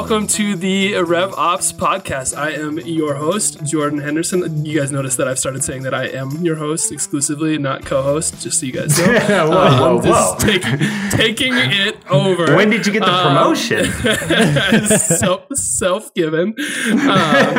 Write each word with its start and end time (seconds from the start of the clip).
welcome 0.00 0.26
to 0.26 0.56
the 0.56 0.94
Rev 1.02 1.34
Ops 1.34 1.72
podcast. 1.74 2.34
I 2.34 2.52
am 2.52 2.78
your 2.78 3.16
host, 3.16 3.62
Jordan 3.66 3.98
Henderson. 3.98 4.64
You 4.64 4.80
guys 4.80 4.90
notice 4.90 5.16
that 5.16 5.28
I've 5.28 5.38
started 5.38 5.62
saying 5.62 5.82
that 5.82 5.92
I 5.92 6.06
am 6.06 6.30
your 6.42 6.56
host 6.56 6.90
exclusively, 6.90 7.58
not 7.58 7.84
co-host, 7.84 8.40
just 8.40 8.60
so 8.60 8.64
you 8.66 8.72
guys 8.72 8.98
know. 8.98 9.12
whoa, 9.50 9.60
Um, 9.60 9.78
whoa, 9.78 10.00
just 10.02 10.42
whoa. 10.42 10.50
Taking, 10.52 10.78
taking 11.10 11.52
it 11.54 11.98
over. 12.08 12.56
When 12.56 12.70
did 12.70 12.86
you 12.86 12.94
get 12.94 13.00
the 13.02 13.12
Um, 13.12 13.36
promotion? 13.36 13.84
self 14.98 15.44
self 15.52 16.14
given. 16.14 16.54
Um, 16.88 17.54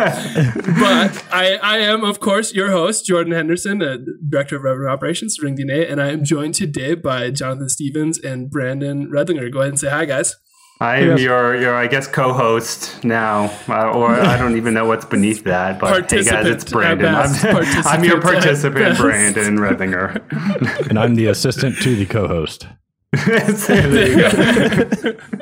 but 0.79 1.23
I, 1.31 1.59
I 1.61 1.77
am, 1.77 2.03
of 2.03 2.19
course, 2.19 2.55
your 2.55 2.71
host, 2.71 3.05
Jordan 3.05 3.33
Henderson, 3.33 3.83
uh, 3.83 3.97
Director 4.27 4.55
of 4.55 4.63
Revenue 4.63 4.87
Operations, 4.87 5.37
Ring 5.39 5.55
DNA, 5.57 5.89
and 5.89 6.01
I 6.01 6.07
am 6.09 6.23
joined 6.25 6.55
today 6.55 6.95
by 6.95 7.29
Jonathan 7.29 7.69
Stevens 7.69 8.17
and 8.17 8.49
Brandon 8.49 9.11
Redlinger. 9.11 9.51
Go 9.53 9.59
ahead 9.59 9.69
and 9.73 9.79
say 9.79 9.89
hi, 9.91 10.05
guys. 10.05 10.35
I 10.81 10.97
am 10.97 11.09
Yes. 11.09 11.21
your, 11.21 11.55
your, 11.61 11.75
I 11.75 11.85
guess, 11.85 12.07
co-host 12.07 13.03
now, 13.03 13.51
uh, 13.69 13.91
or 13.91 14.15
I 14.19 14.35
don't 14.35 14.57
even 14.57 14.73
know 14.73 14.85
what's 14.85 15.05
beneath 15.05 15.43
that. 15.43 15.79
But 15.79 16.09
hey, 16.11 16.23
guys, 16.23 16.47
it's 16.47 16.71
Brandon. 16.71 17.13
best. 17.13 17.45
I'm, 17.45 17.55
I'm 17.99 18.03
your 18.03 18.19
Participant 18.19 18.83
at 18.85 18.97
participant, 18.97 19.33
best. 19.35 19.35
Brandon 19.35 19.57
Redlinger. 19.59 20.89
and 20.89 20.97
I'm 20.97 21.13
the 21.13 21.27
assistant 21.27 21.77
to 21.83 21.95
the 21.95 22.07
co-host. 22.07 22.65
There 23.13 24.07
you 24.07 24.15
go. 24.15 24.27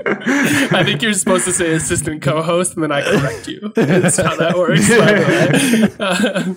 I 0.05 0.83
think 0.83 1.01
you're 1.03 1.13
supposed 1.13 1.45
to 1.45 1.53
say 1.53 1.71
assistant 1.73 2.23
co-host, 2.23 2.73
and 2.73 2.81
then 2.83 2.91
I 2.91 3.03
correct 3.03 3.47
you. 3.47 3.71
That's 3.75 4.17
how 4.17 4.35
that 4.37 4.57
works. 4.57 4.89
by 4.89 5.13
the 5.13 5.21
way. 5.27 5.83
Uh, 5.99 6.55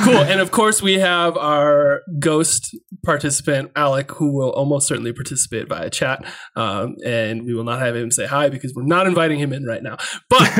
cool. 0.04 0.18
And 0.18 0.40
of 0.40 0.52
course, 0.52 0.80
we 0.80 1.00
have 1.00 1.36
our 1.36 2.02
ghost 2.20 2.76
participant, 3.04 3.72
Alec, 3.74 4.12
who 4.12 4.32
will 4.32 4.50
almost 4.50 4.86
certainly 4.86 5.12
participate 5.12 5.68
via 5.68 5.90
chat. 5.90 6.24
Um, 6.54 6.94
and 7.04 7.44
we 7.44 7.52
will 7.54 7.64
not 7.64 7.80
have 7.80 7.96
him 7.96 8.12
say 8.12 8.26
hi 8.26 8.48
because 8.48 8.72
we're 8.74 8.84
not 8.84 9.08
inviting 9.08 9.40
him 9.40 9.52
in 9.52 9.64
right 9.64 9.82
now. 9.82 9.96
But 10.28 10.48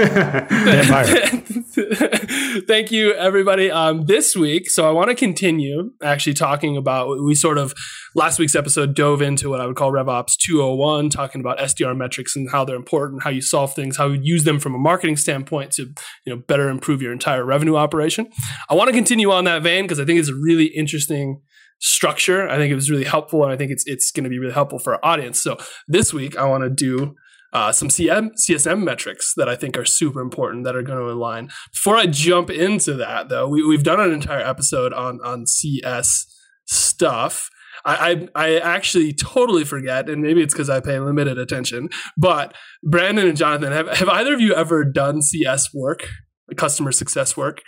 Thank 2.66 2.90
you, 2.90 3.14
everybody. 3.14 3.70
Um, 3.70 4.06
this 4.06 4.34
week, 4.34 4.68
so 4.70 4.88
I 4.88 4.90
want 4.90 5.10
to 5.10 5.14
continue 5.14 5.92
actually 6.02 6.34
talking 6.34 6.76
about. 6.76 7.22
We 7.22 7.36
sort 7.36 7.58
of 7.58 7.74
last 8.14 8.38
week's 8.38 8.54
episode 8.54 8.94
dove 8.94 9.20
into 9.20 9.50
what 9.50 9.60
I 9.60 9.66
would 9.66 9.76
call 9.76 9.92
RevOps 9.92 10.36
201, 10.36 11.10
talking 11.10 11.40
about 11.40 11.58
SDR 11.58 11.96
metrics 11.96 12.36
and 12.36 12.50
how 12.50 12.64
they're 12.64 12.76
important, 12.76 13.22
how 13.22 13.30
you 13.30 13.40
solve 13.40 13.74
things, 13.74 13.96
how 13.96 14.08
you 14.08 14.20
use 14.22 14.44
them 14.44 14.58
from 14.58 14.74
a 14.74 14.78
marketing 14.78 15.16
standpoint 15.16 15.72
to 15.72 15.82
you 16.24 16.34
know 16.34 16.36
better 16.36 16.68
improve 16.68 17.02
your 17.02 17.12
entire 17.12 17.44
revenue 17.44 17.76
operation. 17.76 18.28
I 18.68 18.74
want 18.74 18.88
to 18.88 18.94
continue 18.94 19.30
on 19.30 19.44
that 19.44 19.62
vein 19.62 19.84
because 19.84 20.00
I 20.00 20.04
think 20.04 20.18
it's 20.18 20.28
a 20.28 20.34
really 20.34 20.66
interesting 20.66 21.40
structure. 21.80 22.48
I 22.48 22.56
think 22.56 22.70
it 22.70 22.76
was 22.76 22.90
really 22.90 23.04
helpful, 23.04 23.42
and 23.42 23.52
I 23.52 23.56
think 23.56 23.70
it's 23.70 23.84
it's 23.86 24.10
going 24.10 24.24
to 24.24 24.30
be 24.30 24.38
really 24.38 24.54
helpful 24.54 24.78
for 24.78 24.94
our 24.94 25.04
audience. 25.04 25.42
So 25.42 25.56
this 25.88 26.12
week, 26.12 26.36
I 26.36 26.44
want 26.44 26.64
to 26.64 26.70
do 26.70 27.14
uh, 27.52 27.70
some 27.70 27.88
CM, 27.88 28.30
CSM 28.32 28.82
metrics 28.82 29.32
that 29.36 29.48
I 29.48 29.54
think 29.54 29.76
are 29.78 29.84
super 29.84 30.20
important 30.20 30.64
that 30.64 30.74
are 30.74 30.82
going 30.82 30.98
to 30.98 31.10
align. 31.10 31.50
Before 31.72 31.96
I 31.96 32.06
jump 32.06 32.50
into 32.50 32.94
that, 32.94 33.28
though, 33.28 33.48
we, 33.48 33.64
we've 33.64 33.84
done 33.84 34.00
an 34.00 34.12
entire 34.12 34.40
episode 34.40 34.92
on 34.92 35.20
on 35.22 35.46
CS 35.46 36.26
stuff. 36.66 37.50
I, 37.84 38.28
I, 38.34 38.46
I 38.46 38.58
actually 38.58 39.12
totally 39.12 39.64
forget, 39.64 40.08
and 40.08 40.22
maybe 40.22 40.42
it's 40.42 40.54
because 40.54 40.70
I 40.70 40.80
pay 40.80 40.98
limited 40.98 41.38
attention. 41.38 41.90
But 42.16 42.54
Brandon 42.82 43.28
and 43.28 43.36
Jonathan, 43.36 43.72
have, 43.72 43.88
have 43.88 44.08
either 44.08 44.34
of 44.34 44.40
you 44.40 44.54
ever 44.54 44.84
done 44.84 45.22
CS 45.22 45.72
work, 45.74 46.08
customer 46.56 46.92
success 46.92 47.36
work? 47.36 47.60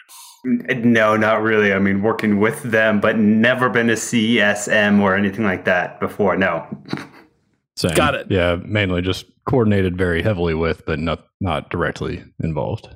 no, 0.45 1.17
not 1.17 1.43
really. 1.43 1.73
I 1.73 1.79
mean, 1.79 2.03
working 2.03 2.39
with 2.39 2.63
them, 2.63 3.01
but 3.01 3.19
never 3.19 3.69
been 3.69 3.91
a 3.91 3.95
CSM 3.95 5.01
or 5.01 5.17
anything 5.17 5.45
like 5.45 5.65
that 5.65 5.99
before. 5.99 6.37
No. 6.37 6.67
Same. 7.77 7.95
Got 7.95 8.15
it. 8.15 8.27
Yeah, 8.31 8.57
mainly 8.65 9.03
just 9.03 9.27
coordinated 9.47 9.99
very 9.99 10.23
heavily 10.23 10.55
with, 10.55 10.87
but 10.87 10.99
not 10.99 11.27
not 11.41 11.69
directly 11.71 12.25
involved. 12.43 12.89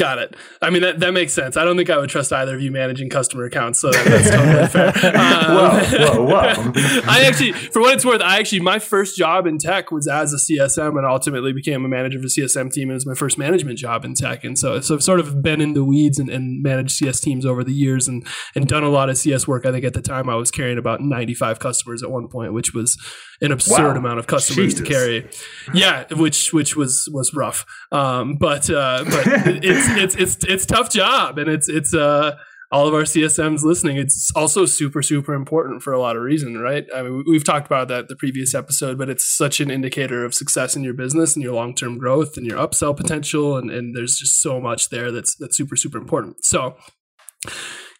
Got 0.00 0.16
it. 0.18 0.34
I 0.62 0.70
mean, 0.70 0.80
that, 0.80 0.98
that 1.00 1.12
makes 1.12 1.34
sense. 1.34 1.58
I 1.58 1.64
don't 1.64 1.76
think 1.76 1.90
I 1.90 1.98
would 1.98 2.08
trust 2.08 2.32
either 2.32 2.54
of 2.54 2.62
you 2.62 2.70
managing 2.70 3.10
customer 3.10 3.44
accounts, 3.44 3.80
so 3.80 3.90
that's 3.92 4.30
totally 4.30 4.66
fair. 4.66 4.92
Um, 5.20 5.56
Whoa, 5.56 6.14
whoa, 6.14 6.24
whoa. 6.24 6.72
I 7.06 7.24
actually, 7.26 7.52
for 7.52 7.80
what 7.82 7.92
it's 7.94 8.04
worth, 8.04 8.22
I 8.22 8.38
actually, 8.38 8.60
my 8.60 8.78
first 8.78 9.18
job 9.18 9.46
in 9.46 9.58
tech 9.58 9.90
was 9.90 10.08
as 10.08 10.32
a 10.32 10.36
CSM 10.36 10.96
and 10.96 11.04
ultimately 11.06 11.52
became 11.52 11.84
a 11.84 11.88
manager 11.88 12.16
of 12.18 12.24
a 12.24 12.28
CSM 12.28 12.72
team. 12.72 12.90
It 12.90 12.94
was 12.94 13.04
my 13.04 13.12
first 13.14 13.36
management 13.36 13.78
job 13.78 14.06
in 14.06 14.14
tech. 14.14 14.42
And 14.42 14.58
so, 14.58 14.80
so 14.80 14.94
I've 14.94 15.02
sort 15.02 15.20
of 15.20 15.42
been 15.42 15.60
in 15.60 15.74
the 15.74 15.84
weeds 15.84 16.18
and, 16.18 16.30
and 16.30 16.62
managed 16.62 16.92
CS 16.92 17.20
teams 17.20 17.44
over 17.44 17.62
the 17.62 17.74
years 17.74 18.08
and, 18.08 18.26
and 18.54 18.66
done 18.66 18.84
a 18.84 18.88
lot 18.88 19.10
of 19.10 19.18
CS 19.18 19.46
work. 19.46 19.66
I 19.66 19.72
think 19.72 19.84
at 19.84 19.92
the 19.92 20.02
time 20.02 20.30
I 20.30 20.34
was 20.36 20.50
carrying 20.50 20.78
about 20.78 21.02
95 21.02 21.58
customers 21.58 22.02
at 22.02 22.10
one 22.10 22.28
point, 22.28 22.54
which 22.54 22.72
was 22.72 22.96
an 23.42 23.52
absurd 23.52 23.92
Wow. 23.92 23.96
amount 23.96 24.18
of 24.18 24.26
customers 24.26 24.74
to 24.74 24.82
carry. 24.84 25.28
Yeah, 25.72 26.04
which 26.12 26.52
which 26.52 26.76
was 26.76 27.08
was 27.10 27.32
rough. 27.34 27.64
Um, 27.90 28.36
but 28.36 28.68
uh, 28.70 29.04
but 29.04 29.26
it's 29.64 29.88
it's 29.98 30.14
it's 30.16 30.36
it's 30.44 30.66
tough 30.66 30.90
job, 30.90 31.38
and 31.38 31.48
it's 31.48 31.68
it's 31.68 31.94
uh 31.94 32.36
all 32.72 32.86
of 32.86 32.94
our 32.94 33.02
CSMs 33.02 33.62
listening. 33.62 33.96
It's 33.96 34.30
also 34.36 34.64
super 34.64 35.02
super 35.02 35.34
important 35.34 35.82
for 35.82 35.92
a 35.92 36.00
lot 36.00 36.16
of 36.16 36.22
reason, 36.22 36.58
right? 36.58 36.86
I 36.94 37.02
mean, 37.02 37.24
we've 37.26 37.44
talked 37.44 37.66
about 37.66 37.88
that 37.88 38.08
the 38.08 38.16
previous 38.16 38.54
episode, 38.54 38.96
but 38.98 39.08
it's 39.08 39.24
such 39.24 39.60
an 39.60 39.70
indicator 39.70 40.24
of 40.24 40.34
success 40.34 40.76
in 40.76 40.84
your 40.84 40.94
business 40.94 41.34
and 41.34 41.42
your 41.42 41.54
long 41.54 41.74
term 41.74 41.98
growth 41.98 42.36
and 42.36 42.46
your 42.46 42.58
upsell 42.58 42.96
potential, 42.96 43.56
and 43.56 43.70
and 43.70 43.96
there's 43.96 44.18
just 44.18 44.40
so 44.40 44.60
much 44.60 44.90
there 44.90 45.10
that's 45.10 45.34
that's 45.36 45.56
super 45.56 45.76
super 45.76 45.98
important. 45.98 46.44
So. 46.44 46.76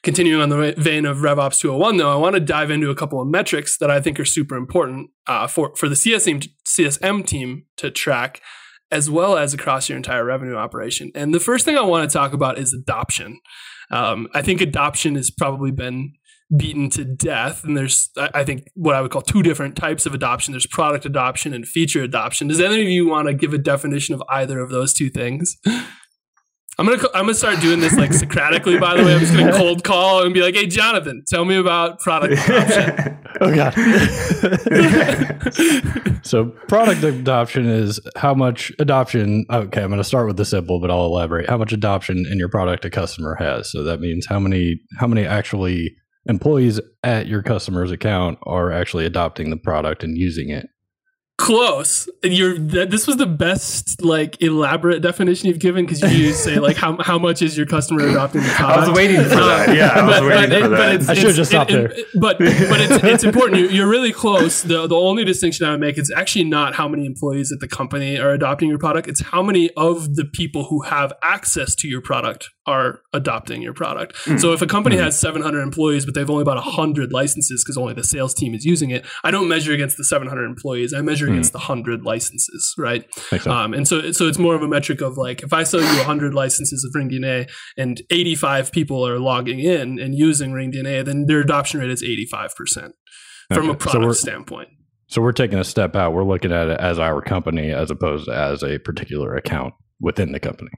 Continuing 0.03 0.41
on 0.41 0.49
the 0.49 0.73
vein 0.79 1.05
of 1.05 1.19
RevOps 1.19 1.61
201, 1.61 1.99
though, 1.99 2.11
I 2.11 2.17
want 2.17 2.33
to 2.33 2.41
dive 2.41 2.71
into 2.71 2.89
a 2.89 2.95
couple 2.95 3.21
of 3.21 3.29
metrics 3.29 3.77
that 3.77 3.91
I 3.91 4.01
think 4.01 4.19
are 4.19 4.25
super 4.25 4.57
important 4.57 5.11
uh, 5.27 5.47
for, 5.47 5.77
for 5.77 5.91
the 5.91 5.95
CSM, 5.95 6.49
CSM 6.67 7.27
team 7.27 7.67
to 7.77 7.91
track, 7.91 8.41
as 8.91 9.09
well 9.09 9.37
as 9.37 9.55
across 9.55 9.89
your 9.89 9.97
entire 9.97 10.25
revenue 10.25 10.57
operation. 10.57 11.11
And 11.15 11.33
the 11.33 11.41
first 11.41 11.65
thing 11.65 11.77
I 11.77 11.83
want 11.83 12.09
to 12.09 12.13
talk 12.13 12.33
about 12.33 12.59
is 12.59 12.73
adoption. 12.73 13.41
Um, 13.91 14.29
I 14.35 14.43
think 14.43 14.61
adoption 14.61 15.15
has 15.17 15.31
probably 15.31 15.71
been 15.71 16.13
beaten 16.57 16.91
to 16.91 17.05
death. 17.05 17.63
And 17.65 17.77
there's, 17.77 18.11
I 18.17 18.45
think, 18.45 18.69
what 18.75 18.97
I 18.97 19.01
would 19.01 19.11
call 19.11 19.23
two 19.23 19.43
different 19.43 19.77
types 19.77 20.07
of 20.07 20.15
adoption 20.15 20.53
there's 20.53 20.67
product 20.67 21.07
adoption 21.07 21.55
and 21.55 21.67
feature 21.67 22.03
adoption. 22.03 22.49
Does 22.49 22.61
any 22.61 22.83
of 22.83 22.89
you 22.89 23.07
want 23.07 23.29
to 23.29 23.35
give 23.35 23.55
a 23.55 23.59
definition 23.59 24.15
of 24.15 24.23
either 24.29 24.59
of 24.59 24.71
those 24.71 24.93
two 24.93 25.11
things? 25.11 25.57
I'm 26.81 26.87
gonna 26.87 27.03
I'm 27.13 27.25
gonna 27.25 27.35
start 27.35 27.61
doing 27.61 27.79
this 27.81 27.95
like 27.95 28.15
Socratically. 28.15 28.81
By 28.81 28.97
the 28.97 29.05
way, 29.05 29.13
I'm 29.13 29.21
just 29.21 29.35
gonna 29.35 29.53
cold 29.57 29.85
call 29.85 30.23
and 30.23 30.33
be 30.33 30.41
like, 30.41 30.55
"Hey, 30.55 30.67
Jonathan, 30.67 31.23
tell 31.29 31.45
me 31.45 31.57
about 31.57 31.99
product 32.01 32.33
adoption." 32.49 33.19
Oh 33.43 33.55
god. 33.55 33.75
so 36.25 36.47
product 36.69 37.03
adoption 37.05 37.67
is 37.67 38.01
how 38.17 38.33
much 38.33 38.73
adoption 38.79 39.45
okay, 39.51 39.83
I'm 39.83 39.91
going 39.91 40.01
to 40.01 40.05
start 40.05 40.27
with 40.27 40.39
the 40.39 40.47
simple 40.47 40.81
but 40.81 40.91
I'll 40.91 41.05
elaborate. 41.05 41.51
How 41.51 41.59
much 41.59 41.75
adoption 41.75 42.25
in 42.31 42.39
your 42.39 42.49
product 42.49 42.87
a 42.87 42.91
customer 42.91 43.37
has. 43.39 43.71
So 43.71 43.83
that 43.83 44.01
means 44.01 44.27
how 44.27 44.41
many 44.41 44.81
how 44.99 45.07
many 45.07 45.27
actually 45.27 45.95
employees 46.25 46.81
at 47.05 47.27
your 47.27 47.43
customer's 47.43 47.91
account 47.91 48.39
are 48.45 48.73
actually 48.73 49.05
adopting 49.05 49.51
the 49.51 49.59
product 49.59 50.03
and 50.03 50.17
using 50.17 50.49
it. 50.49 50.67
Close. 51.41 52.07
You're. 52.23 52.59
That, 52.59 52.91
this 52.91 53.07
was 53.07 53.17
the 53.17 53.27
best 53.27 54.03
like 54.03 54.43
elaborate 54.43 55.01
definition 55.01 55.49
you've 55.49 55.59
given 55.59 55.87
because 55.87 56.03
you 56.15 56.35
say 56.35 56.59
like 56.59 56.77
how 56.77 57.03
how 57.03 57.19
much 57.19 57.41
is 57.41 57.57
your 57.57 57.65
customer 57.65 58.07
adopting 58.07 58.43
the 58.43 58.49
product? 58.49 58.79
I 58.79 58.81
was 58.89 58.97
waiting 58.97 59.23
for 59.23 59.37
that. 59.37 59.75
Yeah, 59.75 59.89
I 59.89 60.07
was 60.07 60.21
waiting 60.21 60.63
for 60.63 60.69
that. 60.69 61.09
I 61.09 61.15
should've 61.15 61.37
just 61.37 61.51
stopped 61.51 61.71
it- 61.71 61.93
it- 61.93 62.07
But 62.15 62.39
but 62.39 62.81
it's, 62.81 63.03
it's 63.05 63.25
important. 63.25 63.59
You- 63.59 63.69
You're 63.69 63.89
really 63.89 64.13
close. 64.13 64.63
The 64.63 64.87
the 64.87 64.95
only 64.95 65.25
distinction 65.25 65.65
I 65.65 65.71
would 65.71 65.81
make 65.81 65.97
is 65.97 66.13
actually 66.15 66.45
not 66.45 66.75
how 66.75 66.87
many 66.87 67.07
employees 67.07 67.53
at 67.53 67.61
the 67.61 67.69
company 67.69 68.19
are 68.19 68.33
adopting 68.33 68.69
your 68.69 68.79
product. 68.79 69.09
It's 69.09 69.23
how 69.23 69.43
many 69.43 69.71
of 69.79 70.17
the 70.17 70.27
people 70.27 70.65
who 70.65 70.83
have 70.83 71.11
access 71.23 71.75
to 71.77 71.89
your 71.89 72.03
product 72.03 72.51
are 72.67 73.01
adopting 73.15 73.63
your 73.63 73.73
product. 73.73 74.15
Hmm. 74.25 74.37
So 74.37 74.53
if 74.53 74.61
a 74.61 74.67
company 74.67 74.97
hmm. 74.97 75.03
has 75.03 75.19
700 75.19 75.61
employees 75.61 76.05
but 76.05 76.15
they've 76.15 76.29
only 76.29 76.43
about 76.43 76.57
100 76.57 77.13
licenses 77.13 77.65
because 77.65 77.79
only 77.79 77.95
the 77.95 78.05
sales 78.05 78.35
team 78.35 78.55
is 78.55 78.65
using 78.65 78.91
it, 78.91 79.07
I 79.25 79.31
don't 79.31 79.49
measure 79.49 79.73
against 79.73 79.97
the 79.97 80.05
700 80.05 80.45
employees. 80.45 80.93
I 80.93 81.01
measure 81.01 81.30
against 81.31 81.53
the 81.53 81.59
100 81.59 82.03
licenses, 82.05 82.75
right? 82.79 83.05
Um, 83.47 83.75
and 83.75 83.87
so, 83.87 84.13
so 84.13 84.27
it's 84.29 84.39
more 84.39 84.55
of 84.55 84.63
a 84.63 84.69
metric 84.69 85.01
of 85.01 85.17
like, 85.17 85.43
if 85.43 85.53
I 85.53 85.63
sell 85.63 85.81
you 85.81 85.87
100 85.87 86.35
licenses 86.35 86.85
of 86.85 86.95
Ring 86.95 87.09
DNA 87.11 87.51
and 87.77 88.01
85 88.11 88.73
people 88.73 89.07
are 89.07 89.19
logging 89.19 89.61
in 89.61 89.99
and 89.99 90.15
using 90.15 90.53
Ring 90.53 90.73
DNA, 90.73 91.05
then 91.05 91.27
their 91.27 91.41
adoption 91.41 91.81
rate 91.81 91.91
is 91.91 92.03
85% 92.03 92.91
from 93.53 93.69
a 93.69 93.73
Okay. 93.73 93.73
So 93.73 93.75
product 93.75 94.01
we're- 94.03 94.15
standpoint. 94.15 94.69
So 95.09 95.21
we're 95.21 95.33
taking 95.33 95.59
a 95.59 95.65
step 95.65 95.97
out. 95.97 96.13
We're 96.13 96.23
looking 96.25 96.53
at 96.53 96.69
it 96.69 96.79
as 96.79 97.01
our 97.01 97.21
company 97.21 97.71
as 97.73 97.91
opposed 97.91 98.27
to 98.27 98.33
as 98.33 98.63
a 98.63 98.79
particular 98.79 99.35
account 99.35 99.75
within 100.01 100.31
the 100.31 100.39
company. 100.39 100.71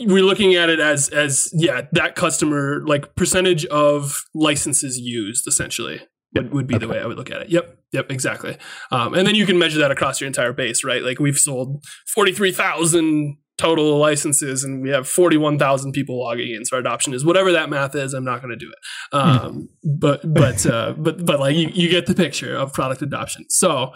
We're 0.00 0.24
looking 0.24 0.54
at 0.56 0.68
it 0.68 0.80
as, 0.80 1.08
as 1.10 1.48
yeah, 1.54 1.82
that 1.92 2.16
customer 2.16 2.82
like 2.86 3.14
percentage 3.14 3.64
of 3.66 4.24
licenses 4.34 4.98
used 4.98 5.46
essentially 5.46 6.00
would, 6.34 6.52
would 6.52 6.66
be 6.66 6.78
the 6.78 6.88
way 6.88 7.00
I 7.00 7.06
would 7.06 7.16
look 7.16 7.30
at 7.30 7.42
it. 7.42 7.48
Yep. 7.50 7.78
Yep. 7.92 8.10
Exactly. 8.10 8.56
Um, 8.90 9.14
and 9.14 9.26
then 9.26 9.34
you 9.34 9.46
can 9.46 9.58
measure 9.58 9.78
that 9.78 9.90
across 9.90 10.20
your 10.20 10.26
entire 10.26 10.52
base, 10.52 10.84
right? 10.84 11.02
Like 11.02 11.18
we've 11.18 11.38
sold 11.38 11.84
43,000 12.14 13.36
total 13.58 13.98
licenses 13.98 14.64
and 14.64 14.82
we 14.82 14.90
have 14.90 15.06
41,000 15.08 15.92
people 15.92 16.18
logging 16.18 16.54
in. 16.54 16.64
So 16.64 16.76
our 16.76 16.80
adoption 16.80 17.12
is 17.12 17.24
whatever 17.24 17.52
that 17.52 17.68
math 17.68 17.94
is. 17.94 18.14
I'm 18.14 18.24
not 18.24 18.42
going 18.42 18.58
to 18.58 18.64
do 18.64 18.70
it. 18.70 19.14
Um, 19.14 19.68
but, 19.84 20.20
but, 20.32 20.64
uh, 20.66 20.94
but, 20.96 21.24
but 21.24 21.38
like 21.38 21.54
you, 21.54 21.68
you 21.72 21.88
get 21.88 22.06
the 22.06 22.14
picture 22.14 22.56
of 22.56 22.72
product 22.72 23.02
adoption. 23.02 23.44
So 23.48 23.92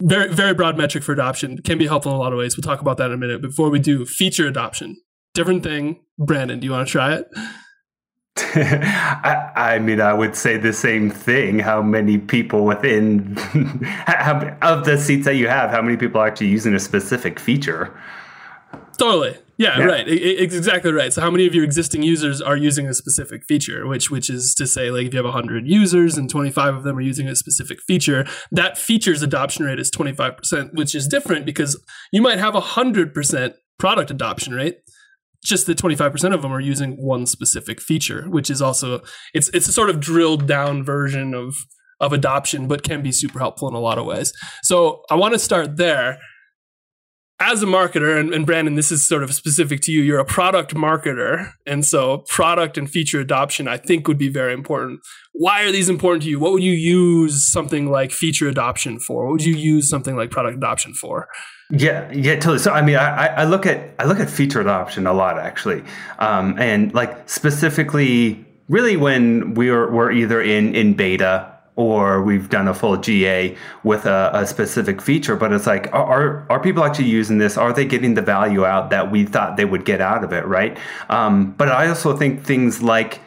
very 0.00 0.32
very 0.32 0.54
broad 0.54 0.76
metric 0.76 1.02
for 1.02 1.12
adoption 1.12 1.58
can 1.58 1.78
be 1.78 1.86
helpful 1.86 2.12
in 2.12 2.16
a 2.16 2.20
lot 2.20 2.32
of 2.32 2.38
ways. 2.38 2.56
We'll 2.56 2.62
talk 2.62 2.80
about 2.80 2.98
that 2.98 3.06
in 3.06 3.12
a 3.12 3.16
minute. 3.16 3.42
Before 3.42 3.68
we 3.68 3.78
do, 3.80 4.04
feature 4.06 4.46
adoption, 4.46 4.96
different 5.34 5.62
thing. 5.62 6.00
Brandon, 6.18 6.60
do 6.60 6.66
you 6.66 6.70
want 6.70 6.86
to 6.86 6.92
try 6.92 7.14
it? 7.14 7.26
I, 8.54 9.50
I, 9.56 9.78
mean, 9.78 10.00
I 10.00 10.12
would 10.12 10.36
say 10.36 10.56
the 10.56 10.72
same 10.72 11.10
thing. 11.10 11.58
How 11.58 11.82
many 11.82 12.18
people 12.18 12.64
within 12.64 13.36
how, 14.06 14.56
of 14.62 14.84
the 14.84 14.98
seats 14.98 15.24
that 15.24 15.36
you 15.36 15.48
have, 15.48 15.70
how 15.70 15.82
many 15.82 15.96
people 15.96 16.20
are 16.20 16.26
actually 16.26 16.48
using 16.48 16.74
a 16.74 16.78
specific 16.78 17.38
feature? 17.38 17.96
Totally. 18.98 19.36
Yeah, 19.56 19.78
yeah. 19.78 19.84
right. 19.84 20.08
It, 20.08 20.20
it's 20.20 20.54
exactly 20.54 20.92
right. 20.92 21.12
So, 21.12 21.20
how 21.20 21.30
many 21.30 21.46
of 21.46 21.54
your 21.54 21.64
existing 21.64 22.02
users 22.02 22.40
are 22.40 22.56
using 22.56 22.86
a 22.86 22.94
specific 22.94 23.44
feature? 23.44 23.86
Which, 23.86 24.10
which 24.10 24.30
is 24.30 24.54
to 24.54 24.66
say, 24.66 24.90
like, 24.90 25.06
if 25.06 25.14
you 25.14 25.22
have 25.22 25.32
hundred 25.32 25.66
users 25.66 26.16
and 26.16 26.30
twenty 26.30 26.50
five 26.50 26.74
of 26.74 26.84
them 26.84 26.96
are 26.96 27.00
using 27.00 27.28
a 27.28 27.34
specific 27.34 27.80
feature, 27.82 28.24
that 28.52 28.78
feature's 28.78 29.22
adoption 29.22 29.64
rate 29.64 29.80
is 29.80 29.90
twenty 29.90 30.12
five 30.12 30.36
percent, 30.36 30.74
which 30.74 30.94
is 30.94 31.08
different 31.08 31.44
because 31.44 31.80
you 32.12 32.22
might 32.22 32.38
have 32.38 32.54
a 32.54 32.60
hundred 32.60 33.12
percent 33.12 33.54
product 33.78 34.10
adoption 34.10 34.54
rate 34.54 34.78
just 35.44 35.66
that 35.66 35.78
25% 35.78 36.34
of 36.34 36.42
them 36.42 36.52
are 36.52 36.60
using 36.60 36.92
one 36.96 37.26
specific 37.26 37.80
feature 37.80 38.28
which 38.28 38.50
is 38.50 38.60
also 38.60 39.00
it's 39.34 39.48
it's 39.50 39.68
a 39.68 39.72
sort 39.72 39.90
of 39.90 40.00
drilled 40.00 40.46
down 40.46 40.82
version 40.82 41.34
of 41.34 41.54
of 42.00 42.12
adoption 42.12 42.68
but 42.68 42.82
can 42.82 43.02
be 43.02 43.12
super 43.12 43.38
helpful 43.38 43.68
in 43.68 43.74
a 43.74 43.80
lot 43.80 43.98
of 43.98 44.06
ways. 44.06 44.32
So 44.62 45.02
i 45.10 45.14
want 45.14 45.34
to 45.34 45.38
start 45.38 45.76
there. 45.76 46.18
As 47.40 47.62
a 47.62 47.66
marketer 47.66 48.18
and, 48.18 48.34
and 48.34 48.44
brandon 48.44 48.74
this 48.74 48.90
is 48.90 49.06
sort 49.06 49.22
of 49.22 49.32
specific 49.32 49.80
to 49.82 49.92
you 49.92 50.02
you're 50.02 50.18
a 50.18 50.24
product 50.24 50.74
marketer 50.74 51.52
and 51.66 51.86
so 51.86 52.24
product 52.26 52.76
and 52.76 52.90
feature 52.90 53.20
adoption 53.20 53.68
i 53.68 53.76
think 53.76 54.08
would 54.08 54.18
be 54.18 54.28
very 54.28 54.52
important. 54.52 55.00
Why 55.32 55.62
are 55.62 55.70
these 55.70 55.88
important 55.88 56.24
to 56.24 56.28
you? 56.28 56.40
What 56.40 56.50
would 56.52 56.64
you 56.64 56.72
use 56.72 57.46
something 57.46 57.92
like 57.92 58.10
feature 58.10 58.48
adoption 58.48 58.98
for? 58.98 59.26
What 59.26 59.32
would 59.34 59.44
you 59.44 59.54
use 59.54 59.88
something 59.88 60.16
like 60.16 60.32
product 60.32 60.56
adoption 60.56 60.94
for 60.94 61.28
yeah, 61.70 62.10
yeah, 62.12 62.34
totally. 62.34 62.58
So 62.58 62.72
I 62.72 62.82
mean, 62.82 62.96
I, 62.96 63.26
I 63.26 63.44
look 63.44 63.66
at 63.66 63.94
I 63.98 64.04
look 64.04 64.20
at 64.20 64.30
feature 64.30 64.60
adoption 64.60 65.06
a 65.06 65.12
lot 65.12 65.38
actually, 65.38 65.84
um, 66.18 66.58
and 66.58 66.94
like 66.94 67.28
specifically, 67.28 68.44
really 68.68 68.96
when 68.96 69.54
we're 69.54 69.90
we're 69.90 70.10
either 70.10 70.40
in 70.40 70.74
in 70.74 70.94
beta 70.94 71.54
or 71.78 72.22
we've 72.22 72.48
done 72.48 72.66
a 72.66 72.74
full 72.74 72.96
GA 72.96 73.56
with 73.84 74.04
a, 74.04 74.32
a, 74.34 74.44
specific 74.44 75.00
feature, 75.00 75.36
but 75.36 75.52
it's 75.52 75.64
like, 75.64 75.88
are, 75.94 76.44
are 76.50 76.58
people 76.58 76.82
actually 76.82 77.06
using 77.06 77.38
this? 77.38 77.56
Are 77.56 77.72
they 77.72 77.84
getting 77.84 78.14
the 78.14 78.20
value 78.20 78.66
out 78.66 78.90
that 78.90 79.12
we 79.12 79.24
thought 79.24 79.56
they 79.56 79.64
would 79.64 79.84
get 79.84 80.00
out 80.00 80.24
of 80.24 80.32
it, 80.32 80.44
right? 80.44 80.76
Um, 81.08 81.52
but 81.52 81.68
I 81.68 81.86
also 81.86 82.16
think 82.16 82.42
things 82.42 82.82
like 82.82 83.20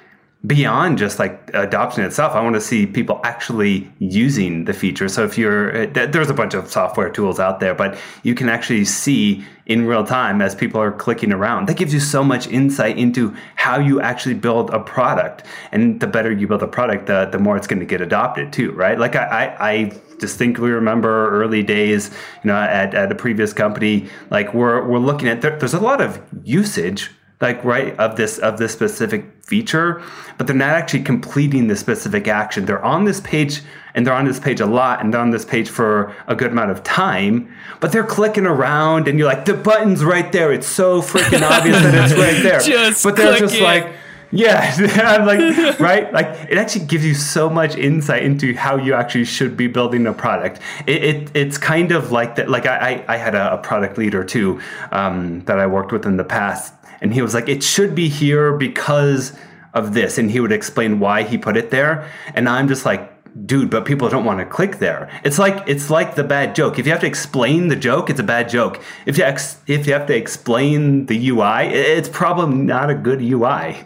beyond 0.45 0.97
just 0.97 1.19
like 1.19 1.51
adoption 1.53 2.03
itself 2.03 2.33
i 2.33 2.41
want 2.41 2.55
to 2.55 2.61
see 2.61 2.87
people 2.87 3.21
actually 3.23 3.91
using 3.99 4.65
the 4.65 4.73
feature. 4.73 5.07
So 5.07 5.23
if 5.23 5.37
you're 5.37 5.75
eh, 5.75 6.07
there's 6.07 6.29
a 6.29 6.33
bunch 6.33 6.53
of 6.53 6.69
software 6.69 7.09
tools 7.09 7.39
out 7.39 7.59
there 7.59 7.75
but 7.75 7.97
you 8.23 8.33
can 8.33 8.49
actually 8.49 8.85
see 8.85 9.45
in 9.67 9.85
real 9.85 10.03
time 10.03 10.41
as 10.41 10.55
people 10.55 10.81
are 10.81 10.91
clicking 10.91 11.31
around. 11.31 11.67
That 11.67 11.77
gives 11.77 11.93
you 11.93 11.99
so 11.99 12.23
much 12.23 12.47
insight 12.47 12.97
into 12.97 13.35
how 13.55 13.79
you 13.79 14.01
actually 14.01 14.35
build 14.35 14.69
a 14.71 14.79
product. 14.79 15.43
And 15.71 15.99
the 15.99 16.07
better 16.07 16.31
you 16.31 16.47
build 16.47 16.63
a 16.63 16.67
product 16.67 17.05
the, 17.05 17.25
the 17.31 17.39
more 17.39 17.55
it's 17.55 17.67
going 17.67 17.79
to 17.79 17.85
get 17.85 18.01
adopted 18.01 18.51
too 18.51 18.71
right? 18.71 18.97
Like 18.97 19.15
i, 19.15 19.25
I, 19.25 19.71
I 19.71 20.01
distinctly 20.19 20.69
remember 20.69 21.29
early 21.41 21.63
days 21.63 22.09
you 22.43 22.47
know 22.47 22.55
at, 22.55 22.93
at 22.93 23.11
a 23.11 23.15
previous 23.15 23.53
company 23.53 24.07
like 24.29 24.53
we're, 24.53 24.87
we're 24.87 24.99
looking 24.99 25.27
at 25.27 25.41
there, 25.41 25.57
there's 25.57 25.73
a 25.73 25.79
lot 25.79 25.99
of 25.99 26.21
usage 26.43 27.09
like 27.41 27.63
right 27.63 27.97
of 27.97 28.15
this 28.15 28.37
of 28.39 28.57
this 28.57 28.71
specific 28.71 29.25
feature 29.43 30.01
but 30.37 30.47
they're 30.47 30.55
not 30.55 30.69
actually 30.69 31.03
completing 31.03 31.67
the 31.67 31.75
specific 31.75 32.27
action 32.27 32.65
they're 32.65 32.83
on 32.83 33.05
this 33.05 33.19
page 33.21 33.61
and 33.93 34.07
they're 34.07 34.13
on 34.13 34.25
this 34.25 34.39
page 34.39 34.61
a 34.61 34.65
lot 34.65 35.01
and 35.01 35.13
they're 35.13 35.21
on 35.21 35.31
this 35.31 35.43
page 35.43 35.69
for 35.69 36.15
a 36.27 36.35
good 36.35 36.51
amount 36.51 36.71
of 36.71 36.83
time 36.83 37.53
but 37.79 37.91
they're 37.91 38.03
clicking 38.03 38.45
around 38.45 39.07
and 39.07 39.19
you're 39.19 39.27
like 39.27 39.45
the 39.45 39.53
button's 39.53 40.03
right 40.03 40.31
there 40.31 40.53
it's 40.53 40.67
so 40.67 41.01
freaking 41.01 41.41
obvious 41.41 41.81
that 41.81 41.93
it's 41.93 42.13
right 42.13 42.41
there 42.43 42.59
just 42.59 43.03
but 43.03 43.15
they're 43.15 43.37
just 43.37 43.55
it. 43.55 43.63
like 43.63 43.93
yeah, 44.31 44.73
I'm 45.03 45.25
like, 45.25 45.79
right? 45.79 46.11
Like, 46.11 46.27
it 46.49 46.57
actually 46.57 46.85
gives 46.85 47.05
you 47.05 47.13
so 47.13 47.49
much 47.49 47.75
insight 47.75 48.23
into 48.23 48.53
how 48.55 48.77
you 48.77 48.93
actually 48.93 49.25
should 49.25 49.57
be 49.57 49.67
building 49.67 50.07
a 50.07 50.13
product. 50.13 50.59
It, 50.87 51.03
it 51.03 51.31
it's 51.33 51.57
kind 51.57 51.91
of 51.91 52.11
like 52.11 52.35
that. 52.35 52.49
Like, 52.49 52.65
I, 52.65 53.03
I 53.07 53.17
had 53.17 53.35
a, 53.35 53.53
a 53.53 53.57
product 53.57 53.97
leader 53.97 54.23
too 54.23 54.61
um, 54.91 55.41
that 55.41 55.59
I 55.59 55.67
worked 55.67 55.91
with 55.91 56.05
in 56.05 56.17
the 56.17 56.23
past 56.23 56.73
and 57.01 57.13
he 57.13 57.21
was 57.21 57.33
like, 57.33 57.49
it 57.49 57.63
should 57.63 57.95
be 57.95 58.07
here 58.07 58.55
because 58.55 59.33
of 59.73 59.93
this. 59.93 60.17
And 60.17 60.29
he 60.29 60.39
would 60.39 60.51
explain 60.51 60.99
why 60.99 61.23
he 61.23 61.37
put 61.37 61.57
it 61.57 61.71
there. 61.71 62.09
And 62.35 62.47
I'm 62.47 62.67
just 62.67 62.85
like, 62.85 63.11
dude, 63.45 63.69
but 63.69 63.85
people 63.85 64.09
don't 64.09 64.25
want 64.25 64.39
to 64.39 64.45
click 64.45 64.77
there. 64.77 65.09
It's 65.23 65.39
like 65.39 65.67
it's 65.67 65.89
like 65.89 66.15
the 66.15 66.23
bad 66.23 66.55
joke. 66.55 66.77
If 66.77 66.85
you 66.85 66.91
have 66.91 67.01
to 67.01 67.07
explain 67.07 67.69
the 67.69 67.75
joke, 67.75 68.09
it's 68.09 68.19
a 68.19 68.23
bad 68.23 68.49
joke. 68.49 68.81
If 69.05 69.17
you 69.17 69.23
ex- 69.23 69.57
if 69.67 69.87
you 69.87 69.93
have 69.93 70.05
to 70.07 70.15
explain 70.15 71.05
the 71.07 71.29
UI, 71.29 71.67
it's 71.67 72.09
probably 72.09 72.55
not 72.55 72.89
a 72.89 72.95
good 72.95 73.21
UI. 73.21 73.77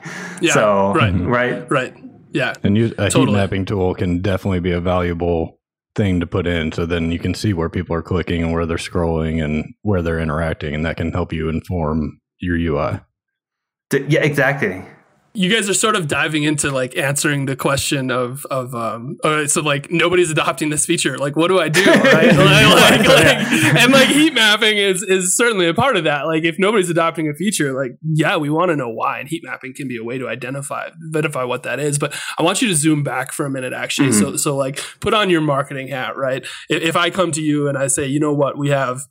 Yeah, 0.41 0.53
so 0.53 0.93
right, 0.93 1.13
right, 1.15 1.71
right. 1.71 1.95
Yeah, 2.31 2.53
and 2.63 2.75
use, 2.75 2.91
a 2.93 3.09
totally. 3.09 3.27
heat 3.27 3.33
mapping 3.33 3.65
tool 3.65 3.95
can 3.95 4.19
definitely 4.21 4.59
be 4.59 4.71
a 4.71 4.81
valuable 4.81 5.59
thing 5.95 6.19
to 6.19 6.27
put 6.27 6.45
in 6.45 6.73
so 6.73 6.85
then 6.85 7.09
you 7.09 7.17
can 7.17 7.33
see 7.33 7.53
where 7.53 7.69
people 7.69 7.95
are 7.95 8.01
clicking 8.01 8.43
and 8.43 8.51
where 8.51 8.65
they're 8.65 8.75
scrolling 8.75 9.41
and 9.41 9.73
where 9.83 10.01
they're 10.01 10.19
interacting 10.19 10.75
and 10.75 10.85
that 10.85 10.97
can 10.97 11.13
help 11.13 11.31
you 11.31 11.47
inform 11.47 12.19
your 12.39 12.57
UI. 12.57 12.99
Yeah, 13.93 14.21
exactly. 14.23 14.83
You 15.37 15.53
guys 15.53 15.69
are 15.69 15.73
sort 15.73 15.97
of 15.97 16.07
diving 16.07 16.43
into 16.43 16.71
like 16.71 16.95
answering 16.95 17.45
the 17.45 17.57
question 17.57 18.09
of 18.09 18.45
of 18.45 18.73
um 18.73 19.17
so 19.47 19.61
like 19.61 19.91
nobody's 19.91 20.31
adopting 20.31 20.69
this 20.69 20.85
feature. 20.85 21.17
Like 21.17 21.35
what 21.35 21.49
do 21.49 21.59
i 21.59 21.67
do 21.67 21.83
right? 21.85 22.33
like, 22.33 22.35
like, 22.35 23.07
like, 23.07 23.47
and 23.75 23.91
like 23.91 24.07
heat 24.07 24.33
mapping 24.33 24.77
is 24.77 25.03
is 25.03 25.35
certainly 25.35 25.67
a 25.67 25.73
part 25.73 25.97
of 25.97 26.05
that. 26.05 26.25
Like 26.25 26.45
if 26.45 26.57
nobody's 26.57 26.89
adopting 26.89 27.27
a 27.27 27.33
feature 27.33 27.73
like 27.73 27.97
yeah 28.01 28.37
we 28.37 28.49
want 28.49 28.69
to 28.69 28.77
know 28.77 28.87
why 28.87 29.19
and 29.19 29.27
heat 29.27 29.43
mapping 29.43 29.73
can 29.73 29.89
be 29.89 29.97
a 29.97 30.05
way 30.05 30.17
to 30.17 30.29
identify 30.29 30.87
identify 31.09 31.43
what 31.43 31.63
that 31.63 31.81
is 31.81 31.99
but 31.99 32.15
i 32.39 32.43
want 32.43 32.61
you 32.61 32.69
to 32.69 32.75
zoom 32.75 33.03
back 33.03 33.33
for 33.33 33.45
a 33.45 33.49
minute 33.49 33.73
actually. 33.73 34.09
Mm-hmm. 34.09 34.31
so 34.31 34.37
so 34.37 34.55
like 34.55 34.81
put 35.01 35.13
on 35.13 35.29
your 35.29 35.41
marketing 35.41 35.89
hat 35.89 36.15
right? 36.15 36.45
If, 36.69 36.81
if 36.81 36.95
i 36.95 37.09
come 37.09 37.33
to 37.33 37.41
you 37.41 37.67
and 37.67 37.77
i 37.77 37.87
say 37.87 38.05
you 38.05 38.21
know 38.21 38.33
what? 38.33 38.57
We 38.57 38.69
have 38.69 39.01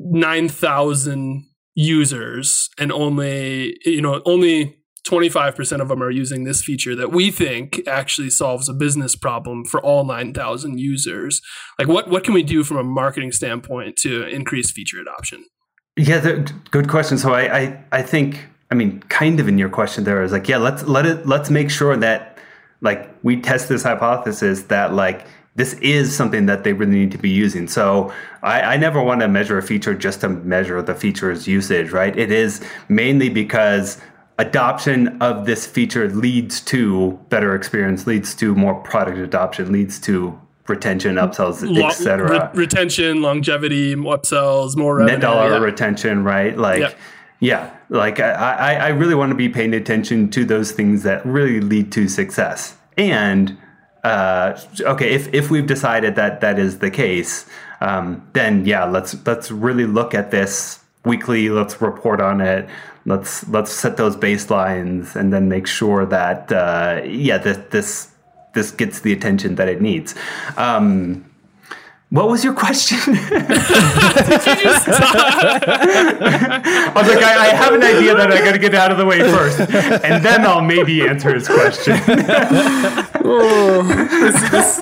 9000 0.00 1.46
users 1.74 2.68
and 2.78 2.92
only 2.92 3.76
you 3.84 4.00
know 4.00 4.22
only 4.24 4.76
25% 5.04 5.82
of 5.82 5.88
them 5.88 6.02
are 6.02 6.10
using 6.10 6.44
this 6.44 6.62
feature 6.62 6.96
that 6.96 7.12
we 7.12 7.30
think 7.30 7.86
actually 7.86 8.30
solves 8.30 8.70
a 8.70 8.72
business 8.72 9.14
problem 9.14 9.62
for 9.66 9.78
all 9.82 10.06
9,000 10.06 10.80
users. 10.80 11.42
Like 11.78 11.88
what 11.88 12.08
what 12.08 12.24
can 12.24 12.32
we 12.32 12.42
do 12.42 12.64
from 12.64 12.78
a 12.78 12.82
marketing 12.82 13.32
standpoint 13.32 13.96
to 13.98 14.26
increase 14.26 14.70
feature 14.70 15.00
adoption? 15.00 15.44
Yeah, 15.96 16.44
good 16.70 16.88
question. 16.88 17.18
So 17.18 17.34
I, 17.34 17.58
I 17.58 17.84
I 17.92 18.02
think 18.02 18.48
I 18.70 18.74
mean 18.74 19.00
kind 19.08 19.40
of 19.40 19.48
in 19.48 19.58
your 19.58 19.68
question 19.68 20.04
there 20.04 20.22
is 20.22 20.32
like 20.32 20.48
yeah, 20.48 20.56
let's 20.56 20.84
let 20.84 21.06
it 21.06 21.26
let's 21.26 21.50
make 21.50 21.70
sure 21.70 21.96
that 21.96 22.38
like 22.80 23.14
we 23.22 23.40
test 23.40 23.68
this 23.68 23.82
hypothesis 23.82 24.64
that 24.64 24.94
like 24.94 25.26
this 25.56 25.74
is 25.74 26.14
something 26.14 26.46
that 26.46 26.64
they 26.64 26.72
really 26.72 26.96
need 26.96 27.12
to 27.12 27.18
be 27.18 27.30
using. 27.30 27.68
So 27.68 28.12
I, 28.42 28.60
I, 28.60 28.76
never 28.76 29.00
want 29.00 29.20
to 29.20 29.28
measure 29.28 29.56
a 29.56 29.62
feature 29.62 29.94
just 29.94 30.20
to 30.22 30.28
measure 30.28 30.82
the 30.82 30.94
feature's 30.94 31.46
usage, 31.46 31.90
right? 31.90 32.16
It 32.16 32.32
is 32.32 32.60
mainly 32.88 33.28
because 33.28 34.00
adoption 34.38 35.16
of 35.22 35.46
this 35.46 35.64
feature 35.64 36.08
leads 36.08 36.60
to 36.62 37.12
better 37.28 37.54
experience, 37.54 38.06
leads 38.06 38.34
to 38.36 38.54
more 38.54 38.74
product 38.82 39.18
adoption, 39.18 39.70
leads 39.70 40.00
to 40.00 40.38
retention, 40.66 41.16
upsells, 41.16 41.62
etc. 41.88 42.28
Re- 42.28 42.60
retention, 42.60 43.22
longevity, 43.22 43.94
upsells, 43.94 44.76
more 44.76 44.96
revenue, 44.96 45.12
net 45.12 45.22
dollar 45.22 45.50
yeah. 45.50 45.58
retention, 45.58 46.24
right? 46.24 46.56
Like, 46.58 46.80
yep. 46.80 46.98
yeah, 47.38 47.76
like 47.90 48.18
I, 48.18 48.76
I 48.76 48.88
really 48.88 49.14
want 49.14 49.30
to 49.30 49.36
be 49.36 49.48
paying 49.48 49.74
attention 49.74 50.30
to 50.30 50.44
those 50.44 50.72
things 50.72 51.04
that 51.04 51.24
really 51.24 51.60
lead 51.60 51.92
to 51.92 52.08
success. 52.08 52.76
And 52.96 53.56
uh, 54.04 54.60
okay, 54.80 55.10
if 55.12 55.32
if 55.34 55.50
we've 55.50 55.66
decided 55.66 56.14
that 56.16 56.40
that 56.40 56.58
is 56.58 56.78
the 56.78 56.90
case, 56.90 57.46
um, 57.80 58.26
then 58.34 58.64
yeah, 58.64 58.84
let's 58.84 59.16
let's 59.26 59.50
really 59.50 59.86
look 59.86 60.14
at 60.14 60.30
this 60.30 60.80
weekly. 61.04 61.48
Let's 61.48 61.80
report 61.80 62.20
on 62.20 62.40
it 62.40 62.68
let's 63.06 63.46
let's 63.48 63.70
set 63.70 63.96
those 63.96 64.16
baselines 64.16 65.14
and 65.14 65.32
then 65.32 65.48
make 65.48 65.66
sure 65.66 66.06
that 66.06 66.50
uh, 66.50 67.02
yeah 67.04 67.38
this 67.38 67.58
this 67.70 68.10
this 68.54 68.70
gets 68.70 69.00
the 69.00 69.12
attention 69.12 69.56
that 69.56 69.68
it 69.68 69.80
needs. 69.80 70.14
Um, 70.56 71.24
what 72.14 72.28
was 72.28 72.44
your 72.44 72.54
question? 72.54 72.98
I 73.06 73.16
was 76.94 77.08
like, 77.08 77.24
I, 77.24 77.34
I, 77.38 77.46
have 77.48 77.74
an 77.74 77.82
idea 77.82 78.14
that 78.14 78.30
I 78.30 78.38
got 78.38 78.52
to 78.52 78.58
get 78.60 78.72
out 78.72 78.92
of 78.92 78.98
the 78.98 79.04
way 79.04 79.18
first, 79.18 79.58
and 79.58 80.24
then 80.24 80.46
I'll 80.46 80.60
maybe 80.60 81.02
answer 81.02 81.34
his 81.34 81.48
question. 81.48 81.94
oh, 83.24 83.82
this, 83.82 84.50
this, 84.50 84.80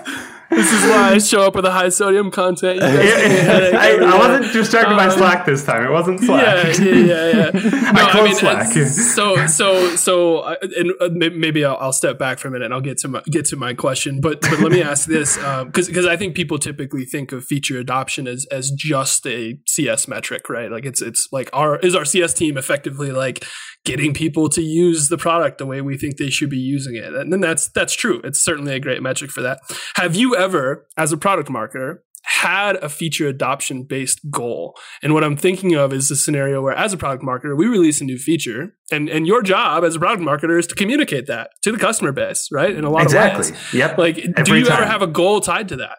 this 0.55 0.73
is 0.73 0.83
why 0.91 1.13
I 1.15 1.19
show 1.19 1.43
up 1.43 1.55
with 1.55 1.65
a 1.65 1.71
high 1.71 1.89
sodium 1.89 2.31
content. 2.31 2.77
You 2.77 2.81
guys 2.81 2.95
Yeah, 2.95 3.29
give 3.29 3.45
headache 3.45 3.75
I, 3.75 3.97
I 3.97 4.19
wasn't 4.19 4.53
distracted 4.53 4.97
by 4.97 5.07
Um, 5.07 5.11
Slack 5.11 5.47
this 5.47 5.65
time. 5.65 5.85
It 5.85 5.91
wasn't 5.91 6.21
Slack. 6.21 6.79
Yeah, 6.79 6.85
yeah, 6.85 6.95
yeah, 6.95 7.51
yeah. 7.55 7.93
No, 7.93 8.03
I 8.03 8.11
closed 8.11 8.37
Slack. 8.39 8.73
So, 8.73 9.47
so, 9.47 9.97
so, 9.97 10.39
uh, 10.41 10.57
and 10.77 10.93
uh, 11.01 11.09
maybe 11.13 11.65
I'll, 11.65 11.77
I'll 11.77 11.93
step 11.93 12.19
back 12.19 12.39
for 12.39 12.49
a 12.49 12.51
minute 12.51 12.67
and 12.67 12.75
I'll 12.75 12.81
get 12.81 12.99
to 12.99 13.09
my 13.09 13.23
get 13.31 13.45
to 13.47 13.57
my 13.57 13.75
question. 13.75 14.21
But, 14.21 14.41
but 14.43 14.61
let 14.61 14.73
me 14.73 14.83
ask 14.93 15.09
this, 15.09 15.37
because 15.37 15.89
because 15.89 16.07
I 16.07 16.17
think 16.17 16.35
people 16.35 16.59
typically 16.59 17.05
think 17.05 17.33
of 17.33 17.45
feature 17.45 17.79
adoption 17.79 18.27
as 18.27 18.47
as 18.51 18.71
just 18.71 19.27
a 19.27 19.59
CS 19.67 20.09
metric, 20.09 20.49
right? 20.49 20.71
Like 20.71 20.85
it's 20.85 21.03
it's 21.03 21.29
like 21.33 21.51
our 21.53 21.79
is 21.79 21.95
our 21.95 22.05
CS 22.05 22.35
team 22.35 22.57
effectively 22.57 23.11
like 23.13 23.45
getting 23.85 24.15
people 24.15 24.49
to 24.51 24.63
use 24.63 25.09
the 25.09 25.19
product 25.19 25.59
the 25.59 25.67
way 25.67 25.81
we 25.81 25.97
think 25.99 26.17
they 26.17 26.31
should 26.31 26.51
be 26.51 26.59
using 26.59 26.95
it, 26.97 27.15
and 27.15 27.33
then 27.33 27.41
that's 27.41 27.69
that's 27.69 27.95
true. 27.95 28.21
It's 28.25 28.41
certainly 28.41 28.75
a 28.75 28.81
great 28.81 29.03
metric 29.03 29.31
for 29.31 29.43
that. 29.43 29.61
Have 29.97 30.15
you 30.15 30.37
ever, 30.37 30.87
as 30.97 31.13
a 31.13 31.17
product 31.17 31.49
marketer, 31.49 31.99
had 32.25 32.77
a 32.77 32.89
feature 32.89 33.27
adoption 33.27 33.83
based 33.83 34.21
goal. 34.31 34.77
And 35.03 35.13
what 35.13 35.25
I'm 35.25 35.37
thinking 35.37 35.75
of 35.75 35.93
is 35.93 36.11
a 36.11 36.17
scenario 36.17 36.63
where, 36.63 36.73
as 36.75 36.93
a 36.93 36.97
product 36.97 37.25
marketer, 37.25 37.57
we 37.57 37.67
release 37.67 38.01
a 38.01 38.05
new 38.05 38.17
feature, 38.19 38.75
and, 38.93 39.09
and 39.09 39.27
your 39.27 39.43
job 39.43 39.85
as 39.85 39.97
a 39.97 39.99
product 39.99 40.23
marketer 40.23 40.59
is 40.59 40.67
to 40.69 40.75
communicate 40.75 41.27
that 41.27 41.51
to 41.63 41.73
the 41.73 41.79
customer 41.79 42.13
base, 42.13 42.49
right? 42.53 42.75
In 42.75 42.85
a 42.85 42.91
lot 42.91 43.03
Exactly. 43.03 43.49
of 43.49 43.53
ways. 43.53 43.75
Yep. 43.75 43.99
Like, 43.99 44.15
do 44.17 44.33
Every 44.37 44.59
you 44.61 44.69
ever 44.69 44.87
have 44.87 45.03
a 45.03 45.07
goal 45.09 45.41
tied 45.41 45.69
to 45.71 45.77
that? 45.77 45.99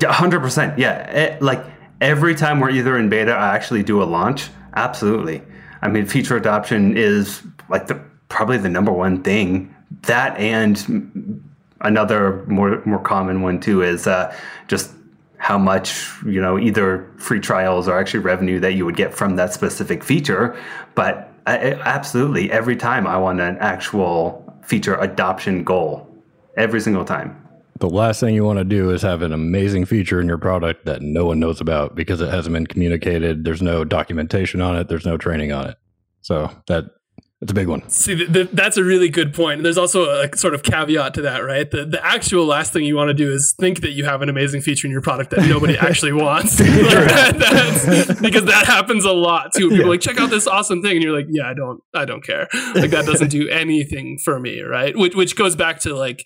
Yeah, 0.00 0.12
hundred 0.12 0.40
percent. 0.40 0.78
Yeah, 0.78 1.10
It- 1.10 1.42
like 1.42 1.64
every 2.00 2.34
time 2.34 2.60
we're 2.60 2.70
either 2.70 2.96
in 2.96 3.08
beta, 3.08 3.32
I 3.32 3.54
actually 3.54 3.82
do 3.82 4.02
a 4.02 4.04
launch. 4.04 4.48
Absolutely. 4.74 5.42
I 5.82 5.88
mean, 5.88 6.06
feature 6.06 6.36
adoption 6.36 6.96
is 6.96 7.42
like 7.68 7.86
the 7.86 8.00
probably 8.28 8.58
the 8.58 8.68
number 8.68 8.92
one 8.92 9.22
thing. 9.22 9.74
That 10.02 10.36
and 10.38 11.42
another 11.80 12.44
more 12.46 12.82
more 12.84 12.98
common 12.98 13.42
one 13.42 13.60
too 13.60 13.82
is 13.82 14.06
uh, 14.06 14.34
just 14.68 14.92
how 15.38 15.58
much 15.58 16.10
you 16.24 16.40
know 16.40 16.58
either 16.58 17.08
free 17.18 17.40
trials 17.40 17.86
or 17.88 17.98
actually 17.98 18.20
revenue 18.20 18.58
that 18.60 18.72
you 18.72 18.84
would 18.84 18.96
get 18.96 19.14
from 19.14 19.36
that 19.36 19.52
specific 19.52 20.02
feature. 20.02 20.56
But 20.94 21.32
I- 21.46 21.74
absolutely, 21.84 22.50
every 22.50 22.76
time 22.76 23.06
I 23.06 23.16
want 23.16 23.40
an 23.40 23.56
actual 23.58 24.42
feature 24.64 24.96
adoption 24.96 25.62
goal, 25.62 26.08
every 26.56 26.80
single 26.80 27.04
time. 27.04 27.45
The 27.78 27.88
last 27.90 28.20
thing 28.20 28.34
you 28.34 28.44
want 28.44 28.58
to 28.58 28.64
do 28.64 28.90
is 28.90 29.02
have 29.02 29.22
an 29.22 29.32
amazing 29.32 29.84
feature 29.86 30.20
in 30.20 30.26
your 30.28 30.38
product 30.38 30.86
that 30.86 31.02
no 31.02 31.26
one 31.26 31.38
knows 31.40 31.60
about 31.60 31.94
because 31.94 32.20
it 32.20 32.30
hasn't 32.30 32.54
been 32.54 32.66
communicated. 32.66 33.44
There's 33.44 33.60
no 33.62 33.84
documentation 33.84 34.60
on 34.60 34.76
it. 34.76 34.88
There's 34.88 35.04
no 35.04 35.16
training 35.18 35.52
on 35.52 35.66
it. 35.68 35.76
So 36.22 36.50
that 36.68 36.84
it's 37.42 37.52
a 37.52 37.54
big 37.54 37.68
one. 37.68 37.86
See, 37.90 38.16
th 38.16 38.32
th 38.32 38.48
that's 38.52 38.78
a 38.78 38.82
really 38.82 39.10
good 39.10 39.34
point. 39.34 39.62
There's 39.62 39.76
also 39.76 40.08
a 40.08 40.34
sort 40.36 40.54
of 40.54 40.62
caveat 40.62 41.12
to 41.14 41.22
that, 41.22 41.40
right? 41.40 41.70
The, 41.70 41.84
the 41.84 42.02
actual 42.04 42.46
last 42.46 42.72
thing 42.72 42.84
you 42.84 42.96
want 42.96 43.08
to 43.08 43.14
do 43.14 43.30
is 43.30 43.54
think 43.60 43.82
that 43.82 43.90
you 43.90 44.06
have 44.06 44.22
an 44.22 44.30
amazing 44.30 44.62
feature 44.62 44.86
in 44.86 44.90
your 44.90 45.02
product 45.02 45.30
that 45.32 45.46
nobody 45.46 45.76
actually 45.88 46.14
wants. 46.14 46.58
Like 46.60 46.68
that- 46.70 47.38
that's- 47.38 48.20
because 48.22 48.46
that 48.46 48.64
happens 48.66 49.04
a 49.04 49.12
lot 49.12 49.52
too. 49.54 49.68
People 49.68 49.84
are 49.84 49.88
like, 49.90 50.00
check 50.00 50.18
out 50.18 50.30
this 50.30 50.46
awesome 50.46 50.80
thing, 50.82 50.92
and 50.96 51.02
you're 51.04 51.14
like, 51.14 51.26
yeah, 51.28 51.46
I 51.46 51.52
don't, 51.52 51.82
I 51.92 52.06
don't 52.06 52.24
care. 52.24 52.48
Like 52.74 52.90
that 52.92 53.04
doesn't 53.04 53.28
do 53.30 53.48
anything 53.50 54.18
for 54.24 54.40
me, 54.40 54.62
right? 54.62 54.96
Which, 54.96 55.14
which 55.14 55.36
goes 55.36 55.54
back 55.54 55.80
to 55.80 55.94
like 55.94 56.24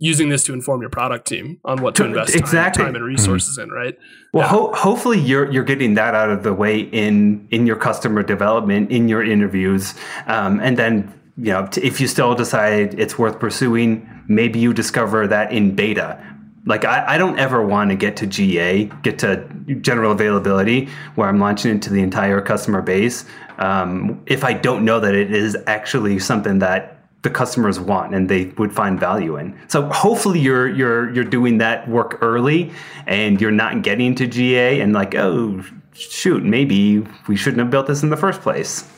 using 0.00 0.28
this 0.30 0.42
to 0.44 0.52
inform 0.52 0.80
your 0.80 0.90
product 0.90 1.28
team 1.28 1.58
on 1.64 1.80
what 1.82 1.94
to 1.94 2.04
invest 2.04 2.32
time- 2.32 2.40
Exactly. 2.40 2.84
time, 2.84 2.96
and 2.96 3.04
resources 3.04 3.56
in, 3.58 3.70
right? 3.70 3.96
Well, 4.32 4.42
Yeah. 4.44 4.48
ho- 4.48 4.72
hopefully 4.74 5.18
you're 5.20 5.48
you're 5.52 5.62
getting 5.64 5.94
that 5.94 6.14
out 6.14 6.30
of 6.30 6.42
the 6.42 6.52
way 6.54 6.80
in 6.80 7.46
in 7.50 7.66
your 7.66 7.76
customer 7.76 8.22
development, 8.24 8.90
in 8.90 9.08
your 9.08 9.22
interviews, 9.22 9.94
um, 10.26 10.58
and 10.60 10.76
then 10.76 11.12
you 11.36 11.52
know 11.52 11.66
t- 11.70 11.82
if 11.82 12.00
you 12.00 12.06
still 12.08 12.34
decide 12.34 12.94
it's 12.98 13.18
worth 13.18 13.38
pursuing, 13.38 14.06
maybe 14.26 14.58
you 14.58 14.72
discover 14.72 15.26
that 15.28 15.52
in 15.52 15.74
beta. 15.74 16.18
Like 16.66 16.84
I, 16.84 17.04
I 17.14 17.18
don't 17.18 17.38
ever 17.38 17.62
want 17.64 17.90
to 17.90 17.96
get 17.96 18.16
to 18.16 18.26
GA, 18.26 18.90
get 19.02 19.18
to 19.20 19.42
general 19.80 20.12
availability, 20.12 20.88
where 21.14 21.28
I'm 21.28 21.38
launching 21.38 21.70
into 21.70 21.90
the 21.92 22.02
entire 22.02 22.40
customer 22.42 22.82
base. 22.82 23.24
Um, 23.58 24.20
if 24.26 24.44
I 24.44 24.52
don't 24.52 24.84
know 24.84 25.00
that 25.00 25.14
it 25.14 25.32
is 25.34 25.56
actually 25.66 26.18
something 26.18 26.58
that 26.60 26.99
the 27.22 27.30
customers 27.30 27.78
want 27.78 28.14
and 28.14 28.28
they 28.28 28.46
would 28.56 28.72
find 28.72 28.98
value 28.98 29.36
in. 29.36 29.58
So 29.68 29.82
hopefully 29.90 30.40
you're 30.40 30.68
you're 30.68 31.12
you're 31.12 31.24
doing 31.24 31.58
that 31.58 31.88
work 31.88 32.18
early 32.22 32.72
and 33.06 33.40
you're 33.40 33.50
not 33.50 33.82
getting 33.82 34.14
to 34.16 34.26
GA 34.26 34.80
and 34.80 34.92
like, 34.92 35.14
oh 35.14 35.62
shoot, 35.92 36.42
maybe 36.44 37.06
we 37.28 37.36
shouldn't 37.36 37.60
have 37.60 37.70
built 37.70 37.86
this 37.86 38.02
in 38.02 38.10
the 38.10 38.16
first 38.16 38.40
place. 38.40 38.88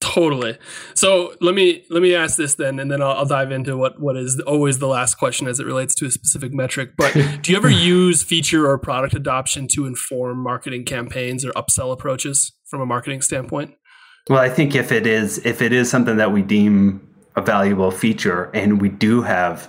Totally. 0.00 0.58
So 0.94 1.34
let 1.42 1.54
me 1.54 1.84
let 1.90 2.02
me 2.02 2.14
ask 2.14 2.36
this 2.36 2.54
then, 2.54 2.80
and 2.80 2.90
then 2.90 3.02
I'll, 3.02 3.12
I'll 3.12 3.26
dive 3.26 3.52
into 3.52 3.76
what 3.76 4.00
what 4.00 4.16
is 4.16 4.40
always 4.40 4.78
the 4.78 4.88
last 4.88 5.16
question 5.16 5.46
as 5.46 5.60
it 5.60 5.66
relates 5.66 5.94
to 5.96 6.06
a 6.06 6.10
specific 6.10 6.52
metric. 6.52 6.92
But 6.96 7.12
do 7.42 7.52
you 7.52 7.56
ever 7.56 7.68
use 7.68 8.22
feature 8.22 8.66
or 8.66 8.78
product 8.78 9.14
adoption 9.14 9.68
to 9.74 9.86
inform 9.86 10.38
marketing 10.42 10.84
campaigns 10.84 11.44
or 11.44 11.52
upsell 11.52 11.92
approaches 11.92 12.52
from 12.64 12.80
a 12.80 12.86
marketing 12.86 13.20
standpoint? 13.20 13.74
Well, 14.30 14.38
I 14.38 14.48
think 14.48 14.74
if 14.74 14.90
it 14.90 15.06
is 15.06 15.38
if 15.44 15.60
it 15.60 15.72
is 15.72 15.90
something 15.90 16.16
that 16.16 16.32
we 16.32 16.40
deem 16.40 17.06
a 17.36 17.40
valuable 17.42 17.90
feature 17.90 18.50
and 18.54 18.80
we 18.80 18.88
do 18.88 19.22
have 19.22 19.68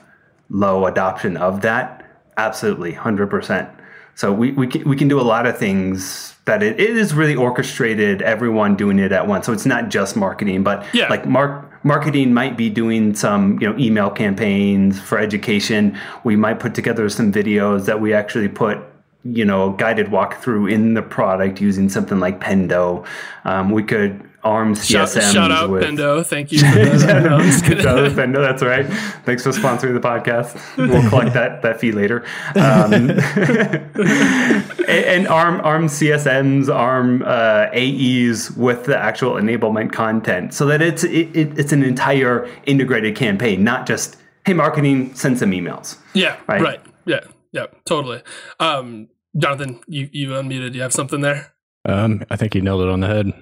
low 0.49 0.85
adoption 0.85 1.37
of 1.37 1.61
that, 1.61 2.03
absolutely, 2.37 2.91
hundred 2.93 3.29
percent. 3.29 3.69
So 4.15 4.31
we, 4.33 4.51
we 4.51 4.67
can 4.67 4.87
we 4.87 4.95
can 4.95 5.07
do 5.07 5.19
a 5.19 5.23
lot 5.23 5.45
of 5.45 5.57
things 5.57 6.35
that 6.45 6.61
it, 6.63 6.79
it 6.79 6.97
is 6.97 7.13
really 7.13 7.35
orchestrated, 7.35 8.21
everyone 8.21 8.75
doing 8.75 8.99
it 8.99 9.11
at 9.11 9.27
once. 9.27 9.45
So 9.45 9.53
it's 9.53 9.65
not 9.65 9.89
just 9.89 10.15
marketing, 10.15 10.63
but 10.63 10.85
Yeah. 10.93 11.07
like 11.09 11.25
mark 11.27 11.67
marketing 11.83 12.33
might 12.33 12.57
be 12.57 12.69
doing 12.69 13.15
some 13.15 13.59
you 13.61 13.69
know 13.71 13.77
email 13.79 14.09
campaigns 14.09 14.99
for 14.99 15.17
education. 15.17 15.97
We 16.23 16.35
might 16.35 16.59
put 16.59 16.75
together 16.75 17.07
some 17.09 17.31
videos 17.31 17.85
that 17.85 18.01
we 18.01 18.13
actually 18.13 18.49
put 18.49 18.79
you 19.23 19.45
know 19.45 19.71
guided 19.71 20.07
walkthrough 20.07 20.71
in 20.71 20.93
the 20.95 21.01
product 21.03 21.61
using 21.61 21.89
something 21.89 22.19
like 22.19 22.39
Pendo. 22.41 23.05
Um, 23.45 23.69
we 23.69 23.83
could 23.83 24.21
arm 24.43 24.75
Shout, 24.75 25.07
CSMs 25.07 25.31
shout 25.33 25.51
out 25.51 25.69
with 25.69 25.83
Pendo. 25.83 26.25
Thank 26.25 26.51
you. 26.51 26.60
For 26.60 26.65
that. 26.65 27.24
No, 27.24 27.38
I'm 27.38 27.45
just 27.45 27.63
kidding. 27.63 27.83
Shout 27.83 28.00
out 28.00 28.12
Pendo, 28.12 28.36
that's 28.36 28.62
right. 28.62 28.86
Thanks 29.25 29.43
for 29.43 29.50
sponsoring 29.51 29.93
the 29.93 30.00
podcast. 30.00 30.60
We'll 30.77 31.07
collect 31.10 31.33
that 31.33 31.62
that 31.62 31.79
fee 31.79 31.91
later. 31.91 32.24
Um, 32.55 32.93
and, 32.93 33.12
and 34.89 35.27
ARM 35.27 35.62
ARM 35.62 35.88
CSMs, 35.88 36.74
ARM 36.74 37.24
uh, 37.24 37.69
AEs 37.74 38.51
with 38.51 38.86
the 38.86 38.98
actual 38.98 39.33
enablement 39.33 39.91
content, 39.91 40.53
so 40.53 40.65
that 40.65 40.81
it's 40.81 41.03
it, 41.03 41.36
it, 41.36 41.60
it's 41.60 41.71
an 41.71 41.83
entire 41.83 42.50
integrated 42.65 43.15
campaign, 43.15 43.63
not 43.63 43.86
just 43.86 44.17
hey 44.45 44.53
marketing, 44.53 45.13
send 45.13 45.38
some 45.39 45.51
emails. 45.51 45.98
Yeah. 46.13 46.38
Right. 46.48 46.62
Right. 46.62 46.81
Yeah. 47.05 47.21
Yeah. 47.51 47.67
Totally. 47.86 48.21
Um, 48.60 49.10
Jonathan, 49.38 49.79
you 49.88 50.10
you 50.12 50.29
unmuted. 50.29 50.74
You 50.74 50.81
have 50.81 50.93
something 50.93 51.21
there? 51.21 51.53
Um, 51.86 52.24
I 52.29 52.36
think 52.36 52.53
he 52.53 52.62
nailed 52.62 52.81
it 52.81 52.89
on 52.89 53.00
the 53.00 53.07
head. 53.07 53.33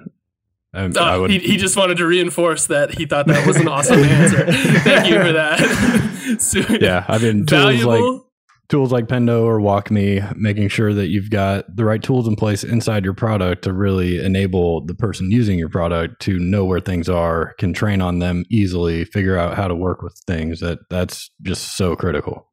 Um, 0.73 0.93
Uh, 0.95 1.23
he, 1.25 1.39
he 1.39 1.57
just 1.57 1.75
wanted 1.75 1.97
to 1.97 2.05
reinforce 2.05 2.67
that 2.67 2.95
he 2.97 3.05
thought 3.05 3.25
that 3.27 3.45
was 3.47 3.55
an 3.57 3.67
awesome 3.75 3.99
answer. 3.99 4.45
Thank 4.51 5.09
you 5.09 5.19
for 5.21 5.31
that. 5.33 6.05
So- 6.39 6.59
yeah, 6.79 7.05
I 7.07 7.17
mean, 7.17 7.47
tools 7.47 7.63
Valuable. 7.63 8.13
like 8.13 8.21
tools 8.69 8.91
like 8.91 9.07
Pendo 9.07 9.43
or 9.45 9.59
WalkMe, 9.59 10.35
making 10.37 10.67
sure 10.69 10.93
that 10.93 11.07
you've 11.07 11.31
got 11.31 11.75
the 11.75 11.83
right 11.83 12.03
tools 12.03 12.27
in 12.27 12.35
place 12.35 12.63
inside 12.63 13.03
your 13.03 13.15
product 13.15 13.63
to 13.63 13.73
really 13.73 14.23
enable 14.23 14.85
the 14.85 14.93
person 14.93 15.31
using 15.31 15.57
your 15.57 15.69
product 15.69 16.21
to 16.21 16.37
know 16.37 16.65
where 16.65 16.79
things 16.79 17.09
are, 17.09 17.55
can 17.57 17.73
train 17.73 17.99
on 17.99 18.19
them 18.19 18.45
easily, 18.51 19.05
figure 19.05 19.35
out 19.39 19.55
how 19.57 19.67
to 19.67 19.73
work 19.73 20.03
with 20.03 20.13
things. 20.27 20.59
That 20.59 20.77
that's 20.91 21.31
just 21.41 21.75
so 21.75 21.95
critical. 21.95 22.47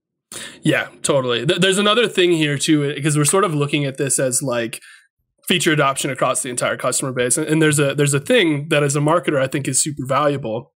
Yeah, 0.62 0.88
totally. 1.02 1.44
Th- 1.44 1.60
There's 1.60 1.78
another 1.78 2.08
thing 2.08 2.32
here 2.32 2.56
too, 2.56 2.94
because 2.94 3.18
we're 3.18 3.26
sort 3.26 3.44
of 3.44 3.54
looking 3.54 3.84
at 3.84 3.98
this 3.98 4.18
as 4.18 4.42
like 4.42 4.80
feature 5.48 5.72
adoption 5.72 6.10
across 6.10 6.42
the 6.42 6.50
entire 6.50 6.76
customer 6.76 7.12
base. 7.12 7.36
And, 7.36 7.46
and 7.46 7.62
there's 7.62 7.78
a 7.78 7.94
there's 7.94 8.14
a 8.14 8.20
thing 8.20 8.68
that 8.68 8.82
as 8.82 8.96
a 8.96 9.00
marketer 9.00 9.40
I 9.40 9.46
think 9.46 9.68
is 9.68 9.82
super 9.82 10.06
valuable, 10.06 10.72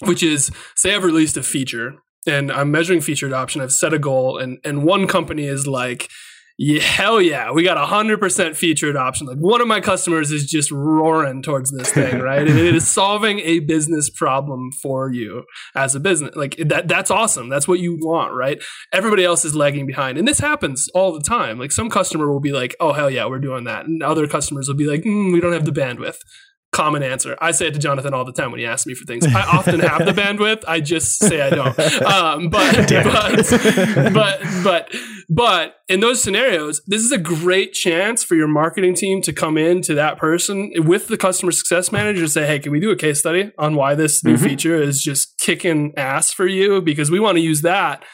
which 0.00 0.22
is 0.22 0.50
say 0.76 0.94
I've 0.94 1.04
released 1.04 1.36
a 1.36 1.42
feature 1.42 1.94
and 2.26 2.50
I'm 2.50 2.70
measuring 2.70 3.00
feature 3.00 3.26
adoption. 3.26 3.60
I've 3.60 3.72
set 3.72 3.92
a 3.92 3.98
goal, 3.98 4.38
and 4.38 4.58
and 4.64 4.84
one 4.84 5.06
company 5.06 5.46
is 5.46 5.66
like. 5.66 6.08
Yeah, 6.56 6.82
hell 6.82 7.20
yeah, 7.20 7.50
we 7.50 7.64
got 7.64 7.76
hundred 7.88 8.20
percent 8.20 8.56
feature 8.56 8.88
adoption. 8.88 9.26
Like 9.26 9.38
one 9.38 9.60
of 9.60 9.66
my 9.66 9.80
customers 9.80 10.30
is 10.30 10.46
just 10.48 10.70
roaring 10.70 11.42
towards 11.42 11.72
this 11.72 11.90
thing, 11.90 12.18
right? 12.20 12.46
and 12.46 12.58
it 12.58 12.74
is 12.74 12.86
solving 12.86 13.40
a 13.40 13.58
business 13.60 14.08
problem 14.08 14.70
for 14.80 15.10
you 15.10 15.44
as 15.74 15.94
a 15.94 16.00
business. 16.00 16.36
Like 16.36 16.56
that, 16.58 16.86
that's 16.86 17.10
awesome. 17.10 17.48
That's 17.48 17.66
what 17.66 17.80
you 17.80 17.98
want, 18.00 18.34
right? 18.34 18.62
everybody 18.94 19.24
else 19.24 19.44
is 19.44 19.54
lagging 19.54 19.86
behind. 19.86 20.16
And 20.18 20.26
this 20.26 20.38
happens 20.38 20.88
all 20.94 21.12
the 21.12 21.20
time. 21.20 21.58
Like 21.58 21.72
some 21.72 21.90
customer 21.90 22.30
will 22.30 22.40
be 22.40 22.52
like, 22.52 22.74
oh, 22.80 22.92
hell 22.92 23.10
yeah, 23.10 23.26
we're 23.26 23.40
doing 23.40 23.64
that. 23.64 23.86
And 23.86 24.02
other 24.02 24.26
customers 24.26 24.68
will 24.68 24.76
be 24.76 24.86
like, 24.86 25.02
mm, 25.02 25.32
we 25.32 25.40
don't 25.40 25.52
have 25.52 25.64
the 25.64 25.72
bandwidth. 25.72 26.18
Common 26.74 27.04
answer. 27.04 27.36
I 27.40 27.52
say 27.52 27.68
it 27.68 27.74
to 27.74 27.78
Jonathan 27.78 28.12
all 28.14 28.24
the 28.24 28.32
time 28.32 28.50
when 28.50 28.58
he 28.58 28.66
asks 28.66 28.84
me 28.84 28.94
for 28.94 29.04
things. 29.04 29.24
I 29.32 29.42
often 29.42 29.78
have 29.78 30.04
the 30.04 30.10
bandwidth. 30.12 30.64
I 30.66 30.80
just 30.80 31.20
say 31.20 31.40
I 31.40 31.50
don't. 31.50 31.78
Um, 32.02 32.48
but, 32.48 32.74
but, 32.88 34.12
but, 34.12 34.40
but, 34.64 34.94
but 35.28 35.76
in 35.88 36.00
those 36.00 36.20
scenarios, 36.20 36.82
this 36.88 37.02
is 37.02 37.12
a 37.12 37.18
great 37.18 37.74
chance 37.74 38.24
for 38.24 38.34
your 38.34 38.48
marketing 38.48 38.94
team 38.96 39.22
to 39.22 39.32
come 39.32 39.56
in 39.56 39.82
to 39.82 39.94
that 39.94 40.18
person 40.18 40.72
with 40.78 41.06
the 41.06 41.16
customer 41.16 41.52
success 41.52 41.92
manager 41.92 42.22
and 42.22 42.30
say, 42.30 42.44
hey, 42.44 42.58
can 42.58 42.72
we 42.72 42.80
do 42.80 42.90
a 42.90 42.96
case 42.96 43.20
study 43.20 43.52
on 43.56 43.76
why 43.76 43.94
this 43.94 44.24
new 44.24 44.34
Mhm. 44.36 44.42
feature 44.42 44.74
is 44.82 45.00
just 45.00 45.38
kicking 45.38 45.92
ass 45.96 46.32
for 46.32 46.46
you? 46.46 46.82
Because 46.82 47.08
we 47.08 47.20
want 47.20 47.36
to 47.36 47.42
use 47.42 47.62
that 47.62 48.04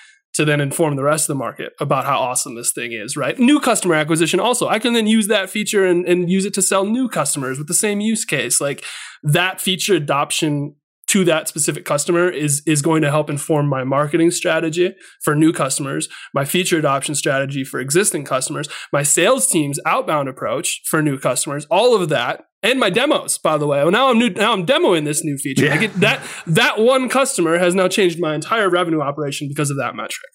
to 0.40 0.46
then 0.46 0.60
inform 0.60 0.96
the 0.96 1.02
rest 1.02 1.24
of 1.24 1.34
the 1.34 1.38
market 1.38 1.74
about 1.80 2.06
how 2.06 2.18
awesome 2.18 2.54
this 2.54 2.72
thing 2.72 2.92
is, 2.92 3.14
right? 3.14 3.38
New 3.38 3.60
customer 3.60 3.94
acquisition 3.94 4.40
also. 4.40 4.68
I 4.68 4.78
can 4.78 4.94
then 4.94 5.06
use 5.06 5.26
that 5.26 5.50
feature 5.50 5.84
and, 5.84 6.06
and 6.06 6.30
use 6.30 6.46
it 6.46 6.54
to 6.54 6.62
sell 6.62 6.86
new 6.86 7.10
customers 7.10 7.58
with 7.58 7.68
the 7.68 7.74
same 7.74 8.00
use 8.00 8.24
case. 8.24 8.58
Like 8.58 8.82
that 9.22 9.60
feature 9.60 9.94
adoption 9.94 10.76
to 11.08 11.24
that 11.24 11.46
specific 11.46 11.84
customer 11.84 12.30
is 12.30 12.62
is 12.66 12.80
going 12.80 13.02
to 13.02 13.10
help 13.10 13.28
inform 13.28 13.66
my 13.66 13.84
marketing 13.84 14.30
strategy 14.30 14.94
for 15.22 15.34
new 15.34 15.52
customers, 15.52 16.08
my 16.32 16.46
feature 16.46 16.78
adoption 16.78 17.14
strategy 17.14 17.62
for 17.62 17.78
existing 17.80 18.24
customers, 18.24 18.66
my 18.94 19.02
sales 19.02 19.46
team's 19.46 19.78
outbound 19.84 20.26
approach 20.26 20.80
for 20.86 21.02
new 21.02 21.18
customers, 21.18 21.66
all 21.70 22.00
of 22.00 22.08
that, 22.08 22.44
and 22.62 22.78
my 22.78 22.90
demos. 22.90 23.38
By 23.38 23.58
the 23.58 23.66
way, 23.66 23.78
well, 23.82 23.90
now 23.90 24.10
I'm 24.10 24.18
new. 24.18 24.30
Now 24.30 24.52
I'm 24.52 24.66
demoing 24.66 25.04
this 25.04 25.24
new 25.24 25.36
feature. 25.38 25.66
Yeah. 25.66 25.74
I 25.74 25.76
get 25.78 25.94
that 25.94 26.22
that 26.46 26.78
one 26.78 27.08
customer 27.08 27.58
has 27.58 27.74
now 27.74 27.88
changed 27.88 28.20
my 28.20 28.34
entire 28.34 28.68
revenue 28.68 29.00
operation 29.00 29.48
because 29.48 29.70
of 29.70 29.76
that 29.78 29.94
metric. 29.94 30.30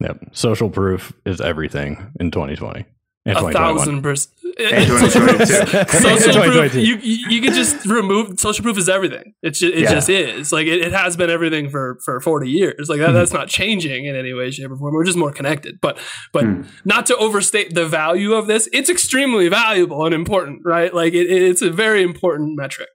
Yep. 0.00 0.18
Social 0.32 0.68
proof 0.70 1.12
is 1.24 1.40
everything 1.40 2.12
in 2.20 2.30
2020 2.30 2.80
and 2.80 3.36
A 3.36 3.40
2021. 3.40 3.52
thousand 3.52 4.02
percent. 4.02 4.34
Social 4.58 5.20
proof, 5.20 5.48
social 5.48 6.42
proof 6.42 6.74
you, 6.74 6.96
you 6.96 7.40
can 7.42 7.52
just 7.52 7.84
remove 7.86 8.38
social 8.40 8.62
proof 8.62 8.78
is 8.78 8.88
everything. 8.88 9.34
It 9.42 9.50
just, 9.50 9.62
it 9.62 9.78
Yeah. 9.80 9.92
just 9.92 10.08
is 10.08 10.52
like 10.52 10.66
it, 10.66 10.80
it 10.80 10.92
has 10.92 11.16
been 11.16 11.30
everything 11.30 11.68
for 11.68 11.98
for 12.04 12.20
forty 12.20 12.50
years. 12.50 12.88
Like 12.88 13.00
that, 13.00 13.12
that's 13.12 13.32
not 13.32 13.48
changing 13.48 14.06
in 14.06 14.16
any 14.16 14.32
way, 14.32 14.50
shape, 14.50 14.70
or 14.70 14.76
form. 14.76 14.94
We're 14.94 15.04
just 15.04 15.18
more 15.18 15.32
connected. 15.32 15.78
But 15.80 15.98
but 16.32 16.44
Hmm. 16.44 16.62
not 16.84 17.06
to 17.06 17.16
overstate 17.16 17.74
the 17.74 17.86
value 17.86 18.32
of 18.34 18.46
this, 18.46 18.68
it's 18.72 18.88
extremely 18.88 19.48
valuable 19.48 20.04
and 20.06 20.14
important, 20.14 20.62
right? 20.64 20.92
Like 20.94 21.12
it, 21.14 21.30
it's 21.30 21.62
a 21.62 21.70
very 21.70 22.02
important 22.02 22.56
metric. 22.56 22.88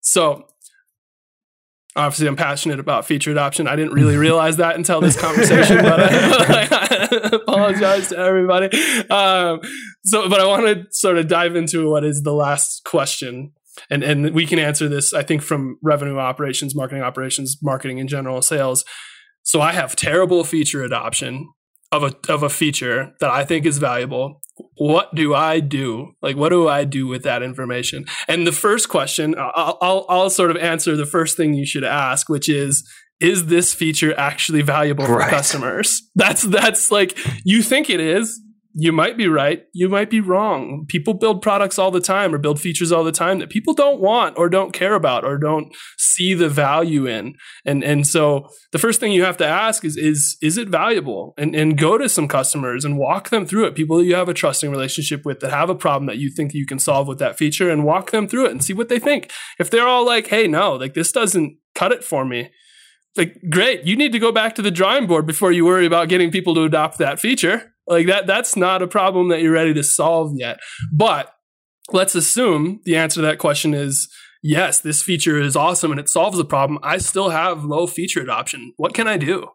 So 0.00 0.46
obviously 1.94 2.26
I'm 2.28 2.36
passionate 2.36 2.78
about 2.78 3.06
feature 3.06 3.30
adoption. 3.30 3.66
I 3.66 3.74
didn't 3.76 3.92
really 3.94 4.16
realize 4.28 4.56
that 4.58 4.76
until 4.76 5.00
this 5.00 5.18
conversation, 5.18 5.78
but 5.78 6.00
I, 6.00 6.08
I 6.70 7.30
apologize 7.32 8.08
to 8.08 8.18
everybody. 8.18 8.66
Um, 9.08 9.60
so, 10.06 10.28
but 10.28 10.40
I 10.40 10.46
want 10.46 10.66
to 10.66 10.86
sort 10.90 11.18
of 11.18 11.28
dive 11.28 11.56
into 11.56 11.90
what 11.90 12.04
is 12.04 12.22
the 12.22 12.32
last 12.32 12.82
question. 12.84 13.52
And, 13.90 14.02
and 14.02 14.34
we 14.34 14.46
can 14.46 14.58
answer 14.58 14.88
this, 14.88 15.12
I 15.12 15.22
think, 15.22 15.42
from 15.42 15.78
revenue 15.82 16.18
operations, 16.18 16.74
marketing 16.74 17.02
operations, 17.02 17.58
marketing 17.62 17.98
in 17.98 18.08
general, 18.08 18.40
sales. 18.40 18.84
So 19.42 19.60
I 19.60 19.72
have 19.72 19.94
terrible 19.94 20.44
feature 20.44 20.82
adoption 20.82 21.46
of 21.92 22.02
a 22.02 22.32
of 22.32 22.42
a 22.42 22.48
feature 22.48 23.12
that 23.20 23.30
I 23.30 23.44
think 23.44 23.64
is 23.64 23.78
valuable. 23.78 24.40
What 24.76 25.14
do 25.14 25.34
I 25.34 25.60
do? 25.60 26.12
Like, 26.22 26.36
what 26.36 26.48
do 26.48 26.66
I 26.66 26.84
do 26.84 27.06
with 27.06 27.22
that 27.24 27.42
information? 27.42 28.06
And 28.26 28.46
the 28.46 28.52
first 28.52 28.88
question, 28.88 29.34
I'll, 29.38 29.78
I'll, 29.80 30.06
I'll 30.08 30.30
sort 30.30 30.50
of 30.50 30.56
answer 30.56 30.96
the 30.96 31.06
first 31.06 31.36
thing 31.36 31.54
you 31.54 31.66
should 31.66 31.84
ask, 31.84 32.28
which 32.28 32.48
is, 32.48 32.82
is 33.20 33.46
this 33.46 33.74
feature 33.74 34.18
actually 34.18 34.62
valuable 34.62 35.06
for 35.06 35.20
customers? 35.20 36.02
That's 36.14 36.42
that's 36.42 36.90
like 36.90 37.18
you 37.44 37.62
think 37.62 37.90
it 37.90 38.00
is. 38.00 38.40
You 38.78 38.92
might 38.92 39.16
be 39.16 39.26
right. 39.26 39.64
You 39.72 39.88
might 39.88 40.10
be 40.10 40.20
wrong. 40.20 40.84
People 40.86 41.14
build 41.14 41.40
products 41.40 41.78
all 41.78 41.90
the 41.90 41.98
time 41.98 42.34
or 42.34 42.38
build 42.38 42.60
features 42.60 42.92
all 42.92 43.04
the 43.04 43.10
time 43.10 43.38
that 43.38 43.48
people 43.48 43.72
don't 43.72 44.02
want 44.02 44.36
or 44.36 44.50
don't 44.50 44.74
care 44.74 44.92
about 44.92 45.24
or 45.24 45.38
don't 45.38 45.74
see 45.96 46.34
the 46.34 46.50
value 46.50 47.06
in. 47.06 47.36
And 47.64 47.82
and 47.82 48.06
so 48.06 48.50
the 48.72 48.78
first 48.78 49.00
thing 49.00 49.12
you 49.12 49.24
have 49.24 49.38
to 49.38 49.46
ask 49.46 49.82
is 49.82 49.96
is 49.96 50.36
is 50.42 50.58
it 50.58 50.68
valuable? 50.68 51.32
And 51.38 51.56
and 51.56 51.78
go 51.78 51.96
to 51.96 52.06
some 52.06 52.28
customers 52.28 52.84
and 52.84 52.98
walk 52.98 53.30
them 53.30 53.46
through 53.46 53.64
it. 53.64 53.74
People 53.74 53.96
that 53.96 54.04
you 54.04 54.14
have 54.14 54.28
a 54.28 54.34
trusting 54.34 54.70
relationship 54.70 55.24
with 55.24 55.40
that 55.40 55.52
have 55.52 55.70
a 55.70 55.74
problem 55.74 56.04
that 56.08 56.18
you 56.18 56.28
think 56.28 56.52
you 56.52 56.66
can 56.66 56.78
solve 56.78 57.08
with 57.08 57.18
that 57.18 57.38
feature 57.38 57.70
and 57.70 57.82
walk 57.82 58.10
them 58.10 58.28
through 58.28 58.44
it 58.44 58.52
and 58.52 58.62
see 58.62 58.74
what 58.74 58.90
they 58.90 58.98
think. 58.98 59.32
If 59.58 59.70
they're 59.70 59.88
all 59.88 60.04
like, 60.04 60.26
"Hey, 60.26 60.46
no, 60.46 60.74
like 60.74 60.92
this 60.92 61.12
doesn't 61.12 61.56
cut 61.74 61.92
it 61.92 62.04
for 62.04 62.26
me." 62.26 62.50
Like, 63.16 63.38
great. 63.48 63.84
You 63.84 63.96
need 63.96 64.12
to 64.12 64.18
go 64.18 64.32
back 64.32 64.54
to 64.56 64.62
the 64.62 64.70
drawing 64.70 65.06
board 65.06 65.26
before 65.26 65.50
you 65.50 65.64
worry 65.64 65.86
about 65.86 66.10
getting 66.10 66.30
people 66.30 66.54
to 66.56 66.64
adopt 66.64 66.98
that 66.98 67.18
feature. 67.18 67.72
Like 67.86 68.06
that 68.06 68.26
that's 68.26 68.56
not 68.56 68.82
a 68.82 68.88
problem 68.88 69.28
that 69.28 69.42
you're 69.42 69.52
ready 69.52 69.74
to 69.74 69.82
solve 69.82 70.32
yet. 70.34 70.58
But 70.92 71.32
let's 71.92 72.14
assume 72.14 72.80
the 72.84 72.96
answer 72.96 73.20
to 73.20 73.26
that 73.26 73.38
question 73.38 73.74
is 73.74 74.08
yes, 74.42 74.80
this 74.80 75.02
feature 75.02 75.40
is 75.40 75.56
awesome 75.56 75.90
and 75.90 76.00
it 76.00 76.08
solves 76.08 76.38
the 76.38 76.44
problem. 76.44 76.78
I 76.82 76.98
still 76.98 77.30
have 77.30 77.64
low 77.64 77.86
feature 77.86 78.20
adoption. 78.20 78.72
What 78.76 78.94
can 78.94 79.08
I 79.08 79.16
do? 79.16 79.48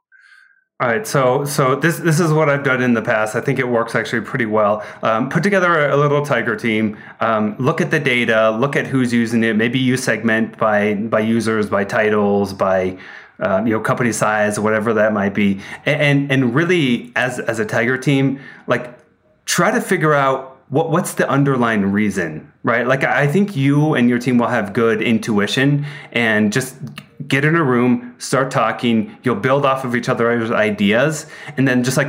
All 0.81 0.87
right, 0.87 1.05
so 1.05 1.45
so 1.45 1.75
this 1.75 1.99
this 1.99 2.19
is 2.19 2.33
what 2.33 2.49
I've 2.49 2.63
done 2.63 2.81
in 2.81 2.95
the 2.95 3.03
past. 3.03 3.35
I 3.35 3.41
think 3.41 3.59
it 3.59 3.67
works 3.67 3.93
actually 3.93 4.21
pretty 4.21 4.47
well. 4.47 4.83
Um, 5.03 5.29
put 5.29 5.43
together 5.43 5.87
a, 5.87 5.95
a 5.95 5.97
little 5.97 6.25
Tiger 6.25 6.55
team. 6.55 6.97
Um, 7.19 7.55
look 7.59 7.81
at 7.81 7.91
the 7.91 7.99
data. 7.99 8.49
Look 8.49 8.75
at 8.75 8.87
who's 8.87 9.13
using 9.13 9.43
it. 9.43 9.55
Maybe 9.55 9.77
you 9.77 9.95
segment 9.95 10.57
by 10.57 10.95
by 10.95 11.19
users, 11.19 11.69
by 11.69 11.83
titles, 11.83 12.51
by 12.51 12.97
um, 13.41 13.67
you 13.67 13.73
know 13.73 13.79
company 13.79 14.11
size, 14.11 14.59
whatever 14.59 14.93
that 14.93 15.13
might 15.13 15.33
be, 15.33 15.59
and 15.85 16.31
and 16.31 16.55
really 16.55 17.11
as 17.15 17.39
as 17.39 17.59
a 17.59 17.65
Tiger 17.65 17.97
team, 17.97 18.39
like 18.67 18.97
try 19.45 19.71
to 19.71 19.81
figure 19.81 20.13
out 20.13 20.51
what 20.69 20.89
what's 20.89 21.15
the 21.15 21.27
underlying 21.29 21.91
reason, 21.91 22.51
right? 22.63 22.87
Like 22.87 23.03
I 23.03 23.27
think 23.27 23.55
you 23.55 23.93
and 23.93 24.07
your 24.09 24.19
team 24.19 24.37
will 24.37 24.47
have 24.47 24.73
good 24.73 25.01
intuition 25.01 25.85
and 26.13 26.53
just 26.53 26.75
get 27.27 27.43
in 27.43 27.55
a 27.55 27.63
room, 27.63 28.15
start 28.17 28.51
talking, 28.51 29.17
you'll 29.23 29.35
build 29.35 29.65
off 29.65 29.83
of 29.83 29.95
each 29.95 30.09
other's 30.09 30.49
ideas 30.49 31.27
and 31.57 31.67
then 31.67 31.83
just 31.83 31.97
like 31.97 32.07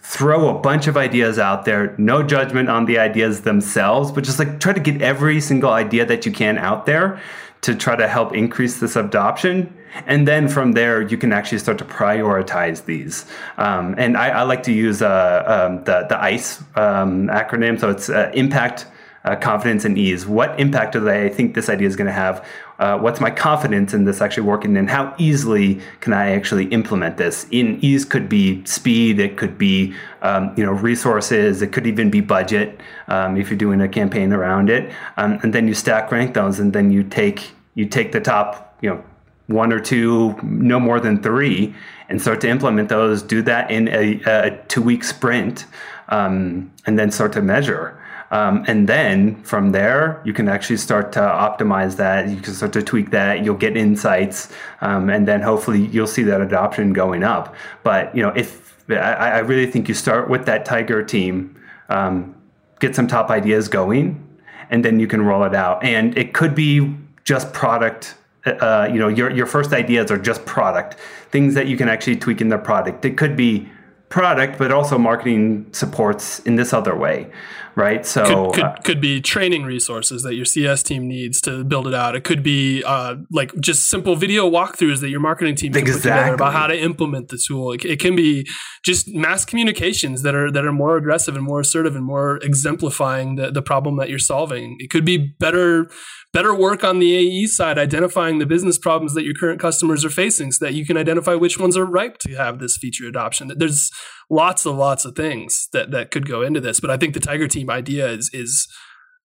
throw 0.00 0.48
a 0.48 0.60
bunch 0.60 0.86
of 0.86 0.96
ideas 0.96 1.36
out 1.36 1.64
there, 1.64 1.96
no 1.98 2.22
judgment 2.22 2.68
on 2.68 2.86
the 2.86 2.96
ideas 2.96 3.42
themselves, 3.42 4.12
but 4.12 4.22
just 4.22 4.38
like 4.38 4.60
try 4.60 4.72
to 4.72 4.78
get 4.78 5.02
every 5.02 5.40
single 5.40 5.70
idea 5.70 6.06
that 6.06 6.24
you 6.24 6.30
can 6.30 6.58
out 6.58 6.86
there 6.86 7.20
to 7.62 7.74
try 7.74 7.96
to 7.96 8.06
help 8.06 8.34
increase 8.34 8.80
this 8.80 8.96
adoption. 8.96 9.74
And 10.06 10.28
then 10.28 10.48
from 10.48 10.72
there, 10.72 11.00
you 11.00 11.16
can 11.16 11.32
actually 11.32 11.58
start 11.58 11.78
to 11.78 11.84
prioritize 11.84 12.84
these. 12.84 13.24
Um, 13.56 13.94
and 13.98 14.16
I, 14.16 14.28
I 14.28 14.42
like 14.42 14.62
to 14.64 14.72
use 14.72 15.00
uh, 15.02 15.42
um, 15.46 15.84
the, 15.84 16.06
the 16.08 16.22
ICE 16.22 16.60
um, 16.76 17.28
acronym. 17.28 17.80
So 17.80 17.90
it's 17.90 18.10
uh, 18.10 18.30
impact, 18.34 18.86
uh, 19.24 19.36
confidence, 19.36 19.84
and 19.84 19.96
ease. 19.96 20.26
What 20.26 20.58
impact 20.60 20.92
do 20.92 21.08
I 21.08 21.28
think 21.30 21.54
this 21.54 21.68
idea 21.68 21.88
is 21.88 21.96
going 21.96 22.06
to 22.06 22.12
have? 22.12 22.46
Uh, 22.78 22.98
what's 22.98 23.20
my 23.20 23.30
confidence 23.30 23.94
in 23.94 24.04
this 24.04 24.20
actually 24.20 24.42
working? 24.42 24.76
And 24.76 24.90
how 24.90 25.14
easily 25.18 25.80
can 26.00 26.12
I 26.12 26.32
actually 26.32 26.66
implement 26.66 27.16
this? 27.16 27.46
In 27.50 27.78
ease 27.82 28.04
could 28.04 28.28
be 28.28 28.64
speed. 28.64 29.18
It 29.18 29.36
could 29.36 29.56
be 29.56 29.94
um, 30.22 30.52
you 30.56 30.64
know 30.64 30.72
resources. 30.72 31.62
It 31.62 31.72
could 31.72 31.86
even 31.86 32.10
be 32.10 32.20
budget 32.20 32.80
um, 33.08 33.36
if 33.36 33.48
you're 33.50 33.58
doing 33.58 33.80
a 33.80 33.88
campaign 33.88 34.32
around 34.32 34.68
it. 34.70 34.92
Um, 35.16 35.38
and 35.42 35.54
then 35.54 35.66
you 35.68 35.74
stack 35.74 36.10
rank 36.12 36.34
those, 36.34 36.58
and 36.58 36.72
then 36.72 36.90
you 36.90 37.02
take 37.02 37.52
you 37.74 37.86
take 37.86 38.12
the 38.12 38.20
top 38.20 38.76
you 38.82 38.90
know 38.90 39.04
one 39.46 39.72
or 39.72 39.80
two, 39.80 40.34
no 40.42 40.80
more 40.80 41.00
than 41.00 41.22
three, 41.22 41.74
and 42.08 42.20
start 42.20 42.40
to 42.42 42.48
implement 42.48 42.88
those. 42.88 43.22
Do 43.22 43.42
that 43.42 43.70
in 43.70 43.88
a, 43.88 44.20
a 44.26 44.64
two 44.68 44.82
week 44.82 45.04
sprint, 45.04 45.66
um, 46.08 46.70
and 46.84 46.98
then 46.98 47.10
start 47.10 47.32
to 47.34 47.42
measure. 47.42 48.00
Um, 48.30 48.64
and 48.66 48.88
then 48.88 49.42
from 49.42 49.72
there, 49.72 50.20
you 50.24 50.32
can 50.32 50.48
actually 50.48 50.78
start 50.78 51.12
to 51.12 51.20
optimize 51.20 51.96
that. 51.96 52.28
You 52.28 52.40
can 52.40 52.54
start 52.54 52.72
to 52.72 52.82
tweak 52.82 53.10
that. 53.10 53.44
You'll 53.44 53.56
get 53.56 53.76
insights, 53.76 54.52
um, 54.80 55.10
and 55.10 55.28
then 55.28 55.42
hopefully 55.42 55.86
you'll 55.86 56.06
see 56.06 56.22
that 56.24 56.40
adoption 56.40 56.92
going 56.92 57.22
up. 57.22 57.54
But 57.82 58.14
you 58.16 58.22
know, 58.22 58.30
if 58.30 58.74
I, 58.90 58.94
I 58.94 59.38
really 59.38 59.70
think 59.70 59.88
you 59.88 59.94
start 59.94 60.28
with 60.28 60.46
that 60.46 60.64
Tiger 60.64 61.04
team, 61.04 61.60
um, 61.88 62.34
get 62.80 62.96
some 62.96 63.06
top 63.06 63.30
ideas 63.30 63.68
going, 63.68 64.22
and 64.70 64.84
then 64.84 64.98
you 64.98 65.06
can 65.06 65.22
roll 65.22 65.44
it 65.44 65.54
out. 65.54 65.84
And 65.84 66.16
it 66.18 66.34
could 66.34 66.54
be 66.54 66.96
just 67.24 67.52
product 67.52 68.16
uh, 68.46 68.88
you 68.90 68.98
know 68.98 69.08
your 69.08 69.30
your 69.30 69.46
first 69.46 69.72
ideas 69.72 70.10
are 70.10 70.18
just 70.18 70.44
product 70.46 70.94
things 71.30 71.54
that 71.54 71.66
you 71.66 71.76
can 71.76 71.88
actually 71.88 72.16
tweak 72.16 72.40
in 72.40 72.48
the 72.48 72.58
product 72.58 73.04
it 73.04 73.16
could 73.16 73.36
be 73.36 73.68
product 74.08 74.56
but 74.56 74.70
also 74.70 74.96
marketing 74.96 75.66
supports 75.72 76.38
in 76.40 76.54
this 76.54 76.72
other 76.72 76.94
way 76.94 77.28
right 77.76 78.06
so 78.06 78.24
could, 78.24 78.54
could, 78.54 78.64
uh, 78.64 78.74
could 78.82 79.00
be 79.00 79.20
training 79.20 79.64
resources 79.64 80.22
that 80.22 80.34
your 80.34 80.44
CS 80.44 80.82
team 80.82 81.06
needs 81.06 81.40
to 81.42 81.62
build 81.62 81.86
it 81.86 81.94
out. 81.94 82.16
It 82.16 82.24
could 82.24 82.42
be 82.42 82.82
uh, 82.82 83.16
like 83.30 83.54
just 83.60 83.88
simple 83.88 84.16
video 84.16 84.50
walkthroughs 84.50 85.00
that 85.00 85.10
your 85.10 85.20
marketing 85.20 85.54
team 85.54 85.72
can 85.72 85.84
put 85.84 85.96
together 85.96 86.34
about 86.34 86.52
how 86.52 86.66
to 86.66 86.78
implement 86.78 87.28
the 87.28 87.38
tool. 87.38 87.72
It, 87.72 87.84
it 87.84 88.00
can 88.00 88.16
be 88.16 88.46
just 88.82 89.08
mass 89.14 89.44
communications 89.44 90.22
that 90.22 90.34
are 90.34 90.50
that 90.50 90.64
are 90.64 90.72
more 90.72 90.96
aggressive 90.96 91.36
and 91.36 91.44
more 91.44 91.60
assertive 91.60 91.94
and 91.94 92.04
more 92.04 92.38
exemplifying 92.38 93.36
the, 93.36 93.50
the 93.50 93.62
problem 93.62 93.96
that 93.98 94.08
you're 94.08 94.18
solving. 94.18 94.76
It 94.80 94.90
could 94.90 95.04
be 95.04 95.18
better 95.18 95.90
better 96.32 96.54
work 96.54 96.84
on 96.84 96.98
the 96.98 97.14
AE 97.14 97.46
side, 97.46 97.78
identifying 97.78 98.38
the 98.38 98.46
business 98.46 98.76
problems 98.76 99.14
that 99.14 99.24
your 99.24 99.32
current 99.32 99.58
customers 99.58 100.04
are 100.04 100.10
facing, 100.10 100.52
so 100.52 100.66
that 100.66 100.74
you 100.74 100.84
can 100.84 100.96
identify 100.96 101.34
which 101.34 101.58
ones 101.58 101.76
are 101.76 101.86
ripe 101.86 102.18
to 102.18 102.34
have 102.34 102.58
this 102.58 102.76
feature 102.76 103.06
adoption. 103.06 103.50
There's 103.56 103.90
lots 104.30 104.66
of 104.66 104.76
lots 104.76 105.04
of 105.04 105.14
things 105.14 105.68
that 105.72 105.90
that 105.90 106.10
could 106.10 106.26
go 106.26 106.42
into 106.42 106.60
this, 106.60 106.80
but 106.80 106.90
I 106.90 106.96
think 106.96 107.14
the 107.14 107.20
Tiger 107.20 107.48
Team 107.48 107.70
idea 107.70 108.08
is 108.08 108.30
is 108.32 108.68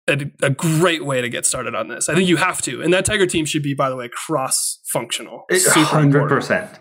a, 0.09 0.31
a 0.43 0.51
great 0.51 1.05
way 1.05 1.21
to 1.21 1.29
get 1.29 1.47
started 1.47 1.75
on 1.75 1.89
this. 1.89 2.09
I 2.09 2.15
think 2.15 2.29
you 2.29 2.37
have 2.37 2.63
to, 2.63 2.83
and 2.83 2.93
that 2.93 3.05
Tiger 3.05 3.27
Team 3.27 3.45
should 3.45 3.63
be, 3.63 3.75
by 3.75 3.91
the 3.91 3.97
way, 3.97 4.09
cross 4.09 4.81
functional. 4.93 5.45
hundred 5.67 6.29
percent. 6.29 6.79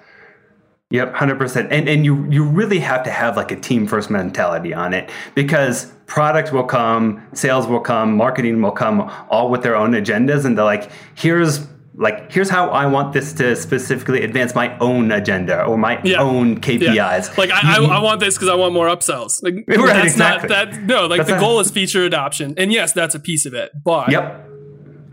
Yep, 0.89 1.15
hundred 1.15 1.37
percent. 1.37 1.71
And 1.71 1.89
and 1.89 2.05
you 2.05 2.29
you 2.31 2.45
really 2.45 2.79
have 2.79 3.03
to 3.03 3.11
have 3.11 3.35
like 3.35 3.51
a 3.51 3.59
team 3.59 3.87
first 3.87 4.09
mentality 4.09 4.73
on 4.73 4.93
it 4.93 5.09
because 5.35 5.91
product 6.05 6.53
will 6.53 6.63
come, 6.63 7.21
sales 7.33 7.67
will 7.67 7.81
come, 7.81 8.15
marketing 8.15 8.61
will 8.61 8.71
come, 8.71 9.01
all 9.29 9.49
with 9.49 9.63
their 9.63 9.75
own 9.75 9.91
agendas, 9.91 10.45
and 10.45 10.57
they're 10.57 10.63
like, 10.63 10.89
here's 11.15 11.67
like 11.99 12.31
here's 12.31 12.49
how 12.49 12.69
I 12.69 12.85
want 12.85 13.13
this 13.13 13.33
to 13.33 13.55
specifically 13.55 14.23
advance 14.23 14.53
my 14.53 14.77
own 14.79 15.11
agenda 15.11 15.63
or 15.63 15.77
my 15.77 15.99
Yeah. 16.03 16.21
own 16.21 16.61
KPIs. 16.61 16.93
Yeah. 16.93 17.33
Like 17.37 17.49
I, 17.51 17.77
I, 17.77 17.83
I 17.83 17.99
want 18.01 18.19
this 18.19 18.35
because 18.35 18.49
I 18.49 18.55
want 18.55 18.73
more 18.73 18.87
upsells. 18.87 19.41
Like 19.43 19.55
Right, 19.67 19.87
that's 19.87 20.11
exactly. 20.13 20.49
not 20.49 20.71
that. 20.71 20.81
No, 20.83 21.07
like 21.07 21.17
That's 21.17 21.29
the 21.29 21.35
not- 21.35 21.41
goal 21.41 21.59
is 21.59 21.71
feature 21.71 22.03
adoption, 22.05 22.53
and 22.57 22.71
yes, 22.71 22.93
that's 22.93 23.15
a 23.15 23.19
piece 23.19 23.45
of 23.45 23.53
it. 23.53 23.71
But 23.83 24.11
Yep. 24.11 24.43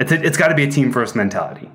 It's 0.01 0.13
a, 0.13 0.23
it's 0.27 0.37
got 0.37 0.49
to 0.49 0.55
be 0.55 0.65
a 0.65 0.71
team 0.71 0.93
first 0.93 1.15
mentality. 1.17 1.71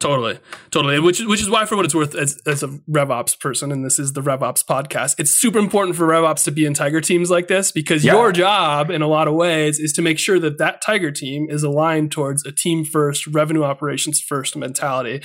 Totally, 0.00 0.38
totally. 0.70 0.98
Which 0.98 1.20
which 1.20 1.42
is 1.42 1.50
why, 1.50 1.66
for 1.66 1.76
what 1.76 1.84
it's 1.84 1.94
worth, 1.94 2.14
as, 2.14 2.38
as 2.46 2.62
a 2.62 2.68
RevOps 2.90 3.38
person, 3.38 3.70
and 3.70 3.84
this 3.84 3.98
is 3.98 4.14
the 4.14 4.22
RevOps 4.22 4.64
podcast, 4.64 5.14
it's 5.18 5.30
super 5.30 5.58
important 5.58 5.94
for 5.94 6.06
RevOps 6.06 6.42
to 6.44 6.50
be 6.50 6.64
in 6.64 6.72
Tiger 6.72 7.02
teams 7.02 7.30
like 7.30 7.48
this 7.48 7.70
because 7.70 8.02
Yeah. 8.02 8.14
your 8.14 8.32
job, 8.32 8.90
in 8.90 9.02
a 9.02 9.06
lot 9.06 9.28
of 9.28 9.34
ways, 9.34 9.78
is 9.78 9.92
to 9.92 10.02
make 10.02 10.18
sure 10.18 10.38
that 10.40 10.56
that 10.56 10.80
Tiger 10.80 11.10
team 11.10 11.48
is 11.50 11.62
aligned 11.62 12.12
towards 12.12 12.46
a 12.46 12.50
team 12.52 12.82
first, 12.84 13.26
revenue 13.26 13.62
operations 13.62 14.20
first 14.26 14.56
mentality. 14.56 15.20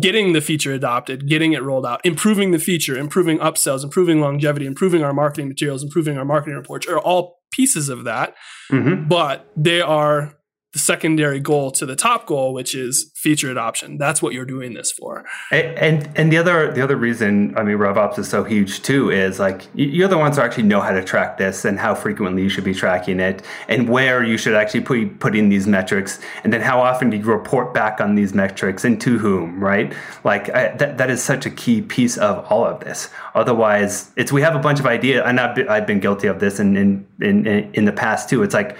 Getting 0.00 0.32
the 0.32 0.40
feature 0.40 0.72
adopted, 0.72 1.28
getting 1.28 1.52
it 1.52 1.62
rolled 1.62 1.84
out, 1.86 2.00
improving 2.04 2.50
the 2.50 2.58
feature, 2.58 2.96
improving 2.98 3.38
upsells, 3.38 3.84
improving 3.84 4.20
longevity, 4.22 4.64
improving 4.66 5.02
our 5.02 5.12
marketing 5.12 5.48
materials, 5.48 5.82
improving 5.84 6.16
our 6.16 6.24
marketing 6.24 6.56
reports 6.56 6.86
are 6.86 6.98
all 6.98 7.36
pieces 7.50 7.88
of 7.88 8.04
that 8.04 8.34
hmm 8.70 9.06
but 9.08 9.50
they 9.56 9.80
are 9.80 10.34
the 10.72 10.78
secondary 10.78 11.40
goal 11.40 11.70
to 11.72 11.86
the 11.86 11.96
top 11.96 12.26
goal, 12.26 12.52
which 12.52 12.74
is 12.74 13.10
feature 13.14 13.50
adoption. 13.50 13.96
That's 13.96 14.20
what 14.20 14.34
you're 14.34 14.44
doing 14.44 14.74
this 14.74 14.92
for. 14.92 15.24
And, 15.50 15.78
and 15.78 16.10
and 16.16 16.32
the 16.32 16.36
other 16.36 16.70
the 16.72 16.82
other 16.82 16.96
reason 16.96 17.56
I 17.56 17.62
mean 17.62 17.78
RevOps 17.78 18.18
is 18.18 18.28
so 18.28 18.44
huge 18.44 18.82
too 18.82 19.10
is 19.10 19.38
like 19.38 19.66
you're 19.74 20.08
the 20.08 20.18
ones 20.18 20.36
who 20.36 20.42
actually 20.42 20.64
know 20.64 20.80
how 20.80 20.92
to 20.92 21.02
track 21.02 21.38
this 21.38 21.64
and 21.64 21.78
how 21.78 21.94
frequently 21.94 22.42
you 22.42 22.48
should 22.50 22.64
be 22.64 22.74
tracking 22.74 23.18
it 23.18 23.42
and 23.68 23.88
where 23.88 24.22
you 24.22 24.36
should 24.36 24.54
actually 24.54 24.82
put 24.82 25.20
put 25.20 25.34
in 25.34 25.48
these 25.48 25.66
metrics 25.66 26.20
and 26.44 26.52
then 26.52 26.60
how 26.60 26.80
often 26.80 27.08
do 27.10 27.16
you 27.16 27.24
report 27.24 27.72
back 27.72 28.00
on 28.00 28.14
these 28.14 28.34
metrics 28.34 28.84
and 28.84 29.00
to 29.00 29.18
whom 29.18 29.62
right 29.62 29.94
like 30.24 30.50
I, 30.50 30.68
that 30.76 30.98
that 30.98 31.10
is 31.10 31.22
such 31.22 31.46
a 31.46 31.50
key 31.50 31.80
piece 31.82 32.16
of 32.18 32.44
all 32.50 32.64
of 32.64 32.80
this. 32.80 33.10
Otherwise, 33.34 34.10
it's 34.16 34.32
we 34.32 34.42
have 34.42 34.54
a 34.54 34.58
bunch 34.58 34.80
of 34.80 34.86
ideas 34.86 35.22
and 35.24 35.40
I've 35.40 35.54
been, 35.54 35.68
I've 35.68 35.86
been 35.86 36.00
guilty 36.00 36.26
of 36.26 36.40
this 36.40 36.60
in 36.60 36.76
in 36.76 37.06
in 37.20 37.46
in 37.74 37.84
the 37.84 37.92
past 37.92 38.28
too. 38.28 38.42
It's 38.42 38.54
like 38.54 38.76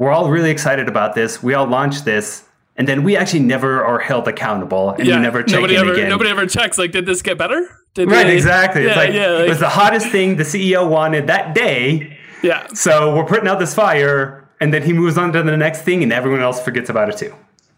we're 0.00 0.10
all 0.10 0.30
really 0.30 0.50
excited 0.50 0.88
about 0.88 1.14
this. 1.14 1.42
We 1.42 1.52
all 1.54 1.66
launched 1.66 2.04
this. 2.04 2.44
And 2.76 2.88
then 2.88 3.02
we 3.04 3.14
actually 3.14 3.40
never 3.40 3.84
are 3.84 3.98
held 3.98 4.26
accountable, 4.26 4.90
and 4.92 5.06
we 5.06 5.14
never 5.18 5.42
check 5.42 5.56
nobody 5.56 5.74
in 5.76 5.80
ever 5.82 5.92
again. 5.92 6.08
nobody 6.08 6.30
ever 6.30 6.46
checks. 6.46 6.78
Like, 6.78 6.92
did 6.92 7.04
this 7.04 7.20
get 7.20 7.36
better? 7.36 7.68
Did 7.92 8.10
Right, 8.10 8.26
they- 8.26 8.34
exactly. 8.34 8.84
it's 8.86 8.96
Yeah, 8.96 9.02
like, 9.02 9.12
it 9.12 9.48
was 9.50 9.58
the 9.58 9.68
hottest 9.68 10.06
thing 10.08 10.36
the 10.36 10.44
CEO 10.44 10.88
wanted 10.88 11.26
that 11.26 11.54
day. 11.54 12.16
yeah. 12.42 12.68
So 12.72 13.14
we're 13.14 13.26
putting 13.26 13.48
out 13.48 13.58
this 13.58 13.74
fire, 13.74 14.48
and 14.62 14.72
then 14.72 14.82
he 14.82 14.94
moves 14.94 15.18
on 15.18 15.30
to 15.34 15.42
the 15.42 15.56
next 15.58 15.82
thing, 15.82 16.02
and 16.02 16.10
everyone 16.10 16.40
else 16.40 16.58
forgets 16.62 16.88
about 16.88 17.10
it 17.10 17.18
too. 17.18 17.34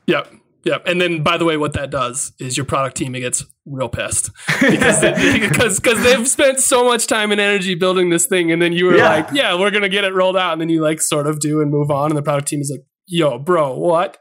Yep. 0.06 0.28
Yep. 0.64 0.82
And 0.86 1.00
then, 1.00 1.22
by 1.22 1.36
the 1.38 1.44
way, 1.44 1.56
what 1.56 1.72
that 1.72 1.90
does 1.90 2.32
is 2.38 2.56
your 2.56 2.64
product 2.66 2.96
team 2.96 3.14
it 3.16 3.20
gets 3.20 3.44
real 3.66 3.88
pissed 3.88 4.30
because 4.60 5.00
they, 5.00 5.38
because 5.48 5.80
because 5.80 6.02
they've 6.04 6.26
spent 6.28 6.60
so 6.60 6.84
much 6.84 7.06
time 7.06 7.32
and 7.32 7.40
energy 7.40 7.74
building 7.74 8.10
this 8.10 8.26
thing, 8.26 8.52
and 8.52 8.62
then 8.62 8.72
you 8.72 8.86
were 8.86 8.96
Yeah. 8.96 9.08
like, 9.08 9.28
"Yeah, 9.32 9.58
we're 9.58 9.70
gonna 9.72 9.88
get 9.88 10.04
it 10.04 10.14
rolled 10.14 10.36
out," 10.36 10.52
and 10.52 10.60
then 10.60 10.68
you 10.68 10.80
like 10.80 11.00
sort 11.00 11.26
of 11.26 11.40
do 11.40 11.60
and 11.60 11.70
move 11.70 11.90
on, 11.90 12.10
and 12.10 12.16
the 12.16 12.22
product 12.22 12.46
team 12.48 12.60
is 12.60 12.70
like, 12.70 12.84
"Yo, 13.06 13.38
bro, 13.38 13.76
what?" 13.76 14.18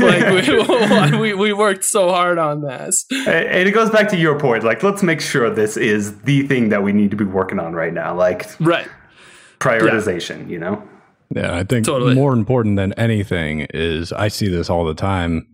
like 0.00 1.10
we, 1.12 1.18
we 1.18 1.34
we 1.34 1.52
worked 1.52 1.82
so 1.84 2.10
hard 2.10 2.36
on 2.38 2.60
this. 2.60 3.06
And 3.26 3.66
it 3.68 3.72
goes 3.72 3.88
back 3.90 4.08
to 4.10 4.16
your 4.18 4.38
point. 4.38 4.64
Like, 4.64 4.82
let's 4.82 5.02
make 5.02 5.20
sure 5.20 5.48
this 5.50 5.76
is 5.78 6.18
the 6.22 6.46
thing 6.46 6.68
that 6.68 6.82
we 6.82 6.92
need 6.92 7.10
to 7.10 7.16
be 7.16 7.24
working 7.24 7.58
on 7.58 7.72
right 7.72 7.92
now. 7.92 8.14
Like 8.14 8.46
Right. 8.60 8.86
prioritization. 9.60 10.48
You 10.50 10.58
know. 10.58 10.82
Yeah, 11.34 11.56
I 11.56 11.64
think 11.64 11.86
Totally. 11.86 12.14
more 12.14 12.34
important 12.34 12.76
than 12.76 12.92
anything 12.94 13.66
is 13.72 14.12
I 14.12 14.28
see 14.28 14.48
this 14.48 14.68
all 14.68 14.84
the 14.84 14.92
time 14.94 15.46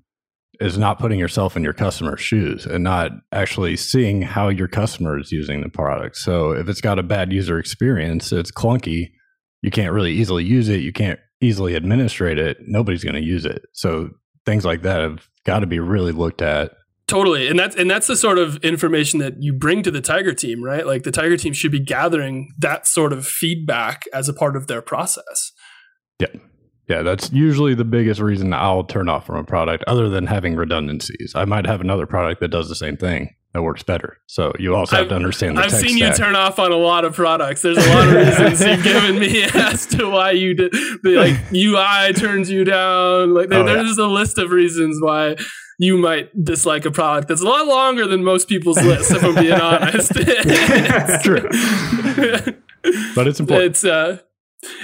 is 0.61 0.77
not 0.77 0.99
putting 0.99 1.19
yourself 1.19 1.57
in 1.57 1.63
your 1.63 1.73
customer's 1.73 2.21
shoes 2.21 2.67
and 2.67 2.83
not 2.83 3.13
actually 3.33 3.77
seeing 3.77 4.23
how 4.23 4.49
your 4.49 4.69
customer 4.69 5.19
is 5.19 5.31
using 5.31 5.61
the 5.63 5.69
product. 5.69 6.17
So 6.17 6.51
if 6.51 6.69
it's 6.69 6.81
got 6.81 6.99
a 6.99 7.03
bad 7.03 7.33
user 7.33 7.59
experience, 7.59 8.33
it's 8.33 8.51
clunky, 8.51 9.13
you 9.63 9.71
can't 9.71 9.93
really 9.93 10.13
easily 10.13 10.45
use 10.45 10.69
it, 10.69 10.81
you 10.81 10.93
can't 10.93 11.21
easily 11.41 11.77
administrate 11.77 12.39
it, 12.39 12.59
nobody's 12.67 13.05
going 13.05 13.15
to 13.15 13.23
use 13.23 13.45
it. 13.45 13.63
So 13.73 14.11
things 14.45 14.65
like 14.65 14.83
that 14.83 15.01
have 15.01 15.29
got 15.45 15.61
to 15.61 15.67
be 15.67 15.79
really 15.79 16.13
looked 16.13 16.43
at. 16.43 16.73
Totally. 17.07 17.49
And 17.49 17.59
that's 17.59 17.75
and 17.75 17.91
that's 17.91 18.07
the 18.07 18.17
sort 18.17 18.39
of 18.39 18.57
information 18.59 19.19
that 19.21 19.43
you 19.43 19.55
bring 19.55 19.83
to 19.83 19.91
the 19.91 20.03
Tiger 20.03 20.35
team, 20.35 20.63
right? 20.63 20.87
Like 20.87 21.05
the 21.05 21.11
Tiger 21.11 21.39
team 21.39 21.55
should 21.55 21.73
be 21.73 21.81
gathering 21.81 22.53
that 22.59 22.87
sort 22.87 23.15
of 23.15 23.27
feedback 23.27 24.03
as 24.13 24.29
a 24.29 24.35
part 24.35 24.57
of 24.57 24.67
their 24.67 24.83
process. 24.83 25.53
Yeah, 26.21 26.29
that's 26.89 27.31
usually 27.33 27.75
the 27.75 27.85
biggest 27.85 28.21
reason 28.21 28.53
I'll 28.53 28.85
turn 28.85 29.09
off 29.09 29.27
from 29.27 29.37
a 29.37 29.45
product 29.45 29.85
other 29.87 30.09
than 30.09 30.27
having 30.27 30.57
redundancies. 30.57 31.33
I 31.35 31.45
might 31.45 31.67
have 31.67 31.81
another 31.81 32.07
product 32.07 32.41
that 32.41 32.49
does 32.49 32.69
the 32.69 32.75
same 32.75 32.97
thing 32.97 33.35
that 33.55 33.63
works 33.63 33.83
better. 33.83 34.19
So 34.27 34.53
you 34.59 34.75
also 34.75 34.97
have 34.97 35.03
I've- 35.05 35.09
to 35.11 35.15
understand 35.15 35.57
the 35.57 35.63
I've 35.63 35.71
seen 35.73 35.97
stack. 35.99 36.19
you 36.19 36.25
turn 36.25 36.35
off 36.37 36.59
on 36.59 36.71
a 36.73 36.77
lot 36.77 37.05
of 37.05 37.15
products. 37.15 37.63
There's 37.63 37.79
a 37.79 37.89
lot 37.95 38.09
of 38.09 38.15
reasons 38.15 38.61
you've 38.65 38.83
given 38.95 39.19
me 39.19 39.43
as 39.55 39.87
to 39.87 40.11
why 40.11 40.33
you 40.33 40.55
did. 40.55 40.73
the, 40.73 41.17
Like 41.17 41.53
UI 41.55 42.13
turns 42.15 42.51
you 42.51 42.65
down. 42.65 43.33
Like 43.35 43.49
there, 43.49 43.61
Oh, 43.61 43.67
yeah. 43.67 43.75
there's 43.83 43.99
a 43.99 44.07
list 44.07 44.39
of 44.39 44.51
reasons 44.51 44.99
why 45.01 45.37
you 45.79 45.97
might 45.97 46.29
dislike 46.45 46.85
a 46.85 46.91
product 46.91 47.29
that's 47.29 47.41
a 47.41 47.45
lot 47.47 47.67
longer 47.67 48.07
than 48.07 48.25
most 48.25 48.49
people's 48.49 48.83
list. 48.83 49.11
If 49.13 49.23
I'm 49.23 49.35
being 49.35 49.53
honest, 49.61 50.13
True. 51.23 51.49
but 53.15 53.27
it's 53.27 53.41
important. 53.41 53.71
it's 53.71 53.85
uh 53.85 54.19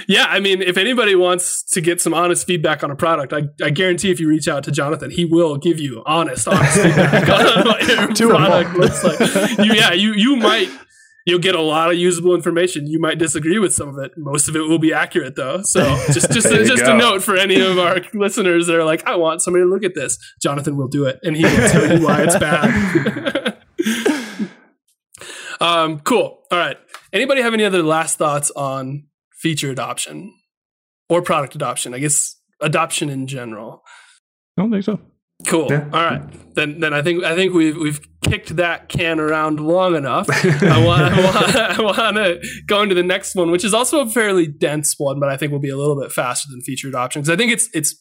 yeah 0.07 0.25
i 0.29 0.39
mean 0.39 0.61
if 0.61 0.77
anybody 0.77 1.15
wants 1.15 1.61
to 1.63 1.81
get 1.81 1.99
some 1.99 2.13
honest 2.13 2.47
feedback 2.47 2.83
on 2.83 2.91
a 2.91 2.95
product 2.95 3.33
i, 3.33 3.41
I 3.63 3.69
guarantee 3.71 4.09
if 4.09 4.19
you 4.19 4.29
reach 4.29 4.47
out 4.47 4.63
to 4.63 4.71
jonathan 4.71 5.11
he 5.11 5.25
will 5.25 5.57
give 5.57 5.79
you 5.79 6.01
honest 6.05 6.47
honest 6.47 6.81
feedback 6.81 7.29
on 7.57 7.65
what 7.65 8.19
your 8.19 8.29
product 8.29 8.77
looks 8.77 9.03
like. 9.03 9.57
You, 9.65 9.73
yeah 9.73 9.91
you 9.91 10.13
you 10.13 10.37
might 10.37 10.69
you'll 11.25 11.39
get 11.39 11.55
a 11.55 11.61
lot 11.61 11.91
of 11.91 11.97
usable 11.97 12.35
information. 12.35 12.87
You 12.87 12.99
might 12.99 13.17
disagree 13.17 13.57
with 13.57 13.73
some 13.73 13.89
of 13.89 13.97
it. 13.97 14.11
Most 14.15 14.47
of 14.47 14.55
it 14.55 14.59
will 14.59 14.79
be 14.79 14.93
accurate 14.93 15.35
though. 15.35 15.61
So 15.63 15.81
just 16.11 16.31
just 16.31 16.49
you 16.51 16.65
just 16.65 16.85
go. 16.85 16.95
a 16.95 16.97
note 16.97 17.23
for 17.23 17.35
any 17.35 17.59
of 17.59 17.77
our 17.77 17.99
listeners 18.13 18.67
that 18.67 18.75
are 18.75 18.83
like 18.83 19.05
i 19.05 19.15
want 19.15 19.41
somebody 19.41 19.63
to 19.65 19.69
look 19.69 19.83
at 19.83 19.95
this. 19.95 20.17
Jonathan 20.41 20.77
will 20.77 20.87
do 20.87 21.05
it 21.05 21.19
and 21.23 21.35
he 21.35 21.43
will 21.43 21.69
tell 21.69 21.97
you 21.97 22.05
why 22.05 22.23
it's 22.23 22.37
bad. 22.37 23.57
Um 25.61 26.01
cool. 26.01 26.43
All 26.51 26.59
right. 26.59 26.77
Anybody 27.13 27.41
have 27.41 27.53
any 27.53 27.63
other 27.63 27.81
last 27.81 28.17
thoughts 28.17 28.51
on 28.51 29.05
feature 29.45 29.69
adoption 29.77 30.17
or 31.11 31.21
product 31.21 31.53
adoption 31.59 31.89
i 31.97 31.99
guess 32.03 32.17
adoption 32.69 33.07
in 33.15 33.21
general 33.37 33.71
I 34.57 34.61
don't 34.61 34.71
think 34.71 34.85
so. 34.91 34.95
cool 35.51 35.67
Yeah. 35.69 35.83
all 35.95 36.03
right 36.11 36.23
then 36.57 36.69
then 36.83 36.93
i 36.99 37.01
think 37.05 37.23
i 37.31 37.33
think 37.35 37.53
we've 37.59 37.77
we've 37.85 37.99
kicked 38.29 38.51
that 38.63 38.79
can 38.97 39.19
around 39.19 39.55
long 39.59 39.91
enough 40.01 40.27
i 40.77 40.77
want 40.87 41.03
i 41.77 41.81
want, 41.81 42.15
to 42.21 42.29
go 42.73 42.77
into 42.83 42.95
the 43.01 43.03
next 43.15 43.35
one 43.35 43.51
which 43.51 43.65
is 43.69 43.73
also 43.79 43.95
a 44.05 44.09
fairly 44.17 44.47
dense 44.47 44.89
one 44.97 45.17
but 45.19 45.29
i 45.33 45.35
think 45.37 45.51
will 45.51 45.65
be 45.69 45.75
a 45.77 45.77
little 45.83 45.99
bit 46.03 46.11
faster 46.21 46.47
than 46.51 46.61
feature 46.69 46.87
adoption 46.93 47.17
because 47.21 47.33
i 47.35 47.37
think 47.39 47.51
it's 47.55 47.67
it's 47.79 47.91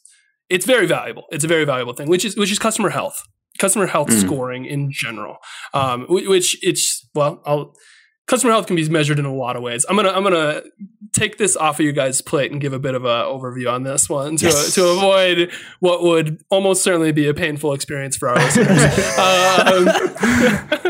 it's 0.55 0.67
very 0.75 0.87
valuable 0.87 1.25
it's 1.35 1.45
a 1.45 1.49
very 1.57 1.67
valuable 1.73 1.93
thing 1.99 2.09
which 2.15 2.25
is 2.25 2.33
which 2.41 2.53
is 2.55 2.59
customer 2.59 2.91
health 2.99 3.19
customer 3.65 3.87
health 3.95 4.09
Mm. 4.09 4.21
scoring 4.27 4.65
in 4.75 4.83
general 5.05 5.37
um, 5.81 5.99
which 6.09 6.49
it's 6.71 6.87
well 7.19 7.33
i'll 7.51 7.67
customer 8.27 8.53
health 8.53 8.67
can 8.67 8.77
be 8.77 8.89
measured 8.89 9.19
in 9.19 9.25
a 9.25 9.35
lot 9.35 9.57
of 9.57 9.63
ways. 9.63 9.85
I'm 9.89 9.97
gonna 9.97 10.11
I'm 10.11 10.23
gonna 10.23 10.63
take 11.13 11.39
this 11.39 11.57
off 11.57 11.79
of 11.79 11.87
you 11.87 11.93
guys' 11.93 12.21
plate 12.21 12.51
and 12.51 12.61
give 12.61 12.73
a 12.73 12.79
bit 12.79 12.95
of 12.95 13.05
an 13.05 13.11
overview 13.25 13.73
on 13.73 13.85
this 13.85 14.09
one 14.09 14.37
to 14.37 14.47
Yes. 14.47 14.75
to 14.75 14.85
avoid 14.89 15.53
what 15.81 16.03
would 16.03 16.43
almost 16.51 16.83
certainly 16.83 17.13
be 17.13 17.29
a 17.29 17.35
painful 17.35 17.73
experience 17.73 18.17
for 18.17 18.29
our 18.31 18.37
listeners. 18.37 18.69
um, 19.19 19.89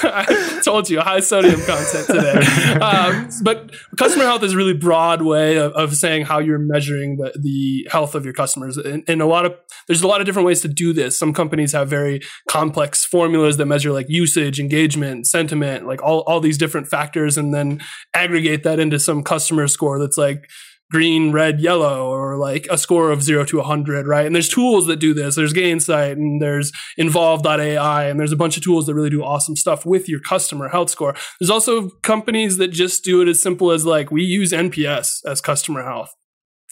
I 0.00 0.60
told 0.64 0.88
you 0.90 1.00
high 1.00 1.20
sodium 1.20 1.60
content 1.62 2.06
today. 2.06 2.78
Um, 2.78 3.28
but 3.42 3.70
customer 3.96 4.24
health 4.24 4.42
is 4.42 4.52
a 4.54 4.56
really 4.56 4.74
broad 4.74 5.22
way 5.22 5.56
of, 5.56 5.72
of 5.72 5.96
saying 5.96 6.26
how 6.26 6.38
you're 6.38 6.58
measuring 6.58 7.16
the, 7.16 7.32
the 7.38 7.88
health 7.90 8.14
of 8.14 8.24
your 8.24 8.34
customers. 8.34 8.76
And, 8.76 9.02
and 9.08 9.20
a 9.22 9.26
lot 9.26 9.44
of 9.46 9.54
there's 9.86 10.02
a 10.02 10.06
lot 10.06 10.20
of 10.20 10.26
different 10.26 10.46
ways 10.46 10.60
to 10.62 10.68
do 10.68 10.92
this. 10.92 11.18
Some 11.18 11.32
companies 11.32 11.72
have 11.72 11.88
very 11.88 12.20
complex 12.48 13.04
formulas 13.04 13.56
that 13.56 13.66
measure 13.66 13.92
like 13.92 14.06
usage, 14.08 14.60
engagement, 14.60 15.26
sentiment, 15.26 15.86
like 15.86 16.02
all, 16.02 16.20
all 16.20 16.40
these 16.40 16.57
different 16.58 16.88
factors, 16.88 17.38
and 17.38 17.54
then 17.54 17.80
aggregate 18.14 18.64
that 18.64 18.78
into 18.78 18.98
some 18.98 19.22
customer 19.22 19.68
score 19.68 19.98
that's 19.98 20.18
like 20.18 20.48
green, 20.90 21.32
red, 21.32 21.60
yellow, 21.60 22.08
or 22.08 22.36
like 22.36 22.66
a 22.70 22.78
score 22.78 23.10
of 23.10 23.22
zero 23.22 23.44
to 23.44 23.58
100, 23.58 24.06
right? 24.06 24.26
And 24.26 24.34
there's 24.34 24.48
tools 24.48 24.86
that 24.86 24.96
do 24.96 25.12
this. 25.12 25.36
There's 25.36 25.52
Gainsight 25.52 26.12
and 26.12 26.40
there's 26.40 26.72
Involve.ai, 26.96 28.04
and 28.04 28.18
there's 28.18 28.32
a 28.32 28.36
bunch 28.36 28.56
of 28.56 28.62
tools 28.62 28.86
that 28.86 28.94
really 28.94 29.10
do 29.10 29.22
awesome 29.22 29.56
stuff 29.56 29.84
with 29.84 30.08
your 30.08 30.20
customer 30.20 30.68
health 30.68 30.90
score. 30.90 31.14
There's 31.38 31.50
also 31.50 31.90
companies 32.02 32.56
that 32.56 32.68
just 32.68 33.04
do 33.04 33.20
it 33.20 33.28
as 33.28 33.40
simple 33.40 33.70
as 33.70 33.84
like, 33.84 34.10
we 34.10 34.22
use 34.22 34.52
NPS 34.52 35.24
as 35.26 35.40
customer 35.40 35.84
health. 35.84 36.14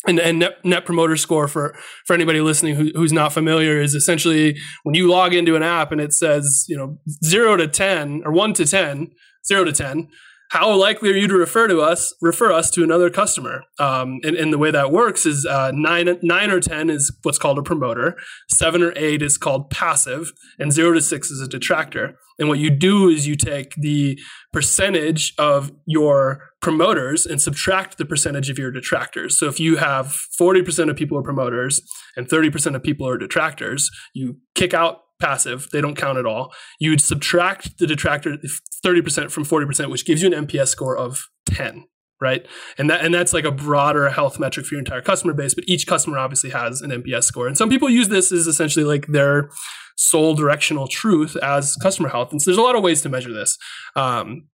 And, 0.06 0.20
and 0.20 0.38
net, 0.38 0.64
net 0.64 0.84
promoter 0.86 1.16
score 1.16 1.48
for, 1.48 1.76
for 2.06 2.14
anybody 2.14 2.40
listening 2.40 2.76
who, 2.76 2.90
who's 2.94 3.12
not 3.12 3.32
familiar 3.32 3.80
is 3.80 3.94
essentially 3.94 4.56
when 4.84 4.94
you 4.94 5.10
log 5.10 5.34
into 5.34 5.56
an 5.56 5.64
app 5.64 5.90
and 5.90 6.00
it 6.00 6.12
says, 6.12 6.64
you 6.68 6.76
know, 6.76 6.98
zero 7.24 7.56
to 7.56 7.66
10 7.66 8.22
or 8.24 8.30
one 8.30 8.52
to 8.54 8.64
10, 8.64 9.08
zero 9.46 9.64
to 9.64 9.72
10, 9.72 10.08
how 10.50 10.72
likely 10.74 11.10
are 11.10 11.16
you 11.16 11.26
to 11.26 11.34
refer 11.34 11.66
to 11.66 11.80
us, 11.80 12.14
refer 12.20 12.52
us 12.52 12.70
to 12.70 12.84
another 12.84 13.10
customer? 13.10 13.64
Um, 13.80 14.20
and, 14.22 14.36
and, 14.36 14.52
the 14.52 14.58
way 14.58 14.70
that 14.70 14.92
works 14.92 15.26
is 15.26 15.44
uh, 15.44 15.72
nine, 15.74 16.18
nine 16.22 16.50
or 16.50 16.60
10 16.60 16.88
is 16.88 17.10
what's 17.24 17.38
called 17.38 17.58
a 17.58 17.62
promoter, 17.62 18.16
seven 18.52 18.80
or 18.82 18.92
eight 18.94 19.22
is 19.22 19.38
called 19.38 19.70
passive, 19.70 20.32
and 20.58 20.72
zero 20.72 20.92
to 20.92 21.00
six 21.00 21.30
is 21.30 21.40
a 21.40 21.48
detractor. 21.48 22.16
And 22.38 22.48
what 22.48 22.58
you 22.58 22.70
do 22.70 23.08
is 23.08 23.26
you 23.26 23.34
take 23.34 23.74
the 23.76 24.18
percentage 24.52 25.34
of 25.38 25.72
your 25.84 26.50
promoters 26.60 27.26
and 27.26 27.40
subtract 27.40 27.98
the 27.98 28.04
percentage 28.04 28.50
of 28.50 28.58
your 28.58 28.70
detractors. 28.70 29.38
So 29.38 29.46
if 29.46 29.58
you 29.58 29.76
have 29.76 30.16
40% 30.40 30.90
of 30.90 30.96
people 30.96 31.18
are 31.18 31.22
promoters 31.22 31.80
and 32.16 32.28
30% 32.28 32.74
of 32.74 32.82
people 32.82 33.08
are 33.08 33.18
detractors, 33.18 33.90
you 34.14 34.36
kick 34.54 34.74
out 34.74 35.00
passive, 35.20 35.68
they 35.72 35.80
don't 35.80 35.96
count 35.96 36.18
at 36.18 36.26
all. 36.26 36.52
You 36.78 36.90
would 36.90 37.00
subtract 37.00 37.78
the 37.78 37.86
detractor 37.86 38.36
30% 38.84 39.30
from 39.30 39.44
40%, 39.44 39.90
which 39.90 40.04
gives 40.04 40.22
you 40.22 40.32
an 40.32 40.46
NPS 40.46 40.68
score 40.68 40.96
of 40.96 41.28
10 41.46 41.84
right? 42.20 42.46
And 42.78 42.88
that 42.88 43.04
and 43.04 43.12
that's 43.12 43.32
like 43.32 43.44
a 43.44 43.50
broader 43.50 44.08
health 44.08 44.38
metric 44.38 44.66
for 44.66 44.74
your 44.74 44.80
entire 44.80 45.02
customer 45.02 45.34
base 45.34 45.54
but 45.54 45.64
each 45.66 45.86
customer 45.86 46.18
obviously 46.18 46.50
has 46.50 46.80
an 46.80 46.90
NPS 46.90 47.24
score. 47.24 47.46
And 47.46 47.58
some 47.58 47.68
people 47.68 47.90
use 47.90 48.08
this 48.08 48.32
as 48.32 48.46
essentially 48.46 48.84
like 48.84 49.06
their 49.08 49.50
sole 49.96 50.34
directional 50.34 50.86
truth 50.86 51.36
as 51.36 51.76
customer 51.76 52.08
health. 52.08 52.32
And 52.32 52.40
so 52.40 52.50
there's 52.50 52.58
a 52.58 52.62
lot 52.62 52.76
of 52.76 52.82
ways 52.82 53.02
to 53.02 53.08
measure 53.08 53.32
this 53.32 53.58
um, 53.96 54.48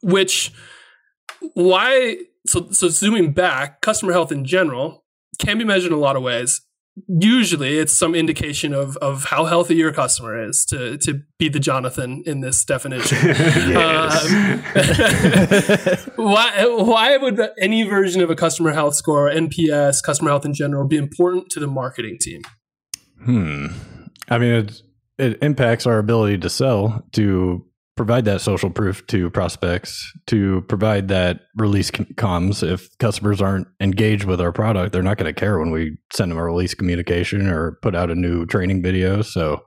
which 0.00 0.52
why 1.52 2.16
so 2.46 2.70
so 2.70 2.88
zooming 2.88 3.32
back 3.32 3.80
customer 3.80 4.12
health 4.12 4.32
in 4.32 4.44
general 4.44 5.04
can 5.38 5.58
be 5.58 5.64
measured 5.64 5.92
in 5.92 5.98
a 5.98 6.00
lot 6.00 6.16
of 6.16 6.22
ways 6.22 6.62
usually 7.06 7.78
it's 7.78 7.92
some 7.92 8.14
indication 8.14 8.72
of 8.72 8.96
of 8.98 9.24
how 9.26 9.44
healthy 9.44 9.76
your 9.76 9.92
customer 9.92 10.42
is 10.42 10.64
to 10.66 10.98
to 10.98 11.22
be 11.38 11.48
the 11.48 11.60
Jonathan 11.60 12.22
in 12.26 12.40
this 12.40 12.64
definition. 12.64 13.18
um, 13.76 14.62
why 16.16 16.66
why 16.66 17.16
would 17.16 17.40
any 17.60 17.82
version 17.84 18.22
of 18.22 18.30
a 18.30 18.36
customer 18.36 18.72
health 18.72 18.94
score, 18.94 19.30
NPS, 19.30 20.02
customer 20.02 20.30
health 20.30 20.44
in 20.44 20.54
general, 20.54 20.86
be 20.86 20.96
important 20.96 21.50
to 21.50 21.60
the 21.60 21.66
marketing 21.66 22.18
team? 22.20 22.42
Hmm. 23.24 23.66
I 24.28 24.38
mean, 24.38 24.54
it 24.54 24.82
it 25.18 25.38
impacts 25.42 25.86
our 25.86 25.98
ability 25.98 26.38
to 26.38 26.50
sell 26.50 27.04
to 27.12 27.64
provide 27.98 28.24
that 28.24 28.40
social 28.40 28.70
proof 28.70 29.06
to 29.08 29.28
prospects 29.28 30.10
to 30.28 30.62
provide 30.62 31.08
that 31.08 31.40
release 31.56 31.90
comms. 31.90 32.66
If 32.66 32.96
customers 32.98 33.42
aren't 33.42 33.66
engaged 33.80 34.24
with 34.24 34.40
our 34.40 34.52
product 34.52 34.92
they're 34.92 35.02
not 35.02 35.18
going 35.18 35.32
to 35.32 35.38
care 35.38 35.58
when 35.58 35.70
we 35.70 35.98
send 36.12 36.30
them 36.30 36.38
a 36.38 36.44
release 36.44 36.74
communication 36.74 37.48
or 37.48 37.72
put 37.82 37.94
out 37.94 38.10
a 38.10 38.14
new 38.14 38.46
training 38.46 38.82
video. 38.82 39.20
So 39.22 39.64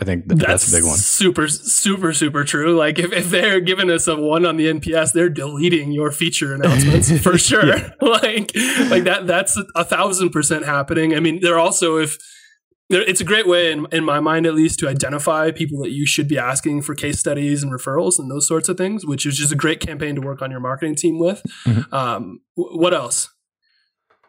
i 0.00 0.04
think 0.04 0.28
th- 0.28 0.40
that's, 0.40 0.66
that's, 0.66 0.72
a 0.72 0.76
big 0.76 0.84
one. 0.84 0.96
Super 0.96 1.48
super 1.48 2.12
super 2.12 2.44
true. 2.44 2.76
Like 2.76 2.98
if, 2.98 3.12
if 3.12 3.30
they're 3.30 3.60
giving 3.60 3.90
us 3.90 4.08
a 4.08 4.16
one 4.16 4.44
on 4.44 4.56
the 4.56 4.66
nps 4.66 5.12
they're 5.12 5.30
deleting 5.30 5.92
your 5.92 6.10
feature 6.10 6.54
announcements 6.54 7.16
for 7.22 7.38
sure. 7.48 7.62
Like 8.02 8.52
like 8.90 9.04
that 9.04 9.22
that's 9.26 9.56
a 9.76 9.84
thousand 9.84 10.30
percent 10.30 10.64
happening. 10.64 11.14
I 11.14 11.20
mean 11.20 11.38
they're 11.40 11.58
also 11.58 11.96
if 11.98 12.18
it's 12.90 13.20
a 13.20 13.24
great 13.24 13.46
way 13.46 13.70
in, 13.70 13.86
in 13.92 14.04
my 14.04 14.20
mind 14.20 14.46
at 14.46 14.54
least 14.54 14.78
to 14.80 14.88
identify 14.88 15.50
people 15.50 15.82
that 15.82 15.90
you 15.90 16.06
should 16.06 16.28
be 16.28 16.38
asking 16.38 16.82
for 16.82 16.94
case 16.94 17.18
studies 17.18 17.62
and 17.62 17.72
referrals 17.72 18.18
and 18.18 18.30
those 18.30 18.46
sorts 18.46 18.68
of 18.68 18.76
things 18.76 19.04
which 19.04 19.26
is 19.26 19.36
just 19.36 19.52
a 19.52 19.56
great 19.56 19.80
campaign 19.80 20.14
to 20.14 20.20
work 20.20 20.42
on 20.42 20.50
your 20.50 20.60
marketing 20.60 20.94
team 20.94 21.18
with. 21.18 21.42
Mm-hmm. 21.64 21.94
um, 21.94 22.40
what 22.54 22.94
else? 22.94 23.30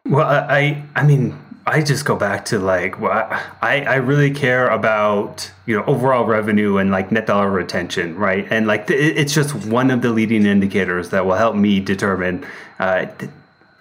Well 0.06 0.28
i 0.28 0.84
i 0.95 1.06
mean 1.06 1.38
i 1.67 1.82
just 1.82 2.06
go 2.06 2.15
back 2.15 2.45
to 2.45 2.58
like 2.58 3.00
well, 3.00 3.28
i 3.62 3.82
i 3.82 3.95
really 3.95 4.32
care 4.32 4.67
about 4.69 5.52
you 5.65 5.76
know 5.76 5.84
overall 5.86 6.26
revenue 6.26 6.78
and 6.78 6.89
like 6.89 7.12
net 7.12 7.28
dollar 7.28 7.52
retention 7.52 8.15
right? 8.15 8.48
And 8.50 8.65
like 8.65 8.86
it's 8.89 9.34
just 9.34 9.54
one 9.67 9.91
of 9.91 10.02
the 10.02 10.10
leading 10.10 10.45
indicators 10.45 11.10
that 11.10 11.26
will 11.26 11.36
help 11.36 11.56
me 11.56 11.80
determine 11.80 12.45
uh, 12.80 13.06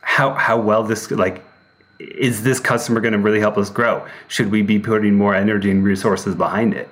how 0.02 0.34
how 0.34 0.60
well 0.60 0.82
this 0.82 1.10
like 1.10 1.42
is 1.98 2.42
this 2.42 2.60
customer 2.60 3.00
going 3.00 3.12
to 3.12 3.18
really 3.18 3.40
help 3.40 3.56
us 3.58 3.70
grow? 3.70 4.06
Should 4.28 4.50
we 4.50 4.62
be 4.62 4.78
putting 4.78 5.14
more 5.14 5.34
energy 5.34 5.70
and 5.70 5.84
resources 5.84 6.34
behind 6.34 6.74
it? 6.74 6.88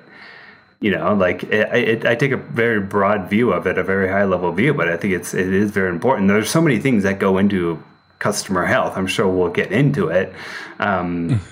You 0.81 0.91
know, 0.91 1.15
like 1.15 1.45
it, 1.45 1.75
it, 1.75 2.07
I 2.07 2.15
take 2.15 2.33
a 2.33 2.37
very 2.37 2.81
broad 2.81 3.31
view 3.31 3.53
of 3.53 3.67
it, 3.67 3.79
a 3.79 3.83
very 3.83 4.09
high 4.09 4.25
level 4.25 4.53
view, 4.53 4.75
but 4.75 4.89
I 4.89 4.97
think 4.97 5.15
it's 5.15 5.33
it 5.33 5.53
is 5.53 5.71
very 5.71 5.89
important. 5.89 6.29
There's 6.29 6.51
so 6.51 6.61
many 6.61 6.79
things 6.79 7.03
that 7.05 7.19
go 7.19 7.39
into 7.39 7.83
customer 8.19 8.67
health. 8.67 8.97
I'm 8.97 9.07
sure 9.07 9.27
we'll 9.27 9.51
get 9.51 9.73
into 9.73 10.09
it. 10.09 10.35
Um, 10.79 11.41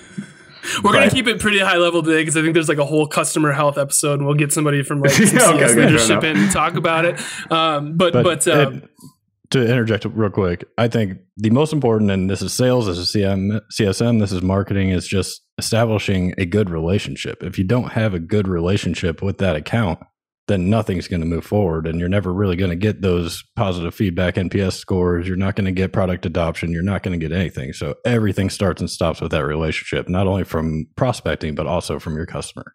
We're 0.83 0.93
going 0.93 1.09
to 1.09 1.15
keep 1.15 1.27
it 1.27 1.41
pretty 1.41 1.59
high 1.59 1.77
level 1.77 2.03
today 2.03 2.23
because 2.23 2.37
I 2.37 2.43
think 2.43 2.55
there's 2.55 2.69
like 2.69 2.79
a 2.79 2.85
whole 2.85 3.07
customer 3.07 3.53
health 3.53 3.77
episode, 3.77 4.15
and 4.15 4.27
we'll 4.27 4.35
get 4.35 4.53
somebody 4.53 4.83
from 4.83 5.01
like 5.01 5.11
some 5.13 5.25
okay, 5.25 5.39
CS 5.39 5.71
okay, 5.71 5.87
leadership 5.87 6.25
in 6.25 6.37
and 6.37 6.51
talk 6.51 6.75
about 6.75 7.05
it. 7.05 7.21
Um, 7.51 7.97
but 7.97 8.13
but, 8.13 8.25
but 8.25 8.49
um, 8.49 8.75
it, 8.77 8.91
to 9.51 9.61
interject 9.61 10.05
real 10.07 10.31
quick, 10.31 10.65
I 10.79 10.89
think 10.89 11.19
the 11.37 11.51
most 11.51 11.73
important, 11.73 12.11
and 12.11 12.31
this 12.31 12.43
is 12.43 12.53
sales, 12.53 12.87
this 12.87 12.99
is 12.99 13.13
CM, 13.13 13.61
CSM, 13.73 14.21
this 14.21 14.33
is 14.33 14.43
marketing, 14.43 14.91
is 14.91 15.07
just 15.07 15.43
establishing 15.59 16.35
a 16.39 16.47
good 16.47 16.71
relationship. 16.71 17.43
If 17.43 17.59
you 17.59 17.65
don't 17.65 17.93
have 17.93 18.15
a 18.15 18.19
good 18.19 18.49
relationship 18.49 19.23
with 19.23 19.39
that 19.39 19.57
account, 19.57 20.01
then 20.47 20.69
nothing's 20.69 21.09
going 21.09 21.21
to 21.21 21.27
move 21.27 21.45
forward 21.45 21.87
and 21.87 21.99
you're 21.99 22.09
never 22.09 22.33
really 22.33 22.57
going 22.57 22.71
to 22.71 22.77
get 22.77 23.01
those 23.01 23.43
positive 23.57 23.95
feedback 23.95 24.35
NPS 24.35 24.75
scores. 24.75 25.27
You're 25.27 25.37
not 25.37 25.57
going 25.57 25.65
to 25.65 25.73
get 25.73 25.93
product 25.93 26.27
adoption. 26.27 26.71
You're 26.71 26.83
not 26.83 27.03
going 27.03 27.19
to 27.19 27.29
get 27.29 27.35
anything. 27.35 27.73
So 27.73 27.95
everything 28.05 28.51
starts 28.51 28.81
and 28.81 28.91
stops 28.91 29.21
with 29.21 29.31
that 29.31 29.45
relationship, 29.45 30.09
not 30.09 30.27
only 30.27 30.45
from 30.45 30.87
prospecting, 30.97 31.55
but 31.55 31.67
also 31.67 31.99
from 31.99 32.17
your 32.17 32.27
customer. 32.27 32.75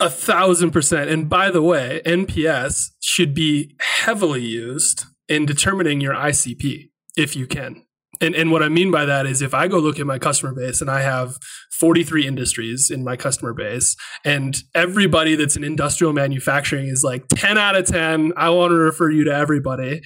A 0.00 0.08
thousand 0.10 0.70
percent. 0.70 1.10
And 1.10 1.28
by 1.28 1.50
the 1.50 1.62
way, 1.62 2.00
NPS 2.06 2.92
should 3.00 3.34
be 3.34 3.76
heavily 3.78 4.42
used 4.42 5.04
in 5.28 5.46
determining 5.46 6.00
your 6.00 6.14
ICP 6.14 6.90
if 7.16 7.34
you 7.34 7.46
can. 7.46 7.82
And, 8.20 8.34
and 8.34 8.50
what 8.50 8.62
I 8.62 8.68
mean 8.68 8.90
by 8.90 9.04
that 9.04 9.26
is 9.26 9.42
if 9.42 9.52
I 9.52 9.68
go 9.68 9.78
look 9.78 9.98
at 9.98 10.06
my 10.06 10.18
customer 10.18 10.54
base 10.54 10.80
and 10.80 10.90
I 10.90 11.02
have 11.02 11.36
43 11.72 12.26
industries 12.26 12.90
in 12.90 13.04
my 13.04 13.16
customer 13.16 13.52
base, 13.52 13.94
and 14.24 14.56
everybody 14.74 15.36
that's 15.36 15.56
in 15.56 15.64
industrial 15.64 16.14
manufacturing 16.14 16.86
is 16.86 17.04
like 17.04 17.28
10 17.28 17.58
out 17.58 17.76
of 17.76 17.86
10, 17.86 18.32
I 18.36 18.50
want 18.50 18.70
to 18.70 18.76
refer 18.76 19.10
you 19.10 19.24
to 19.24 19.34
everybody 19.34 20.00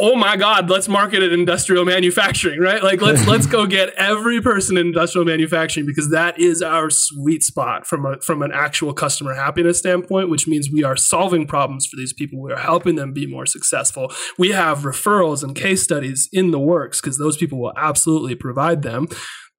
oh 0.00 0.16
my 0.16 0.36
god 0.36 0.70
let's 0.70 0.88
market 0.88 1.22
it 1.22 1.32
industrial 1.32 1.84
manufacturing 1.84 2.58
right? 2.58 2.82
Like 2.82 3.00
let's 3.00 3.26
let's 3.26 3.46
go 3.46 3.66
get 3.66 3.90
every 3.90 4.40
person 4.40 4.76
in 4.76 4.88
industrial 4.88 5.24
manufacturing 5.24 5.86
because 5.86 6.10
that 6.10 6.38
is 6.38 6.62
our 6.62 6.90
sweet 6.90 7.42
spot 7.42 7.86
from 7.86 8.06
a 8.06 8.20
from 8.20 8.42
an 8.42 8.50
actual 8.52 8.92
customer 8.92 9.34
happiness 9.34 9.78
standpoint 9.78 10.30
which 10.30 10.48
means 10.48 10.70
we 10.70 10.82
are 10.84 10.96
solving 10.96 11.46
problems 11.46 11.86
for 11.86 11.96
these 11.96 12.12
people. 12.12 12.40
We 12.40 12.52
are 12.52 12.58
helping 12.58 12.96
them 12.96 13.12
be 13.12 13.26
more 13.26 13.46
successful. 13.46 14.12
We 14.38 14.50
have 14.50 14.80
referrals 14.80 15.42
and 15.42 15.54
case 15.54 15.82
studies 15.82 16.28
in 16.32 16.50
the 16.50 16.58
works 16.58 17.00
because 17.00 17.18
those 17.18 17.36
people 17.36 17.60
will 17.60 17.74
absolutely 17.76 18.34
provide 18.34 18.82
them. 18.82 19.08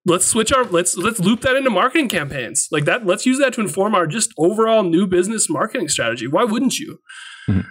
Let's 0.06 0.26
switch 0.26 0.52
our 0.52 0.64
let's 0.66 0.98
let's 0.98 1.20
loop 1.20 1.42
that 1.42 1.56
into 1.56 1.70
marketing 1.70 2.08
campaigns. 2.08 2.68
Like 2.72 2.86
that 2.86 3.06
let's 3.06 3.26
use 3.26 3.38
that 3.40 3.54
to 3.54 3.62
inform 3.62 3.94
our 3.94 4.08
just 4.08 4.34
overall 4.38 4.84
new 4.84 5.06
business 5.06 5.50
marketing 5.50 5.90
strategy. 5.90 6.28
Why 6.28 6.44
wouldn't 6.44 6.80
you? 6.80 7.00
Mm-hmm. 7.48 7.62